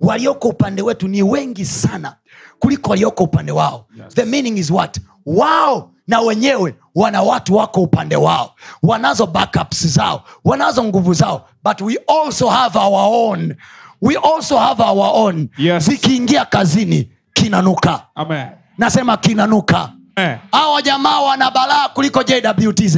walioko 0.00 0.48
upande 0.48 0.82
wetu 0.82 1.08
ni 1.08 1.22
wengi 1.22 1.64
sana 1.64 2.16
kuliko 2.58 2.90
walioko 2.90 3.24
upande 3.24 3.52
wao. 3.52 3.86
Yes. 3.98 4.14
the 4.14 4.24
meaning 4.24 4.58
is 4.58 4.70
what? 4.70 4.98
Wao 5.26 5.90
na 6.08 6.20
wenyewe 6.20 6.74
wana 6.94 7.22
watu 7.22 7.56
wako 7.56 7.82
upande 7.82 8.16
wao. 8.16 8.54
Wanazo 8.82 9.26
backups 9.26 9.86
zao 9.86 10.24
wanazo 10.44 10.84
nguvu 10.84 11.14
zao 11.14 11.48
but 11.64 11.80
we 11.80 11.98
also 12.22 12.48
have 12.48 12.78
our 12.78 13.08
own. 13.30 13.54
We 14.02 14.16
also 14.16 14.58
have 14.58 14.82
our 14.82 15.10
own. 15.14 15.48
Yes. 15.58 15.84
zikiingia 15.84 16.44
kazini 16.44 17.12
kinanuka. 17.32 18.02
Amen. 18.14 18.46
nasema 18.78 19.16
kinanuka. 19.16 19.92
Awa 20.16 20.38
hawa 20.52 20.82
jamaa 20.82 21.20
wana 21.20 21.50
balaa 21.50 21.88
kuliko 21.88 22.22
jwtz 22.22 22.96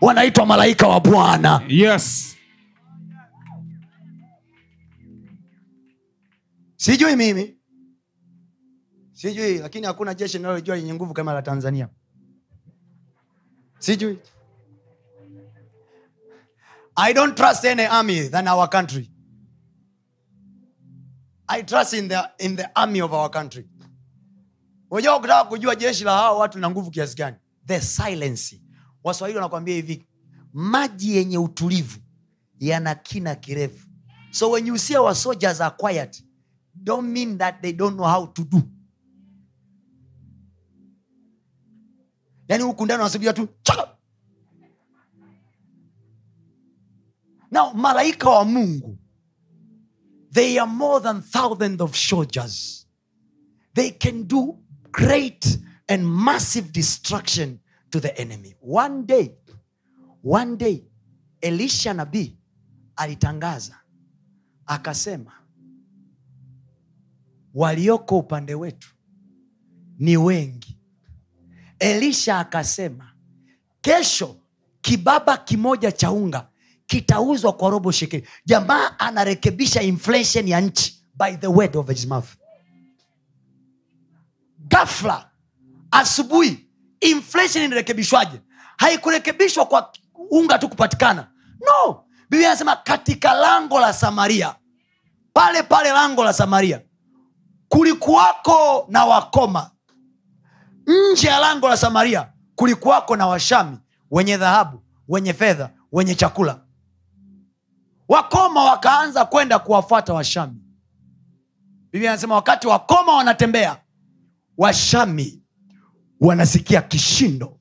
wanaitwa 0.00 0.46
malaika 0.46 0.86
wa 0.88 1.00
bwana. 1.00 1.60
Yes. 1.68 2.36
Sijui 6.78 7.16
mimi. 7.16 7.58
Sijui 9.12 9.58
lakini 9.58 9.86
hakuna 9.86 10.14
jeshi 10.14 10.36
linalojua 10.38 10.76
lenye 10.76 10.94
nguvu 10.94 11.14
kama 11.14 11.32
la 11.32 11.42
tanzania. 11.42 11.88
Sijui. 13.78 14.18
I 16.96 17.14
don't 17.14 17.36
trust 17.36 17.64
any 17.64 17.86
army 17.86 18.28
than 18.28 18.48
our 18.48 18.68
country. 18.70 19.10
I 21.48 21.62
trust 21.62 21.92
in 21.94 22.08
the, 22.08 22.30
in 22.38 22.56
the 22.56 22.70
army 22.74 23.00
of 23.02 23.12
our 23.12 23.30
country. 23.30 23.68
Unajua 24.90 25.16
ukitaka 25.16 25.44
kujua 25.44 25.74
jeshi 25.76 26.04
la 26.04 26.12
hawa 26.16 26.38
watu 26.38 26.58
na 26.58 26.70
nguvu 26.70 26.90
kiasi 26.90 27.16
gani? 27.16 27.36
The 27.66 27.80
silence 27.80 28.60
waswahili 29.04 29.36
wanakwambia 29.38 29.74
hivi 29.74 30.06
maji 30.52 31.16
yenye 31.16 31.38
utulivu 31.38 31.98
yana 32.60 32.94
kina 32.94 33.34
kirefu. 33.34 33.86
So 34.30 34.50
when 34.50 34.66
you 34.66 34.78
see 34.78 34.96
our 34.96 35.14
soldiers 35.14 35.60
are 35.60 35.74
quiet 35.78 36.24
don't 36.84 37.12
mean 37.12 37.38
that 37.38 37.62
they 37.62 37.72
don't 37.72 37.96
know 37.96 38.06
how 38.06 38.26
to 38.26 38.44
do. 38.44 38.62
Yani 42.48 42.64
huku 42.64 42.84
ndani 42.84 42.98
wanasubiria 42.98 43.32
tu 43.32 43.48
now 47.50 47.72
malaika 47.74 48.30
wa 48.30 48.44
mungu 48.44 48.98
they 50.30 50.58
are 50.58 50.70
more 50.70 51.00
than 51.00 51.22
thousands 51.22 51.80
of 51.80 51.96
soldiers. 51.96 52.86
They 53.74 53.90
can 53.90 54.24
do 54.24 54.58
great 54.92 55.58
and 55.88 56.06
massive 56.06 56.72
destruction 56.72 57.60
to 57.90 58.00
the 58.00 58.16
enemy. 58.20 58.54
One 58.60 59.06
day 59.06 59.36
one 60.22 60.56
day 60.56 60.84
elisha 61.42 61.94
nabii 61.94 62.36
alitangaza 62.96 63.76
akasema 64.66 65.32
walioko 67.54 68.18
upande 68.18 68.54
wetu 68.54 68.88
ni 69.98 70.16
wengi. 70.16 70.78
Elisha 71.78 72.38
akasema 72.38 73.12
kesho 73.80 74.36
kibaba 74.80 75.36
kimoja 75.36 75.92
cha 75.92 76.10
unga 76.10 76.48
kitauzwa 76.86 77.52
kwa 77.52 77.70
robo 77.70 77.92
shekeli. 77.92 78.28
Jamaa 78.44 78.98
anarekebisha 78.98 79.82
inflation 79.82 80.48
ya 80.48 80.60
nchi 80.60 81.04
by 81.14 81.36
the 81.36 81.46
word 81.46 81.76
of 81.76 81.88
his 81.88 82.06
mouth. 82.06 82.28
Gafla 84.58 85.30
asubuhi 85.90 86.68
inflation 87.00 87.64
inarekebishwaje? 87.64 88.40
Haikurekebishwa 88.76 89.66
kwa 89.66 89.92
unga 90.30 90.58
tu 90.58 90.68
kupatikana. 90.68 91.30
No 91.60 92.04
biblia 92.30 92.48
anasema 92.48 92.76
katika 92.76 93.32
lango 93.34 93.80
la 93.80 93.92
samaria 93.92 94.54
pale 95.32 95.62
pale 95.62 95.90
lango 95.92 96.24
la 96.24 96.32
samaria 96.32 96.80
kulikuwako 97.68 98.86
na 98.88 99.04
wakoma. 99.04 99.70
Nje 101.12 101.26
ya 101.28 101.38
lango 101.38 101.68
la 101.68 101.76
samaria 101.76 102.32
kulikuwako 102.54 103.16
na 103.16 103.26
washami 103.26 103.78
wenye 104.10 104.36
dhahabu 104.36 104.82
wenye 105.08 105.32
fedha 105.34 105.70
wenye 105.92 106.14
chakula. 106.14 106.60
Wakoma 108.08 108.64
wakaanza 108.64 109.24
kwenda 109.24 109.58
kuwafuata 109.58 110.14
washami. 110.14 110.56
Biblia 111.92 112.10
anasema 112.10 112.34
wakati 112.34 112.66
wakoma 112.66 113.14
wanatembea 113.16 113.76
washami 114.58 115.42
wanasikia 116.20 116.82
kishindo. 116.82 117.60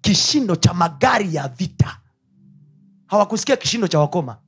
Kishindo 0.00 0.56
cha 0.56 0.74
magari 0.74 1.34
ya 1.34 1.48
vita. 1.48 2.00
Hawakusikia 3.06 3.56
kishindo 3.56 3.88
cha 3.88 3.98
wakoma. 3.98 4.38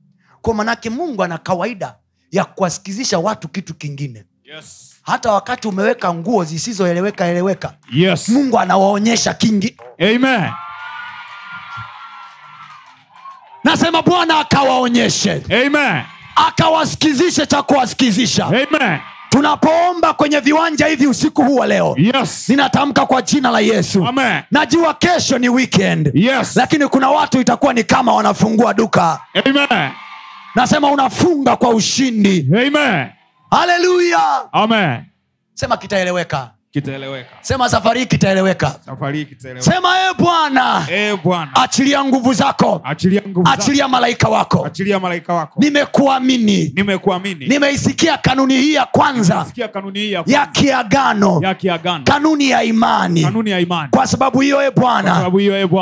Kwa 0.41 0.53
manake 0.53 0.89
mungu 0.89 1.23
ana 1.23 1.37
kawaida 1.37 1.99
ya 2.31 2.45
kuwasikizisha 2.45 3.19
watu 3.19 3.47
kitu 3.49 3.73
kingine 3.75 4.25
Yes. 4.55 4.95
hata 5.03 5.31
wakati 5.31 5.67
umeweka 5.67 6.13
nguo 6.13 6.43
zisizoeleweka 6.43 7.25
eleweka 7.25 7.73
Yes. 7.93 8.29
mungu 8.29 8.59
anawaonyesha 8.59 9.33
kingi 9.33 9.77
Amen. 9.99 10.49
nasema 13.63 14.01
bwana 14.01 14.39
akawaonyeshe 14.39 15.41
Amen. 15.65 16.01
akawasikizishe 16.35 17.45
cha 17.45 17.61
kuwasikizisha 17.63 18.45
Amen. 18.45 18.99
tunapoomba 19.29 20.13
kwenye 20.13 20.39
viwanja 20.39 20.85
hivi 20.87 21.07
usiku 21.07 21.43
huu 21.43 21.55
wa 21.55 21.67
leo 21.67 21.95
Yes. 21.97 22.49
ninatamka 22.49 23.05
kwa 23.05 23.21
jina 23.21 23.51
la 23.51 23.59
yesu 23.59 24.07
Amen. 24.07 24.41
najua 24.51 24.93
kesho 24.93 25.37
ni 25.37 25.49
weekend 25.49 26.11
Yes. 26.13 26.55
lakini 26.55 26.87
kuna 26.87 27.09
watu 27.09 27.41
itakuwa 27.41 27.73
ni 27.73 27.83
kama 27.83 28.13
wanafungua 28.13 28.73
duka 28.73 29.19
Amen. 29.45 29.91
nasema 30.55 30.91
unafunga 30.91 31.55
kwa 31.55 31.69
ushindi 31.69 32.47
Amen. 32.67 33.07
Haleluya 33.51 34.53
Amen. 34.53 35.05
sema 35.53 35.77
kitaeleweka 35.77 36.51
kitaeleweka. 36.71 37.29
Sema 37.41 37.69
safari 37.69 37.99
hii 37.99 38.05
kitaeleweka. 38.05 38.75
Sema 39.59 39.89
e 40.09 40.13
bwana 40.19 40.87
Eh, 40.91 41.17
achilia 41.53 42.03
nguvu 42.05 42.33
zako. 42.33 42.81
achilia 42.83 43.21
nguvu 43.27 43.49
achilia 43.49 43.87
malaika 43.87 44.29
wako. 44.29 44.65
Achilia 44.65 44.99
malaika 44.99 45.33
wako. 45.33 45.59
Nimekuamini. 45.59 46.71
Nimekuamini. 46.75 47.47
Nimeisikia 47.47 48.17
kanuni 48.17 48.57
hii 48.57 48.73
ya 48.73 48.85
kwanza. 48.85 49.45
Kanuni 49.73 49.99
hii 49.99 50.11
ya, 50.11 50.23
ya 50.27 50.45
kiagano. 50.45 51.39
Ya 51.43 51.53
kiagano. 51.55 52.03
Kanuni 52.03 52.49
ya 52.49 52.63
imani. 52.63 53.21
Kanuni 53.23 53.49
ya 53.49 53.59
imani. 53.59 53.89
Kwa 53.91 54.07
sababu 54.07 54.41
hiyo 54.41 54.61
e 54.67 54.71
bwana 54.71 55.29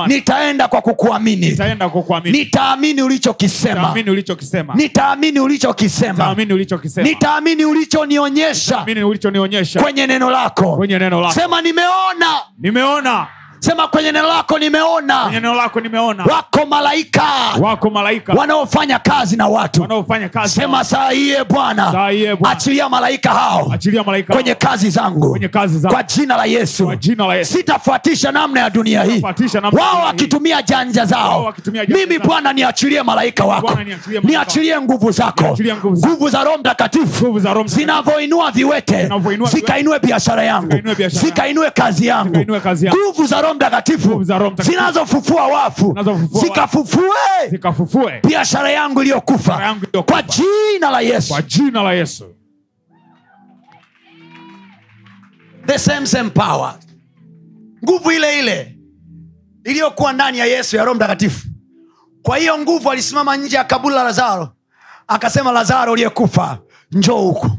nitaenda 0.07 0.67
kwa 0.67 0.81
kukuamini. 0.81 1.49
nitaenda 1.49 1.89
kwa 1.89 2.21
nitaamini 2.23 3.01
ulichokisema. 3.01 3.81
Nitaamini 3.81 4.11
ulichokisema. 4.11 4.73
Nitaamini 4.75 5.39
ulichokisema. 5.39 6.23
Nitaamini 7.09 7.65
ulichonionyesha 7.65 8.75
nitaamini 8.79 9.03
ulichonionyesha. 9.03 9.81
kwenye 9.81 10.07
neno 10.07 10.29
lako 10.29 10.78
kwenye 10.79 10.99
neno 10.99 11.21
lako. 11.21 11.33
Sema 11.33 11.61
nimeona. 11.61 12.39
Nimeona 12.57 13.27
sema 13.59 13.87
kwenye 13.87 14.11
neno 14.11 14.27
lako 14.27 14.43
kwenye 14.53 14.65
nimeona 14.65 15.29
neno 15.31 15.53
lako 15.55 15.79
nimeona. 15.79 16.23
Wako 16.23 16.65
malaika. 16.65 17.23
Wako 17.61 17.89
malaika. 17.89 18.33
Wanaofanya 18.33 18.99
kazi 18.99 19.37
na 19.37 19.47
watu. 19.47 19.81
Wanaofanya 19.81 20.29
kazi 20.29 20.55
sema 20.55 20.83
saa 20.83 21.09
hiye 21.09 21.43
bwana 21.43 21.91
Saa 21.91 22.09
hii, 22.09 22.27
Bwana. 22.35 22.49
achilia 22.55 22.89
malaika 22.89 23.29
hao 23.29 23.71
achilia 23.73 24.03
malaika 24.03 24.33
kwenye 24.33 24.55
kazi 24.55 24.89
zangu. 24.89 25.29
Kwenye 25.29 25.47
kazi 25.47 25.79
zangu. 25.79 25.93
Kwa 25.95 26.03
jina 26.03 26.37
la 26.37 26.45
yesu. 26.45 26.85
Kwa 26.85 26.95
jina 26.95 27.27
la 27.27 27.35
Yesu. 27.35 27.53
Sitafuatisha 27.57 28.31
namna 28.31 28.59
ya 28.59 28.69
dunia 28.69 29.03
hii. 29.03 29.21
Wao 29.71 30.01
wakitumia 30.05 30.61
janja 30.61 31.05
zao. 31.05 31.53
Mimi 31.87 32.19
bwana 32.19 32.53
niachilie 32.53 33.03
malaika 33.03 33.45
wako. 33.45 33.79
Niachilie 34.23 34.81
nguvu 34.81 35.11
zako. 35.11 35.57
Nguvu 35.97 36.29
za 36.29 36.43
roho 36.43 36.57
mtakatifu 36.57 37.41
zinavyoinua 37.65 38.51
viwete 38.51 39.09
zikainue 39.51 39.99
biashara 39.99 40.43
yangu 40.43 40.73
Zikainue 41.07 41.69
kazi 41.71 42.07
yangu. 42.07 42.37
nguvu 43.05 43.25
za 43.27 43.41
roho 43.49 43.55
mtakatifu 43.55 44.23
zinazofufua 44.63 45.47
wafu 45.47 45.95
zikafufue 46.41 48.21
Biashara 48.27 48.71
yangu 48.71 49.01
iliyokufa. 49.01 49.75
kwa 50.05 50.21
jina 50.21 50.89
la 50.91 51.01
yesu. 51.01 51.27
Kwa 51.33 51.41
jina 51.41 51.83
la 51.83 51.93
yesu. 51.93 52.25
The 55.65 55.79
same 55.79 56.05
same 56.07 56.29
power. 56.29 56.75
Nguvu 57.83 58.11
ile 58.11 58.39
ile 58.39 58.77
iliyokuwa 59.65 60.13
ndani 60.13 60.37
ya 60.37 60.45
yesu 60.45 60.75
ya 60.77 60.83
roho 60.83 60.95
mtakatifu. 60.95 61.47
Kwa 62.23 62.37
hiyo 62.37 62.57
nguvu 62.59 62.91
alisimama 62.91 63.37
nje 63.37 63.55
ya 63.57 63.63
kaburi 63.63 63.95
la 63.95 64.03
lazaro 64.03 64.49
akasema 65.07 65.51
lazaro 65.51 65.91
uliyekufa 65.91 66.57
njoo 66.91 67.17
huku. 67.21 67.49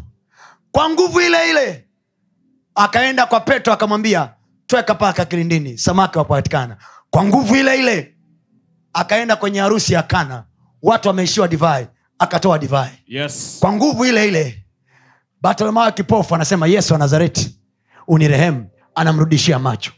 Kwa 0.73 0.91
nguvu 0.91 1.21
ile 1.21 1.51
ile 1.51 1.89
akaenda 2.75 3.27
kwa 3.27 3.41
petro 3.41 3.73
akamwambia 3.73 4.29
tweka 4.71 4.95
paka 4.95 5.25
kilindini 5.25 5.79
samaki 5.79 6.19
wapatikana. 6.19 6.77
Kwa 7.11 7.25
nguvu 7.25 7.57
ile 7.57 7.79
ile 7.81 8.15
akaenda 8.93 9.37
kwenye 9.37 9.61
harusi 9.61 9.93
ya 9.93 10.03
kana. 10.03 10.45
Watu 10.83 11.09
wameishiwa 11.09 11.49
divai 11.49 11.87
akatoa 12.19 12.59
divai. 12.59 12.91
Yes. 13.07 13.57
Kwa 13.61 13.73
nguvu 13.73 14.05
ile 14.05 14.29
ile 14.29 14.67
bartolomayo 15.43 15.93
kipofu 15.93 16.35
anasema 16.35 16.67
yesu 16.67 16.93
wa 16.93 16.99
nazareti 16.99 17.61
unirehemu 18.07 18.67
anamrudishia 18.95 19.59
macho 19.59 19.93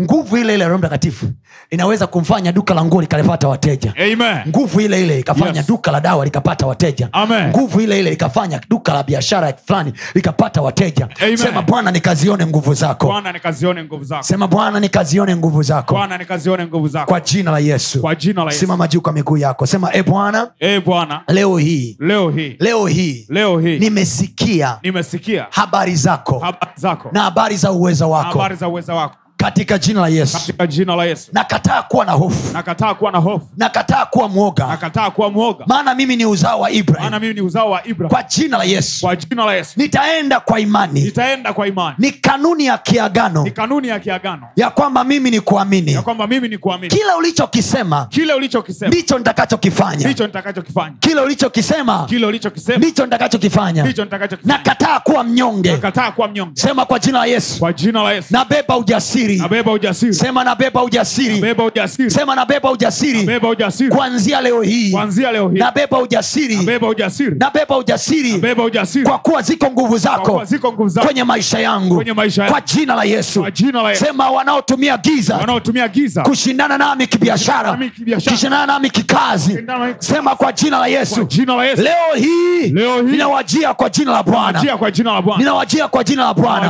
nguvu 0.00 0.36
ile 0.36 0.54
ile 0.54 0.62
ya 0.62 0.68
roho 0.68 0.78
mtakatifu 0.78 1.26
inaweza 1.70 2.06
kumfanya 2.06 2.52
duka 2.52 2.74
la 2.74 2.84
nguo 2.84 3.00
likalipata 3.00 3.48
wateja. 3.48 3.94
Amen. 3.96 4.38
Nguvu 4.48 4.80
ile 4.80 5.02
ile 5.04 5.18
ikafanya 5.20 5.56
Yes. 5.60 5.66
duka 5.66 5.90
la 5.92 6.00
dawa 6.00 6.24
likapata 6.24 6.66
wateja. 6.66 7.08
Amen. 7.12 7.48
nguvu 7.48 7.80
ile 7.80 8.00
ile 8.00 8.12
ikafanya 8.12 8.60
duka 8.70 8.92
la 8.92 9.02
biashara 9.02 9.52
fulani 9.66 9.92
likapata 10.14 10.62
wateja. 10.62 11.08
Amen. 11.22 11.36
sema 11.36 11.62
bwana 11.62 11.90
nikazione 11.90 12.46
nguvu 12.46 12.74
zako. 12.74 13.06
Bwana 13.06 13.32
nikazione 13.32 13.84
nguvu 13.84 14.04
zako. 14.04 14.22
Sema 14.22 14.48
bwana 14.48 14.80
nikazione 14.80 15.36
nguvu 15.36 15.62
zako. 15.62 15.94
Bwana 15.94 16.18
nikazione 16.18 16.66
nguvu 16.66 16.88
zako. 16.88 17.06
Kwa 17.10 17.20
jina 17.20 17.50
la 17.50 17.58
yesu. 17.58 18.00
Kwa 18.00 18.14
jina 18.14 18.44
la 18.44 18.50
yesu. 18.50 18.60
Simama 18.60 18.88
juu 18.88 19.00
kwa 19.00 19.12
miguu 19.12 19.36
yako. 19.36 19.66
Sema 19.66 19.90
e 19.94 20.02
bwana 20.02 20.50
e 20.60 20.80
bwana 20.80 21.20
leo 21.28 21.56
hii 21.58 21.96
leo 22.00 22.30
hii 22.30 22.56
leo 22.60 22.86
hii 22.86 23.26
leo 23.28 23.58
hii 23.58 23.78
nimesikia 23.78 24.78
nimesikia 24.82 25.46
habari 25.50 25.96
zako 25.96 26.38
habari 26.38 26.72
zako 26.76 27.08
na 27.12 27.22
habari 27.22 27.56
za 27.56 27.72
uwezo 27.72 28.10
wako. 28.10 28.28
Habari 28.38 28.56
za 28.56 28.68
uweza 28.68 28.94
wako 28.94 29.16
katika 29.42 29.78
jina 29.78 30.00
la 30.00 30.08
yesu. 30.08 30.32
Katika 30.38 30.66
jina 30.66 30.96
la 30.96 31.04
yesu. 31.04 31.30
Nakataa 31.32 31.82
kuwa 31.82 32.04
na 32.04 32.12
hofu. 32.12 32.52
Nakataa 32.52 32.94
kuwa 32.94 33.12
na 33.12 33.18
hofu. 33.18 33.48
Nakataa 33.56 34.06
kuwa 34.06 34.28
mwoga. 34.28 34.66
Nakataa 34.66 35.10
kuwa 35.10 35.30
mwoga. 35.30 35.64
Maana 35.68 35.94
mimi 35.94 36.16
ni 36.16 36.26
uzao 36.26 36.60
wa 36.60 36.70
ibrahim. 36.70 37.04
Maana 37.04 37.20
mimi 37.20 37.34
ni 37.34 37.40
uzao 37.40 37.70
wa 37.70 37.86
ibrahim. 37.86 38.08
Kwa 38.08 38.22
jina 38.22 38.58
la 38.58 38.64
yesu. 38.64 39.00
Kwa 39.00 39.16
jina 39.16 39.44
la 39.44 39.54
yesu. 39.54 39.72
Nitaenda 39.76 40.40
kwa 40.40 40.60
imani. 40.60 41.00
Nitaenda 41.02 41.52
kwa 41.52 41.66
imani. 41.66 41.94
Ni 41.98 42.12
kanuni 42.12 42.66
ya 42.66 42.78
kiagano. 42.78 43.42
Ni 43.44 43.50
kanuni 43.50 43.88
ya 43.88 44.00
kiagano. 44.00 44.46
Ya 44.56 44.70
kwamba 44.70 45.04
mimi 45.04 45.30
ni 45.30 45.40
kuamini. 45.40 45.92
Ya 45.92 46.02
kwamba 46.02 46.26
mimi 46.26 46.48
ni 46.48 46.58
kuamini. 46.58 46.88
Kile 46.94 47.12
ulichokisema 47.18 48.06
kile 48.10 48.34
ulichokisema. 48.34 48.88
ndicho 48.88 49.18
nitakachokifanya. 49.18 50.06
Ndicho 50.06 50.26
nitakachokifanya. 50.26 50.94
Kile 51.00 51.20
ulichokisema 51.20 52.04
kile 52.08 52.26
ulichokisema. 52.26 52.78
ndicho 52.78 53.04
nitakachokifanya. 53.04 53.82
Ndicho 53.84 54.04
nitakachokifanya. 54.04 54.58
Nakataa 54.58 55.00
kuwa 55.00 55.24
mnyonge. 55.24 55.72
Nakataa 55.72 56.10
kuwa 56.12 56.28
mnyonge. 56.28 56.60
Sema 56.60 56.84
kwa 56.86 56.98
jina 56.98 57.18
la 57.18 57.26
yesu. 57.26 57.58
Kwa 57.58 57.72
jina 57.72 58.02
la 58.02 58.12
yesu. 58.12 58.28
Nabeba 58.30 58.76
ujasiri 58.76 59.31
nabeba 59.38 59.72
ujasiri 59.72 60.14
sema 60.14 60.44
nabeba 60.44 60.82
ujasiri 60.82 61.34
nabeba 61.34 61.64
ujasiri 61.64 62.10
sema 62.10 62.34
nabeba 62.34 62.70
ujasiri 62.70 63.18
nabeba 63.18 63.48
ujasiri 63.48 63.90
kuanzia 63.90 64.40
leo 64.40 64.62
hii 64.62 64.90
kuanzia 64.90 65.32
leo 65.32 65.48
hii 65.48 65.58
nabeba 65.58 65.98
ujasiri 65.98 66.56
nabeba 66.56 66.88
ujasiri 66.88 67.36
nabeba 67.38 67.76
ujasiri 67.78 68.32
nabeba 68.32 68.64
ujasiri 68.64 69.04
kwa 69.06 69.18
kuwa 69.18 69.42
ziko 69.42 69.66
nguvu 69.70 69.88
kwa 69.88 69.98
zako 69.98 70.30
kuwa 70.32 70.44
ziko 70.44 70.72
nguvu 70.72 70.88
zako 70.88 71.06
kwenye 71.06 71.24
maisha 71.24 71.58
yangu 71.58 71.94
kwenye 71.96 72.12
maisha 72.12 72.44
kwa 72.46 72.60
jina 72.60 72.94
la 72.94 73.04
yesu 73.04 73.40
kwa 73.40 73.50
jina 73.50 73.82
la 73.82 73.90
yesu 73.90 74.04
sema 74.04 74.30
wanaotumia 74.30 74.96
giza 74.98 75.36
wanaotumia 75.36 75.88
giza 75.88 76.22
kushindana 76.22 76.78
nami 76.78 77.06
kibiashara 77.06 77.78
kushindana 78.24 78.66
nami 78.66 78.90
kikazi 78.90 79.64
sema 79.98 80.36
kwa 80.36 80.52
jina 80.52 80.70
la 80.70 80.78
kwa 80.78 80.88
yesu 80.88 81.24
jina 81.24 81.54
la 81.56 81.64
yesu 81.64 81.82
leo 81.82 81.94
hii 82.16 82.68
Leo 82.68 83.02
hii. 83.02 83.10
ninawajia 83.12 83.74
kwa 83.74 83.90
jina 83.90 84.12
la 84.12 84.22
bwana 84.22 84.58
ninawajia 84.60 84.76
kwa 84.76 84.90
jina 84.90 85.12
la 85.12 85.22
bwana 85.22 85.38
ninawajia 85.38 85.88
kwa 85.88 86.04
jina 86.04 86.22
la 86.24 86.34
bwana 86.34 86.60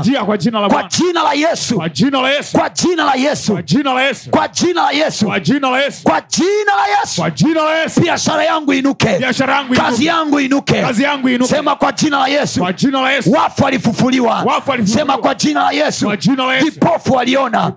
kwa 0.68 0.68
kwa 0.68 0.88
jina 0.88 1.22
la 1.22 1.32
yesu 1.32 1.74
kwa 1.76 1.88
jina 1.88 2.20
la 2.20 2.30
yesu 2.30 2.51
kwa 2.52 4.48
jina 4.48 4.82
la 4.82 4.92
yesu 4.92 5.26
kwa 6.02 6.20
jina 6.20 6.74
la 6.74 6.86
yesu 6.86 7.22
biashara 7.98 8.44
yangu 8.44 8.72
inuke 8.72 9.08
kazi 9.82 10.06
yangu 10.06 10.40
inuke 10.40 10.80
sema 11.48 11.76
kwa 11.76 11.92
jina 11.92 12.18
la 12.18 12.28
yesu 12.28 12.62
wafu 13.32 13.64
walifufuliwa 13.64 14.42
sema 14.86 15.18
kwa 15.18 15.34
jina 15.34 15.62
la 15.62 15.70
yesu 15.72 16.08
vipofu 16.64 17.12
waliona 17.12 17.72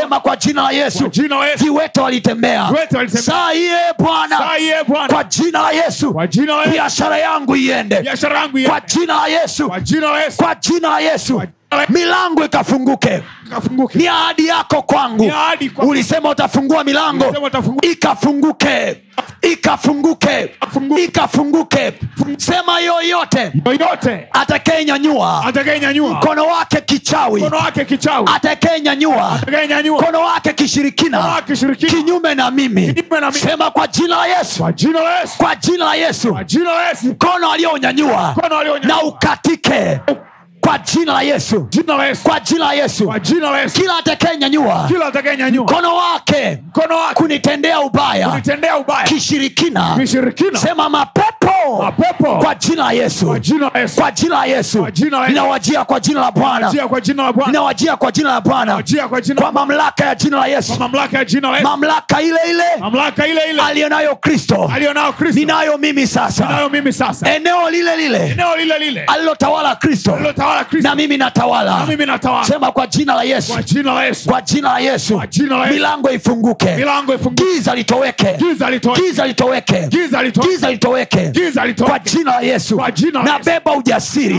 sema 0.00 0.20
kwa 0.20 0.36
jina 0.36 0.62
la 0.62 0.70
yesu 0.70 1.04
viwete 1.64 2.00
walitembea 2.00 2.68
saa 3.22 3.52
iye 3.54 3.78
bwana 3.98 4.36
kwa 5.14 5.24
jina 5.24 5.62
la 5.62 5.70
yesu 5.70 6.12
kwa 6.12 6.26
jina 6.26 6.52
la 6.52 6.58
yesu 6.60 6.72
biashara 6.72 7.18
yangu 7.18 7.56
iende 7.56 7.96
kwa 8.68 8.80
jina 8.80 9.14
la 9.14 9.26
yesu 9.26 9.68
kwa 10.36 10.54
jina 10.54 10.88
la 10.88 11.00
yesu 11.00 11.42
milango 11.88 12.44
ikafunguke. 12.44 13.22
Ni 13.94 14.06
ahadi 14.08 14.46
yako 14.46 14.82
kwangu. 14.82 15.32
Ulisema 15.78 16.28
utafungua 16.30 16.84
milango. 16.84 17.24
Ikafunguke. 17.82 19.02
Ikafunguke. 19.42 20.50
Ikafunguke. 21.04 21.92
sema 22.38 22.80
yoyote. 22.80 23.52
Yoyote. 23.66 24.28
Atakayenyanyua. 24.32 25.44
Mkono 26.12 26.46
wake 26.46 26.80
kichawi. 26.80 27.42
Kichawi. 27.88 28.26
Atakayenyanyua. 28.34 29.40
Mkono 30.00 30.20
wake 30.20 30.52
kishirikina. 30.52 31.42
Kinyume 31.76 32.34
na 32.34 32.50
mimi. 32.50 32.94
Sema 33.32 33.70
kwa 33.70 33.86
jina 33.86 34.16
la 34.16 34.26
yesu. 34.26 34.58
Kwa 34.62 34.72
jina 34.72 35.00
la 35.02 35.20
yesu. 35.20 35.36
Kwa 35.38 35.54
jina 35.56 35.84
la 35.84 35.94
yesu. 35.94 36.32
Kwa 36.32 36.44
jina 36.44 36.72
la 36.72 36.88
yesu. 36.88 37.06
Mkono 37.06 37.50
aliyonyanyua 37.52 38.34
na 38.82 39.02
ukatike 39.02 40.00
kwa 40.66 40.78
jina 40.78 41.12
la 41.12 41.22
yesu 41.22 41.66
jina 41.70 41.96
la 41.96 42.06
yesu 42.06 42.22
kwa 42.22 42.40
jina 42.40 42.64
la 42.64 42.72
yesu 42.72 43.04
kwa 43.06 43.20
jina 43.20 43.50
la 43.50 43.60
yesu 43.60 43.80
kila 43.80 43.98
atakayenyanyua 43.98 44.84
kila 44.88 45.06
atakayenyanyua 45.06 45.64
mkono 45.64 45.96
wake 45.96 46.58
mkono 46.68 46.96
wake 46.98 47.14
kunitendea 47.14 47.80
ubaya 47.80 48.28
kunitendea 48.28 48.76
ubaya 48.76 49.02
kishirikina 49.04 49.96
kishirikina 50.00 50.58
sema 50.58 50.88
mapepo 50.88 51.82
mapepo 51.82 52.36
kwa 52.36 52.54
jina 52.54 52.84
la 52.84 52.92
yesu 52.92 53.26
kwa 53.26 53.40
jina 53.40 53.70
la 53.74 53.80
yesu 53.80 53.96
kwa 54.00 54.10
jina 54.10 54.36
la 54.38 54.46
yesu 54.46 54.78
Kwa 54.78 54.90
jina 54.90 55.18
la 55.20 55.28
ninawajia 55.28 55.84
kwa 55.84 56.00
jina 56.00 56.20
la 56.20 56.30
bwana 56.30 56.70
jia 56.70 56.88
kwa 56.88 57.00
jina 57.00 57.22
la 57.22 57.32
bwana 57.32 57.52
ninawajia 57.52 57.96
kwa 57.96 58.12
jina 58.12 58.30
la 58.30 58.40
bwana 58.40 58.82
kwa 59.36 59.52
mamlaka 59.52 60.04
ya 60.04 60.14
jina 60.14 60.36
la 60.38 60.46
yesu 60.46 60.78
mamlaka 60.78 61.18
ya 61.18 61.24
jina 61.24 61.50
la 61.50 61.56
yesu 61.56 61.68
mamlaka 61.68 62.22
ile 62.22 62.38
ile 62.50 62.64
mamlaka 62.80 63.26
ile 63.26 63.40
ile 63.50 63.62
aliyonayo 63.62 64.16
kristo 64.16 64.72
ninayo 65.40 65.78
mimi 65.78 66.06
sasa 66.06 66.44
nayo 66.48 66.68
mimi 66.68 66.92
sasa 66.92 67.34
eneo 67.34 67.70
lile 67.70 67.96
lile 67.96 68.30
eneo 68.30 68.56
lile 68.56 68.78
lile 68.78 69.04
alilotawala 69.04 69.76
kristo 69.76 70.14
alilotawala 70.14 70.55
kristo 70.55 70.55
na 70.82 70.94
mimi 70.94 71.16
na 71.16 71.24
natawala 71.24 71.86
mimi 71.86 72.06
natawala. 72.06 72.44
Sema 72.46 72.72
kwa 72.72 72.86
jina 72.86 73.14
la 73.14 73.22
yesu. 73.22 73.52
Kwa 73.52 73.62
jina 73.62 73.94
la 73.94 74.04
yesu. 74.04 74.28
Kwa 74.28 74.42
jina 74.42 74.68
la 74.72 74.78
yesu. 74.78 75.16
Milango 75.72 76.10
ifunguke. 76.10 76.76
Giza 77.44 77.74
litoweke. 77.74 78.36
Giza 78.96 79.26
litoweke. 79.26 79.88
Giza 80.42 80.70
litoweke. 80.70 81.30
Kwa 81.84 81.98
jina 81.98 82.30
la 82.30 82.40
yesu. 82.40 82.76
Nabeba 83.22 83.72
ujasiri. 83.76 84.34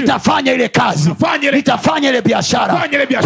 Nitafanya 0.00 0.52
ile 0.52 0.68
kazi. 0.68 1.08
Nitafanya 1.56 2.08
ile- 2.08 2.22
biashara. 2.22 2.74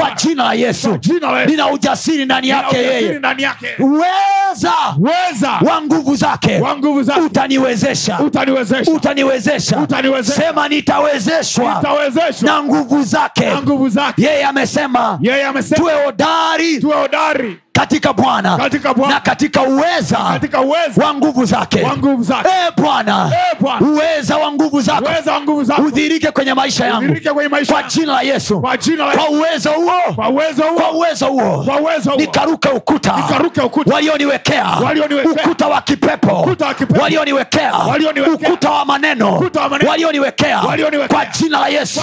Kwa 0.01 0.11
jina 0.17 0.45
la 0.45 0.55
yesu. 0.55 0.99
Nina 1.47 1.71
ujasiri 1.71 2.25
ndani 2.25 2.49
yake 2.49 2.77
yeye. 2.77 3.19
uweza 3.79 4.73
weza. 4.99 5.51
Wa 5.63 5.83
nguvu 5.83 6.17
zake. 6.17 6.59
Utaniwezesha. 7.27 8.19
Utaniwezesha. 8.93 9.77
Sema 10.35 10.69
nitawezeshwa 10.69 11.75
na 12.47 12.63
nguvu 12.63 13.03
zake. 13.03 13.45
Yeye 15.21 15.45
amesema 15.47 15.79
tuwe 16.81 16.95
hodari 17.05 17.57
katika 17.77 18.13
bwana 18.13 18.57
Katika 18.57 18.93
na 18.93 19.21
katika 19.21 19.63
uweza 19.63 20.19
wa 21.05 21.15
nguvu 21.15 21.45
zake. 21.45 21.83
wa 21.83 21.97
nguvu 21.97 22.23
zake. 22.25 22.49
E 22.49 22.71
bwana 22.83 23.31
Eh, 23.33 23.59
uweza 23.81 24.37
wa 24.37 24.53
nguvu 24.53 24.81
zako. 24.81 25.05
Udhirike 25.87 26.31
kwenye 26.31 26.55
maisha 26.55 26.87
yangu. 26.87 27.17
Kwa 27.73 27.83
jina 27.83 28.13
la 28.13 28.23
yesu. 28.23 28.61
Kwa 29.17 29.29
uwezo 29.31 29.71
huo. 29.71 30.15
Kwa 30.75 30.91
uwezo 30.93 31.27
huo. 31.27 31.65
Nikaruke 32.17 32.69
ukuta. 32.69 33.15
Walioniwekea. 33.95 34.67
Ukuta 35.31 35.67
wa 35.69 35.81
kipepo. 35.81 36.41
Ukuta 36.41 36.67
wa 36.67 36.75
kipepo. 36.75 37.01
walioniwekea. 37.01 37.73
Ukuta 38.47 38.71
wa 38.71 38.85
maneno. 38.85 39.51
Walioniwekea. 39.89 40.61
Kwa 41.09 41.27
jina 41.27 41.61
la 41.61 41.69
yesu. 41.69 42.01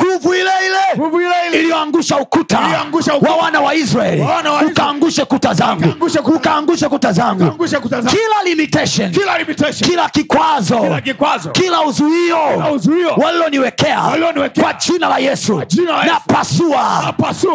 Nguvu 0.00 0.34
ile 0.34 0.50
ile 0.66 1.58
iliyoangusha 1.58 2.16
ukuta 2.18 2.58
wa 3.20 3.36
wana 3.36 3.60
wa 3.60 3.74
israeli. 3.74 4.22
Wa 4.22 4.62
ukaangushe 5.08 5.24
kuta 5.24 5.54
zangu. 5.54 5.84
Ukaangushe 6.36 6.92
kuta. 6.92 7.12
zangu. 7.12 8.16
Kila 8.16 8.42
limitation 8.44 9.10
kila 9.12 9.38
limitation. 9.38 9.90
kila 9.90 10.08
kikwazo 10.08 10.76
kila 10.80 11.00
kikwazo. 11.00 11.50
kila 11.50 11.82
uzuio 11.82 12.38
uzuio. 12.74 13.10
waliloniwekea 13.16 14.00
kwa 14.62 14.72
jina 14.74 15.08
la 15.08 15.18
yesu. 15.18 15.62
Napasua. 16.06 17.02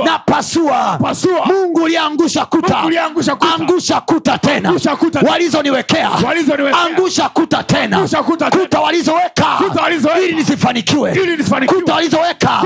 Napasua. 0.05 0.97
mungu 1.45 1.83
uliangusha 1.83 2.45
kuta. 2.45 2.77
Angusha 3.55 4.01
kuta 4.01 4.37
tena. 4.37 4.73
Walizoniwekea. 5.29 6.09
Angusha 6.85 7.29
kuta 7.29 7.63
tena. 7.63 8.07
Kuta 8.51 8.79
walizoweka. 8.79 9.47
Ili 10.25 10.33
nisifanikiwe. 10.35 11.15
Kuta 11.67 11.93
walizoweka. 11.93 12.61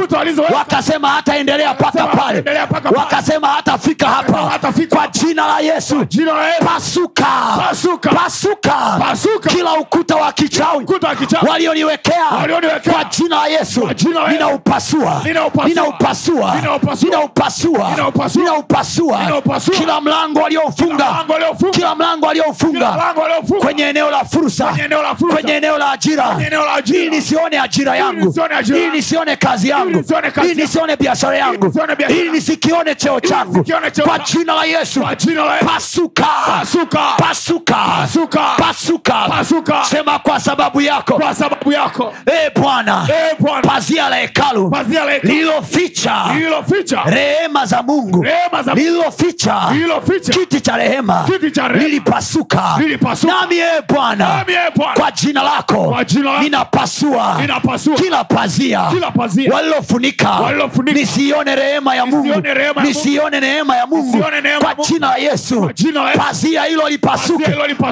Wakasema 0.55 1.07
hataendelea 1.09 1.73
mpaka 1.73 2.07
pale. 2.07 2.43
wakasema 2.95 3.47
hatafika 3.47 4.07
hapa 4.07 4.38
hatafika 4.77 4.95
kwa 4.95 5.07
jina 5.07 5.47
la 5.47 5.59
yesu. 5.59 6.05
Jina 6.05 6.33
la 6.33 6.47
Yesu. 6.47 6.65
Pasuka. 6.65 7.25
Pasuka. 7.57 8.09
pasuka. 8.09 8.97
Pasuka. 8.99 9.49
kila 9.49 9.73
ukuta 9.73 10.15
wa 10.15 10.31
kichawi. 10.31 10.85
Kichawi. 11.19 11.49
walioniwekea. 11.49 12.93
Kwa 12.93 13.03
jina 13.03 13.35
la 13.35 13.47
yesu. 13.47 13.89
Ninaupasua. 14.31 15.21
Ninaupasua. 15.69 16.55
ninaupasua. 18.39 19.19
Kila 19.77 20.01
mlango 20.01 20.39
walioufunga 20.39 21.25
kila 21.71 21.95
mlango 21.95 22.25
walioufunga 22.25 22.89
waliofunga. 23.21 23.65
kwenye 23.65 23.83
eneo 23.83 24.09
la 24.11 24.25
fursa. 24.25 24.75
Kwenye 25.33 25.51
eneo 25.53 25.77
la 25.77 25.91
ajira. 25.91 26.37
ili 26.87 27.09
nisione 27.09 27.59
ajira 27.59 27.95
yangu. 27.95 28.33
ili 28.67 28.89
nisione 28.89 29.35
kazi 29.35 29.69
yangu. 29.69 30.03
ili 30.43 30.55
nisione 30.61 30.95
biashara 30.95 31.37
yangu. 31.37 31.73
ili 32.09 32.31
nisikione 32.31 32.95
cheo 32.95 33.19
changu. 33.19 33.65
kwa 34.03 34.19
jina 34.19 34.53
la 34.53 34.65
yesu. 34.72 35.02
Pasuka. 35.65 36.27
Pasuka. 36.45 36.99
pasuka. 37.18 37.76
Pasuka. 37.98 38.56
pasuka. 38.57 39.14
Pasuka. 39.30 39.84
sema 39.85 40.19
kwa 40.19 40.39
sababu 40.39 40.81
yako. 40.81 41.14
Kwa 41.14 41.35
sababu 41.35 41.72
yako. 41.72 42.14
E 42.26 42.49
bwana. 42.60 43.07
Bwana. 43.39 43.61
Pazia 43.61 44.10
la 44.10 44.15
hekalu. 44.15 44.69
Lililoficha. 45.23 46.26
Rehema 47.06 47.65
za 47.65 47.84
mungu. 47.84 48.26
Lililoficha. 48.76 49.61
Kiti 50.34 50.61
cha 50.61 50.77
rehema. 50.77 51.26
Lilipasuka. 51.80 52.77
Nami 53.27 53.56
e 53.57 53.81
bwana 53.89 54.45
kwa 54.95 55.11
jina 55.11 55.44
lako 55.44 55.98
ninapasua 56.41 57.41
kila 57.98 58.23
pazia 58.23 58.88
Kila 58.89 59.11
pazia. 59.11 59.53
walilofunika. 59.53 60.39
nisione 60.94 61.56
rehema 61.56 61.95
ya 61.95 62.06
mungu. 62.06 62.27
Nisione 62.27 62.53
rehema 62.53 62.81
ya 62.81 62.84
Mungu. 62.84 62.88
nisione 62.88 63.39
neema 63.39 63.76
ya 63.76 63.88
mungu 63.88 64.18
kwa 64.59 64.85
jina 64.85 65.07
la 65.07 65.17
yesu. 65.17 65.71
Pazia 66.17 66.63
hilo 66.63 66.89
lipasuke. 66.89 67.43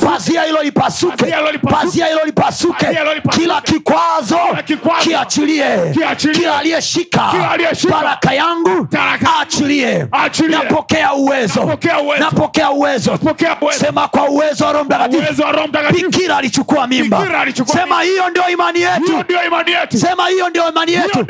Pazia 0.06 0.44
hilo 0.44 0.64
lipasuke. 0.64 1.26
pazia 1.70 2.06
hilo 2.08 2.20
lipasuke. 2.26 2.86
Kila 3.32 3.62
kikwazo 3.62 4.40
kiachilie. 5.04 5.68
Kila 6.34 6.60
aliyeshika. 6.60 7.34
Baraka 7.90 8.34
yangu 8.34 8.88
achilie 9.42 10.08
napokea 10.58 11.14
uwezo. 11.14 11.66
Napokea 12.20 12.72
uwezo. 12.72 13.20
sema 13.72 14.08
kwa 14.08 14.30
uwezo 14.30 14.66
wa 14.66 14.72
roho 14.72 14.86
mtakatifu. 14.86 15.34
Bikira 16.12 16.38
alichukua 16.38 16.88
mimba. 16.88 17.28
Sema 17.66 18.02
hiyo 18.02 18.30
ndio 18.30 18.50
imani 18.50 18.80
yetu. 18.82 19.24
Sema 19.98 20.28
hiyo 20.28 20.50
ndio 20.50 20.70
imani 20.70 20.92
yetu. 20.94 21.26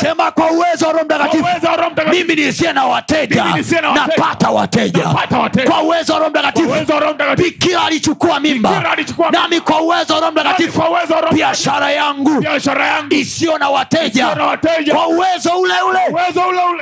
sema 0.00 0.30
kwa 0.30 0.50
uwezo 0.50 0.86
wa 0.86 0.92
roho 0.92 1.04
mtakatifu. 1.04 1.44
Mimi 2.10 2.34
nisiye 2.34 2.72
na 2.72 2.84
wateja. 2.86 3.44
Napata 3.94 4.50
wateja 4.50 4.67
wateja. 4.68 5.02
kwa 5.70 5.82
uwezo 5.82 6.12
wa 6.12 6.18
roho 6.18 6.30
mtakatifu. 6.30 6.68
Bikira 7.42 7.82
alichukua 7.84 8.40
mimba. 8.40 8.70
Nami 9.32 9.60
kwa 9.60 9.80
uwezo 9.80 10.14
wa 10.14 10.20
roho 10.20 10.32
mtakatifu. 10.32 10.82
Biashara 11.34 11.90
yangu. 11.90 12.40
Isiyo 13.10 13.58
na 13.58 13.68
wateja. 13.68 14.26
Kwa 14.94 15.06
uwezo 15.08 15.50
ule 15.60 15.72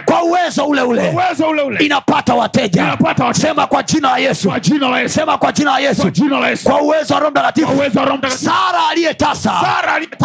kwa 0.05 0.23
uwezo 0.23 0.65
ule 0.67 0.81
ule. 0.83 1.13
Inapata 1.85 2.35
wateja. 2.35 2.97
Sema 3.35 3.67
kwa 3.67 3.83
jina 3.83 4.11
la 4.11 4.19
yesu. 4.19 4.53
Sema 5.09 5.39
kwa 5.39 5.53
jina 5.53 5.71
la 5.71 5.79
yesu. 5.79 6.03
Kwa 6.69 6.81
uwezo 6.83 7.15
wa 7.15 7.21
roho 7.21 7.31
mtakatifu. 7.31 7.69
Sara 8.39 8.89
aliyetasa 8.91 9.51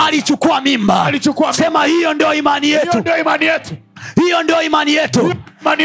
alichukua 0.07 0.61
mimba. 0.61 1.05
Sema 1.53 1.85
hiyo 1.85 2.13
ndio 2.13 2.33
imani 2.33 2.67
hiyo 2.67 3.01
ndio 3.01 3.17
imani 3.17 3.45
yetu 3.45 3.75
hiyo 4.23 4.43
ndio 4.43 4.61
imani 4.61 4.93
yetu. 4.93 5.33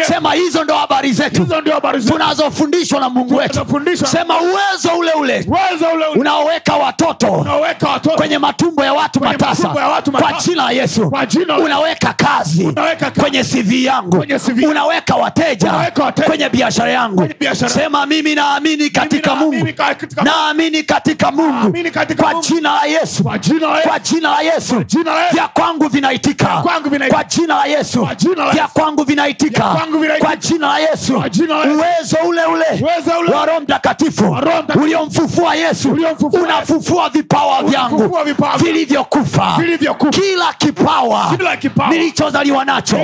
Sema 0.08 0.32
hizo 0.34 0.64
ndo 0.64 0.74
habari 0.74 1.12
zetu. 1.12 1.42
Hizo 1.42 1.60
ndio 1.60 1.74
habari 1.74 2.00
zetu. 2.00 2.12
Tunazofundishwa 2.12 3.00
na 3.00 3.08
mungu 3.08 3.36
wetu. 3.36 3.66
Sema 4.06 4.34
uwezo 4.40 4.88
ule 4.98 5.12
ule. 5.12 5.46
Ule 5.48 5.92
ule. 5.94 6.06
Unaoweka 6.06 6.74
watoto 6.76 7.46
watoto. 7.62 8.10
kwenye 8.10 8.38
matumbo 8.38 8.84
ya 8.84 8.92
watu 8.92 9.18
Kwenye 9.20 9.32
matasa. 9.36 9.68
ya 9.68 9.88
watu 9.88 10.12
kwa 10.12 10.32
jina 10.32 10.64
la 10.64 10.70
yesu. 10.70 11.12
Jina 11.28 11.58
unaweka 11.58 12.12
kazi 12.12 12.64
Unaweka 12.64 13.10
kwenye 13.10 13.44
cv 13.44 13.72
yangu. 13.84 14.16
Kwenye 14.16 14.38
CV. 14.38 14.66
unaweka 14.66 15.14
wateja 15.14 15.68
Unaweka 15.72 16.12
kwenye 16.12 16.48
biashara 16.48 16.90
yangu. 16.92 17.16
Kwenye 17.16 17.34
biashara. 17.40 17.68
sema 17.72 18.06
mimi 18.06 18.34
naamini 18.34 18.90
katika 18.90 19.34
mungu. 19.34 19.68
naamini 20.24 20.82
katika 20.82 21.30
mungu. 21.32 21.72
Kwa 22.16 22.34
jina 22.34 22.72
la 22.72 22.84
yesu. 22.84 23.24
Kwa 23.24 23.38
jina 23.98 24.30
la 24.30 24.40
Yesu. 24.42 24.84
Vya 25.32 25.48
kwangu 25.48 25.88
vinaitika. 25.88 26.62
kwa 27.10 27.24
jina 27.24 27.54
la 27.56 27.64
yesu 27.66 28.05
Vya 28.52 28.68
kwangu 28.68 29.04
vinaitika. 29.04 29.62
Vya 29.62 29.72
kwangu 29.74 29.98
vinaitika. 29.98 30.26
kwa 30.26 30.36
jina 30.36 30.66
la 30.66 30.78
yesu. 30.78 31.22
Uwezo 31.74 32.16
ule 32.28 32.44
ule 32.44 32.64
wa 33.36 33.46
roho 33.46 33.60
mtakatifu 33.60 34.36
uliomfufua 34.82 35.54
yesu 35.54 35.90
unafufua 36.42 37.08
vipawa 37.08 37.62
vyangu. 37.62 38.18
Vilivyokufa. 38.58 39.54
Kila 40.10 40.52
kipawa 40.58 41.26
nilichozaliwa 41.90 42.64
nacho. 42.64 42.96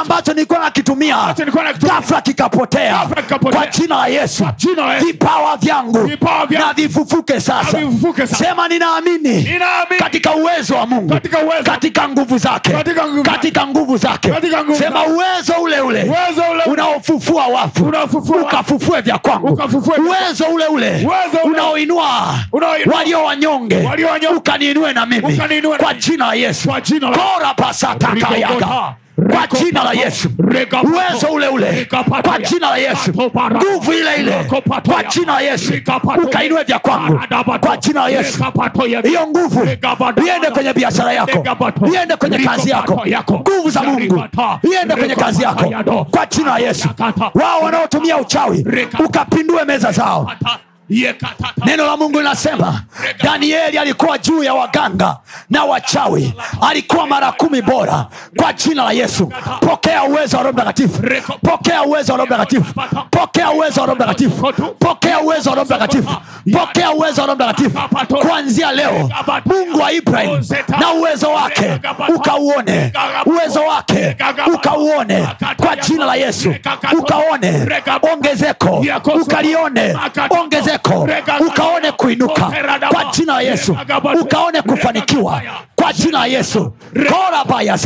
ambacho 0.00 0.32
nilikuwa 0.34 0.58
nakitumia. 0.58 1.34
Ghafla 1.80 2.20
kikapotea. 2.20 2.98
Kwa 3.52 3.66
jina 3.66 3.96
la 3.96 4.06
yesu. 4.06 4.44
Vipawa 5.04 5.56
vyangu 5.56 6.10
na 6.50 6.72
vifufuke 6.72 7.40
sasa. 7.40 7.78
Sema 8.26 8.68
ninaamini 8.68 9.58
katika 9.98 10.34
uwezo 10.34 10.74
wa 10.74 10.86
mungu 10.86 11.08
Katika 11.12 11.38
katika 11.62 12.08
nguvu 12.08 12.38
zake 12.38 12.72
Katika 13.22 13.66
nguvu 13.66 13.96
zake. 13.96 14.31
Sema 14.78 15.06
uwezo 15.06 15.52
ule 15.62 15.80
ule. 15.80 16.02
Unaofufua 16.66 17.46
wafu. 17.46 17.84
Ukafufue 18.42 19.00
vya 19.00 19.18
kwangu. 19.18 19.46
Uwezo 20.08 20.44
ule 20.44 20.66
ule. 20.66 21.06
Unaoinua 21.44 22.34
walio 22.94 23.24
wanyonge. 23.24 23.76
Ukaniinue 24.36 24.92
na 24.92 25.06
mimi. 25.06 25.22
Kwa 25.78 25.94
jina 25.94 26.26
la 26.26 26.34
yesu. 26.34 26.68
Kora 27.08 27.54
pasatakayaga 27.54 28.48
Rigogota. 28.48 28.94
Kwa 29.16 29.58
jina 29.60 29.84
la 29.84 29.92
yesu. 29.92 30.28
uwezo 30.84 31.26
ule 31.32 31.48
ule. 31.48 31.88
kwa 32.22 32.38
jina 32.38 32.70
la 32.70 32.76
yesu. 32.76 33.12
Nguvu 33.12 33.92
ile 33.92 34.14
ile. 34.18 34.44
Kwa 34.86 35.04
jina 35.04 35.32
la 35.32 35.40
yesu. 35.40 35.72
Ukainue 36.24 36.62
vya 36.64 36.78
kwangu. 36.78 37.20
Kwa 37.60 37.76
jina 37.76 38.00
la 38.02 38.08
yesu. 38.08 38.44
Hiyo 39.02 39.26
nguvu 39.26 39.68
iende 40.26 40.50
kwenye 40.50 40.72
biashara 40.72 41.12
yako. 41.12 41.44
iende 41.94 42.16
kwenye 42.16 42.38
kazi 42.38 42.70
yako. 42.70 43.02
nguvu 43.40 43.70
za 43.70 43.82
mungu. 43.82 44.24
iende 44.72 44.96
kwenye 44.96 45.14
kazi 45.14 45.42
yako. 45.42 46.04
kwa 46.10 46.26
jina 46.26 46.50
la 46.50 46.58
yesu. 46.58 46.88
Wao 47.34 47.60
wanaotumia 47.62 48.16
uchawi 48.18 48.66
ukapindue 49.04 49.64
meza 49.64 49.92
zao. 49.92 50.32
Neno 51.64 51.86
la 51.86 51.96
mungu 51.96 52.18
linasema 52.18 52.82
danieli 53.22 53.78
alikuwa 53.78 54.18
juu 54.18 54.42
ya 54.42 54.54
waganga 54.54 55.16
na 55.50 55.64
wachawi. 55.64 56.34
Alikuwa 56.60 57.06
mara 57.06 57.32
kumi 57.32 57.62
bora 57.62 58.06
kwa 58.36 58.52
jina 58.52 58.84
la 58.84 58.92
yesu. 58.92 59.32
Pokea 59.60 60.04
uwezo 60.04 60.36
wa 60.36 60.42
roho 60.42 60.52
mtakatifu. 60.52 61.02
Pokea 61.42 61.82
uwezo 61.82 62.12
wa 62.12 62.18
roho 62.18 62.26
mtakatifu. 62.26 62.74
Pokea 63.10 63.50
uwezo 63.50 63.80
wa 63.80 63.86
roho 63.86 63.96
mtakatifu. 63.96 64.52
Pokea 64.78 65.20
uwezo 65.20 65.50
wa 65.50 65.56
roho 65.56 65.66
mtakatifu. 65.66 66.10
Pokea 66.52 66.90
uwezo 66.92 67.20
wa 67.20 67.26
roho 67.26 67.36
mtakatifu. 67.36 67.78
Kuanzia 68.28 68.72
leo 68.72 69.10
mungu 69.44 69.78
wa 69.80 69.92
ibrahim 69.92 70.44
na 70.80 70.90
uwezo 70.92 71.30
wake 71.30 71.80
ukauone. 72.14 72.92
Uwezo 73.26 73.60
wake 73.60 74.16
ukauone 74.54 75.28
kwa 75.56 75.76
jina 75.76 76.04
la 76.06 76.14
yesu. 76.14 76.54
Ukaone 76.98 77.66
ongezeko. 78.12 78.84
Ukalione 79.22 79.96
ongezeko 80.40 80.81
ukaone 81.40 81.92
kuinuka. 81.92 82.52
Kwa 82.92 83.04
jina 83.12 83.32
la 83.34 83.40
yesu. 83.42 83.76
Ukaone 84.20 84.62
kufanikiwa. 84.62 85.42
Kwa 85.76 85.92
jina 85.92 86.18
la 86.18 86.26
yesu. 86.26 86.72
Korabaya 87.08 87.78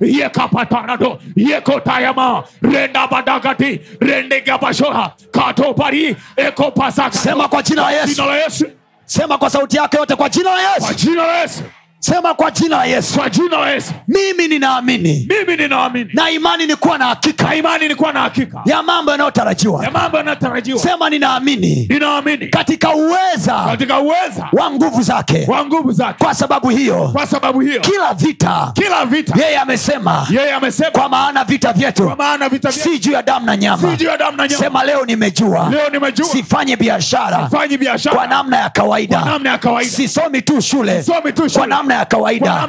yekapatarado 0.00 1.18
yekotayama 1.36 2.44
rendabadagati 2.62 3.80
rendegabashoha 4.00 5.12
katopari 5.30 6.16
ekopasaksema 6.36 7.48
kwa 7.48 7.62
jina 7.62 7.82
la 7.82 7.90
yesu. 8.36 8.66
Sema 9.04 9.38
kwa 9.38 9.50
sauti 9.50 9.76
yake 9.76 9.96
yote 9.96 10.16
kwa 10.16 10.28
jina 10.28 10.50
la 10.54 10.74
kwa 10.80 10.94
jina 10.94 11.26
la 11.26 11.38
yesu 11.40 11.62
sema 12.00 12.34
kwa 12.34 12.50
jina 12.50 12.76
la 12.76 12.84
yesu. 12.84 13.18
Kwa 13.18 13.30
jina 13.30 13.58
la 13.58 13.70
yesu. 13.70 13.92
Mimi 14.08 14.48
ninaamini. 14.48 15.28
Mimi 15.30 15.56
ninaamini. 15.56 16.10
Na 16.12 16.30
imani 16.30 16.66
ni 16.66 16.76
kuwa 16.76 16.98
na 16.98 17.04
hakika. 17.06 17.44
Na 17.48 17.54
imani 17.54 17.94
kuwa 17.94 18.12
na 18.12 18.20
hakika. 18.20 18.60
Ya 18.64 18.82
mambo 18.82 19.10
yanayotarajiwa. 19.10 19.84
Ya 19.84 19.90
mambo 19.90 20.16
yanayotarajiwa. 20.16 20.78
Sema 20.78 21.10
ninaamini. 21.10 21.86
Ninaamini. 21.90 22.46
Katika 22.48 22.94
uweza 22.94 23.64
katika 23.66 24.00
uweza 24.00 24.48
wa 24.52 24.70
nguvu 24.70 25.02
zake. 25.02 25.44
wa 25.48 25.66
nguvu 25.66 25.92
zake. 25.92 26.24
Kwa 26.24 26.34
sababu 26.34 26.68
hiyo 26.68 27.08
kwa 27.12 27.26
sababu 27.26 27.60
hiyo. 27.60 27.80
kila 27.80 28.14
vita 28.14 28.70
kila 28.74 29.04
vita. 29.04 29.34
yeye 29.44 29.58
amesema. 29.58 30.26
Yeye 30.30 30.52
amesema. 30.52 30.90
Kwa 30.90 31.08
maana 31.08 31.44
vita 31.44 31.68
kwa 31.68 31.78
vyetu 31.80 32.12
maana 32.18 32.48
vita 32.48 32.70
vyetu. 32.70 32.88
si 32.90 32.98
juu 32.98 33.12
ya 33.12 33.22
damu 33.22 33.46
na 33.46 33.56
nyama. 33.56 33.90
Si 33.90 33.96
juu 33.96 34.06
ya 34.08 34.16
damu 34.16 34.36
na 34.36 34.48
nyama. 34.48 34.64
Sema 34.64 34.84
leo 34.84 35.04
nimejua. 35.06 35.68
Leo 35.70 35.88
nimejua. 35.90 36.26
Sifanye 36.26 36.76
biashara 36.76 37.48
sifanye 37.50 37.78
biashara. 37.78 38.16
kwa 38.16 38.26
namna 38.26 38.56
ya 38.56 38.70
kawaida. 38.70 39.18
Kwa 39.20 39.30
namna 39.30 39.50
ya 39.50 39.58
kawaida. 39.58 39.90
Sisomi 39.90 40.42
tu 40.42 40.60
shule 40.62 41.02
Sisomi 41.02 41.32
tu 41.32 41.48
shule. 41.48 41.54
Kwa 41.58 41.66
namna 41.90 41.96
ya 41.98 42.04
kawaida. 42.04 42.66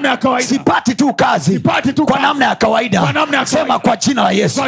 sipati 0.48 0.96
tu 0.96 1.14
kazi. 1.14 1.60
Kwa 2.06 2.20
namna 2.20 2.46
ya 2.46 2.56
kawaida. 2.56 3.02
Sema 3.46 3.80
kwa 3.80 3.98
jina 3.98 4.24
la 4.24 4.32
yesu. 4.32 4.62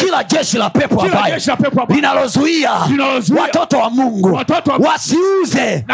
Kila 0.00 0.24
jeshi 0.24 0.58
la 0.58 0.70
pepo 0.70 0.94
wabaya. 0.96 1.40
linalozuia 1.88 2.70
watoto 3.40 3.78
wa 3.78 3.90
mungu. 3.90 4.40
wasiuze 4.78 5.84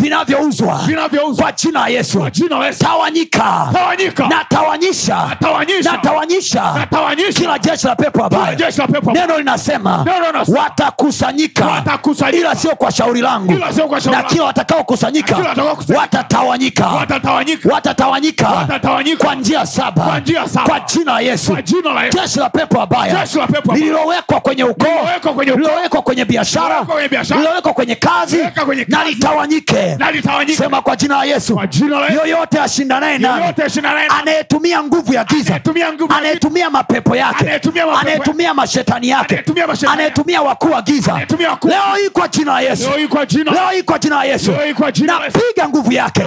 vinavyouzwa 0.00 0.80
kwa 1.42 1.52
jina 1.52 1.80
la 1.80 1.88
yesu. 1.88 2.18
Tawanyika. 2.78 3.68
Natawanyisha. 4.28 5.36
Natawanyisha. 5.94 6.86
Kila 7.34 7.58
jeshi 7.58 7.86
la 7.86 7.96
pepo 7.96 8.28
pepo 8.92 9.12
neno 9.12 9.38
linasema 9.38 10.04
watakusanyika. 10.48 11.82
Ila 12.40 12.54
sio 12.54 12.76
kwa 12.76 12.92
shauri 12.92 13.20
langu. 13.20 13.52
Na 13.52 14.22
Kila 14.22 14.44
watakaokusanyika. 14.44 15.36
watatawanyika 15.96 16.86
watatawanyika. 17.64 18.48
Kwa 19.24 19.34
njia 19.34 19.66
saba. 19.66 20.04
Kwa 20.64 20.80
jina 20.80 21.12
la 21.12 21.20
yesu. 21.20 21.52
Jeshi 22.22 22.38
la 22.38 22.50
pepo 22.50 22.78
wabaya 22.78 23.26
lililowekwa 23.74 24.40
kwenye 24.40 24.64
ukoo. 24.64 24.86
Lililowekwa 25.56 26.02
kwenye 26.02 26.24
biashara. 26.24 26.86
Lililowekwa 27.36 27.72
kwenye 27.72 27.94
kazi. 27.94 28.36
Na 28.88 29.04
litawanyike. 29.04 29.96
Sema 30.56 30.82
kwa 30.82 30.96
jina 30.96 31.16
la 31.16 31.24
yesu. 31.24 31.60
Yoyote 32.14 32.60
ashindanaye 32.60 33.18
nami. 33.18 33.44
Anayetumia 34.20 34.82
nguvu 34.82 35.14
ya 35.14 35.24
giza. 35.24 35.60
Anayetumia 36.16 36.70
mapepo 36.70 37.16
yake. 37.16 37.44
Anayetumia 38.00 38.54
mashetani 38.54 39.08
yake. 39.08 39.34
Anayetumia 39.92 40.42
wakuu 40.42 40.70
wa 40.70 40.82
giza. 40.82 41.20
Leo 41.68 41.80
hii 42.02 42.08
kwa 42.10 42.28
jina 42.28 42.52
la 42.52 42.60
yesu. 42.60 42.90
Leo 43.52 43.70
hii 43.76 43.82
kwa 43.82 43.98
jina 43.98 44.16
la 44.16 44.24
yesu. 44.24 44.50
Napiga 45.34 45.68
nguvu 45.68 45.92
yake. 45.92 46.20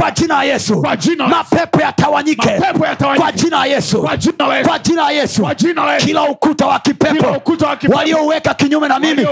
Kwa 0.00 0.10
jina 0.10 0.34
la 0.34 0.44
yesu 0.44 0.53
Yesu. 0.54 0.82
mapepo 1.28 1.80
yatawanyike. 1.80 2.48
Kwa 3.16 3.32
jina 3.32 3.58
la 3.58 3.66
yesu. 3.66 4.02
Kwa 4.02 4.16
jina 4.16 5.04
la 5.06 5.12
Yesu. 5.12 5.42
Kila 6.06 6.22
ukuta 6.22 6.66
wa 6.66 6.78
kipepo. 6.78 7.26
Walioweka 7.96 8.54
kinyume 8.54 8.88
na 8.88 8.98
mimi. 8.98 9.26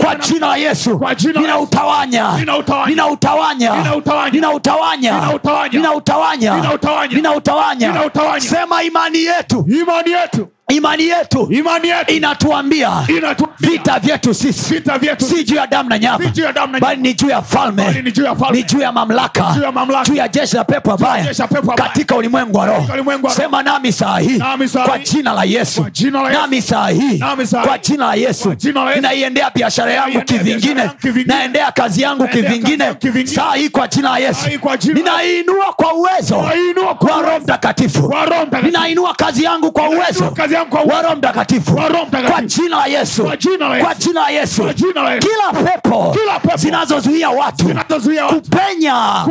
Kwa 0.00 0.14
jina 0.14 0.46
la 0.46 0.56
yesu. 0.56 1.00
Ninautawanya. 1.34 2.32
ninautawanya 2.86 3.76
Ninautawanya. 3.76 5.12
ninautawanya 5.72 6.54
Ninautawanya. 7.14 8.40
sema 8.40 8.82
imani 8.82 9.18
yetu. 9.24 9.66
Imani 9.80 10.10
yetu 10.10 10.48
imani 10.74 11.04
yetu 11.08 11.48
imani 11.50 11.88
yetu 11.88 12.12
inatuambia 12.14 12.90
inatuambia 13.18 13.70
vita 13.70 13.98
vyetu 13.98 14.34
sisi. 14.34 14.74
vita 14.74 14.98
vyetu 14.98 15.24
si 15.24 15.44
juu 15.44 15.54
ya 15.56 15.66
damu 15.66 15.88
na 15.88 15.98
nyama 15.98 16.24
Si 16.34 16.42
bali 16.80 17.02
ni 17.02 17.14
juu 17.14 17.28
ya 17.28 17.42
falme. 17.42 18.02
Ni 18.02 18.62
juu 18.62 18.78
ya 18.78 18.82
ya 18.82 18.92
mamlaka. 18.92 19.56
Juu 20.04 20.14
ya 20.14 20.28
jeshi 20.28 20.56
la 20.56 20.64
pepo 20.64 20.90
wabaya. 20.90 21.34
katika 21.76 22.16
ulimwengu 22.16 22.58
wa 22.58 22.66
roho. 22.66 22.88
Sema 23.30 23.62
nami 23.62 23.92
saa 23.92 24.18
hii. 24.18 24.42
Kwa 24.86 24.98
jina 24.98 25.32
la 25.32 25.44
yesu. 25.44 25.86
Nami 26.32 26.62
saa 26.62 26.88
hii. 26.88 27.18
Kwa 27.66 27.78
jina 27.78 28.06
la 28.06 28.14
yesu. 28.14 28.54
Ninaiendea 28.96 29.50
biashara 29.54 29.92
yangu 29.92 30.20
kivingine. 30.22 30.90
naendea 31.26 31.72
kazi 31.72 32.02
yangu 32.02 32.28
kivingine. 32.28 32.94
saa 33.26 33.54
hii 33.54 33.68
kwa 33.68 33.88
jina 33.88 34.10
la 34.10 34.18
yesu. 34.18 34.40
Saa 34.50 34.58
kwa 34.58 34.76
jina 34.76 34.94
ninainua 34.94 35.72
kwa 35.76 35.94
uwezo 35.94 36.36
wa 36.38 36.52
Roho 37.22 37.40
Mtakatifu. 37.40 38.14
ninainua 38.62 39.14
kazi 39.14 39.44
yangu 39.44 39.72
kwa 39.72 39.88
uwezo 39.88 40.34
wa 40.84 41.02
roho 41.02 41.16
mtakatifu. 41.16 41.72
Kwa 42.32 42.42
jina 42.42 42.76
la 42.76 42.86
yesu. 42.86 43.24
Kwa 43.84 43.94
jina 43.94 44.20
la 44.20 44.30
Yesu. 44.30 44.62
kila 45.20 45.62
pepo 45.72 46.14
zinazozuia 46.56 47.30
watu 47.30 47.64
kupenya 48.34 49.24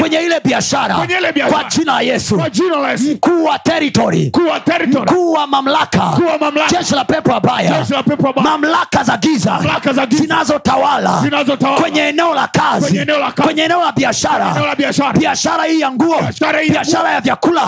kwenye 0.00 0.18
ile 0.20 0.40
biashara. 0.44 0.94
kwa 1.50 1.64
jina 1.64 1.92
la 1.92 2.00
yesu. 2.02 2.36
Mkuu 3.12 3.44
wa 3.44 3.58
teritori 3.58 4.26
mkuu 4.26 4.48
wa 4.48 4.60
territory. 4.60 5.04
Mamlaka. 5.48 6.12
Jeshi 6.70 6.94
la 6.94 7.04
pepo 7.04 7.32
wabaya 7.32 7.86
mamlaka 8.42 9.04
za 9.04 9.16
giza 9.16 9.58
zinazotawala 10.30 11.24
kwenye 11.80 12.00
eneo 12.00 12.34
la 12.34 12.46
kazi 12.46 12.86
Kwenye 13.44 13.62
eneo 13.62 13.80
la 13.84 13.92
biashara. 13.92 14.54
Biashara. 15.18 15.64
Hii 15.64 15.80
ya 15.80 15.90
nguo 15.90 16.16
Biashara 16.68 17.12
ya 17.12 17.20
vyakula 17.20 17.66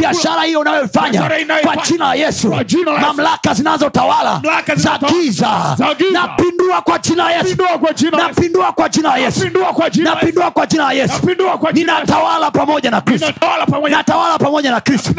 Biashara 0.00 0.42
hiyo 0.42 0.60
unayoifanya 0.60 1.30
kwa 1.62 1.76
jina 1.76 2.04
la 2.08 2.14
yesu 2.14 2.51
Kwa 2.54 2.64
jina 2.64 2.92
la 2.92 2.98
mamlaka 3.00 3.54
zinazotawala 3.54 4.42
za 4.74 4.98
giza. 4.98 5.76
napindua 6.12 6.82
kwa 6.82 6.98
jina 6.98 7.24
la 7.24 7.32
yesu. 7.32 7.48
Napindua 7.48 8.72
kwa 8.72 8.88
jina 8.88 9.08
la 9.08 9.16
yesu. 9.18 9.50
Kwa 9.74 10.68
jina 10.68 10.84
la 10.84 10.92
Yesu. 10.92 11.12
napindua 11.12 11.58
kwa 11.58 11.72
jina 11.72 11.92
la 11.92 11.96
ninatawala 12.02 12.50
pamoja 12.50 12.90
na 12.90 13.00
kristo. 13.00 13.32
Pamoja 13.70 13.96
natawala 13.96 14.38
pamoja 14.38 14.70
na 14.70 14.80
kristo. 14.80 15.14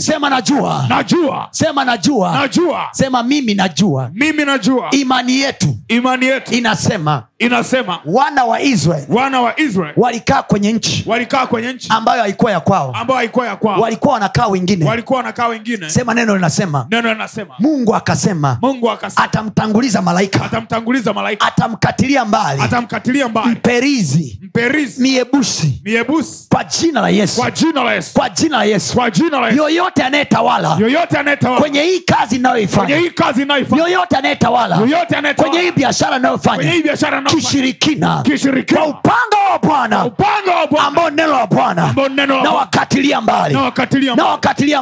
Sema 0.00 0.30
najua. 0.30 0.86
Najua. 0.88 1.48
Sema 1.50 1.84
najua. 1.84 2.32
Najua. 2.32 2.88
Sema 2.92 3.22
mimi 3.22 3.54
najua. 3.54 4.10
Mimi 4.14 4.44
najua. 4.44 4.88
Imani 4.90 5.40
yetu 5.40 5.76
imani 5.88 6.26
yetu. 6.26 6.54
inasema 6.54 7.22
inasema 7.38 7.98
wana 8.04 8.44
wa 8.44 8.60
israel 8.62 9.04
wana 9.08 9.40
wa 9.40 9.60
israel 9.60 9.92
walikaa 9.96 10.42
kwenye 10.42 10.72
nchi 10.72 11.04
walikaa 11.06 11.46
kwenye 11.46 11.72
nchi 11.72 11.88
ambayo 11.90 12.22
haikuwa 12.22 12.52
ya 12.52 12.60
kwao. 12.60 12.92
ambayo 12.94 13.18
haikuwa 13.18 13.46
ya 13.46 13.56
kwao. 13.56 13.80
Walikuwa 13.80 14.14
wanakaa 14.14 14.46
wengine. 14.46 14.84
Walikuwa 14.84 15.16
wanakaa 15.16 15.46
wengine. 15.48 15.90
Sema 15.90 16.14
neno 16.14 16.34
linasema 16.50 16.86
neno 16.90 17.10
anasema. 17.10 17.54
Mungu 17.58 17.94
akasema 17.94 18.58
mungu 18.62 18.90
akasema. 18.90 19.24
Atamtanguliza 19.24 20.02
malaika. 20.02 20.44
Atamtanguliza 20.44 21.12
malaika. 21.12 21.46
Atamkatilia 21.46 22.24
mbali. 22.24 22.62
Atamkatilia 22.62 23.28
mbali. 23.28 23.50
Mperizi. 23.50 24.38
Mperizi. 24.42 25.02
Miebusi. 25.02 25.80
Miebusi. 25.84 26.46
Kwa 26.48 26.64
jina 26.64 27.00
la 27.00 27.08
yesu. 27.08 27.40
Kwa 27.40 27.50
jina 27.50 27.84
la 27.84 27.94
yesu. 27.94 28.12
Kwa 28.14 28.30
jina 28.30 28.56
la 28.58 28.64
yesu. 28.64 28.94
Kwa 28.94 29.10
jina 29.10 29.40
la 29.40 29.46
yesu. 29.48 29.58
Yoyote 29.62 30.02
anayetawala 30.02 30.76
yoyote 30.80 31.18
anayetawala. 31.18 31.60
kwenye 31.60 31.82
hii 31.82 32.00
kazi 32.00 32.40
kwenye 32.76 32.96
hii 32.96 33.10
kazi 33.10 33.40
ninayoifanya. 33.40 33.82
yoyote 33.82 34.16
anayetawala 34.16 34.76
yoyote 34.76 35.16
anayetawala. 35.16 35.52
kwenye 35.52 35.64
hii 35.66 35.72
biashara 35.72 36.20
kwenye 36.20 36.70
hii 36.70 36.82
biashara 36.82 37.18
ninayofanya. 37.18 37.42
kishirikina. 37.42 38.22
Kishirikina. 38.22 38.80
Kwa 38.80 38.88
upanga 38.88 39.36
wa 39.52 39.58
bwana. 39.58 40.04
Upanga 40.04 40.50
wa 40.54 40.66
Bwana. 40.66 40.86
Ambao 40.86 41.10
neno 41.10 41.32
la 41.32 41.46
bwana 41.46 41.82
ambao 41.82 42.08
neno 42.08 42.36
la 42.36 42.42
na 42.42 42.50
wakatilia 42.52 43.20
mbali. 43.20 43.54
Na 43.54 43.62
wakatilia 43.62 44.14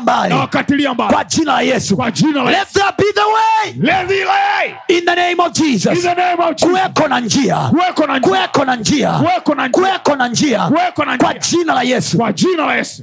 mbali. 0.01 0.35
Na 0.35 0.41
wakatilia 0.41 0.95
mbali. 0.95 1.15
Kwa 1.15 1.25
jina 1.25 1.58
la 1.59 1.63
yesu. 1.75 1.97
Kwa 1.97 2.11
jina 2.11 2.43
la 2.45 2.51
let 2.51 2.69
Yesu 2.73 2.97
be 2.97 3.05
the 3.15 3.21
way. 3.21 3.73
Let 3.81 4.09
the 4.09 4.25
lay 4.25 4.77
in 4.89 5.05
the 5.05 5.15
name 5.15 5.41
of 5.41 5.53
in 5.97 6.03
the 6.03 6.15
name 6.15 6.41
of 6.41 6.57
Jesus. 6.57 6.69
Kuweko 6.69 7.09
na 7.09 7.21
njia. 7.21 7.57
Kuweko 7.71 8.07
na 8.07 8.19
njia. 8.19 8.21
Kuweko 8.21 8.65
na 8.65 8.77
njia. 8.77 9.13
Kuweko 9.13 10.17
na 10.17 10.29
njia. 10.29 10.67
Kuweko 10.69 11.05
na 11.05 11.17
njia. 11.17 11.27
Kwa 11.27 11.35
jina 11.35 11.75
la 11.75 11.83
yesu. 11.83 12.17
Kwa 12.19 12.33
jina 12.33 12.67
la 12.67 12.75
Yesu 12.77 13.03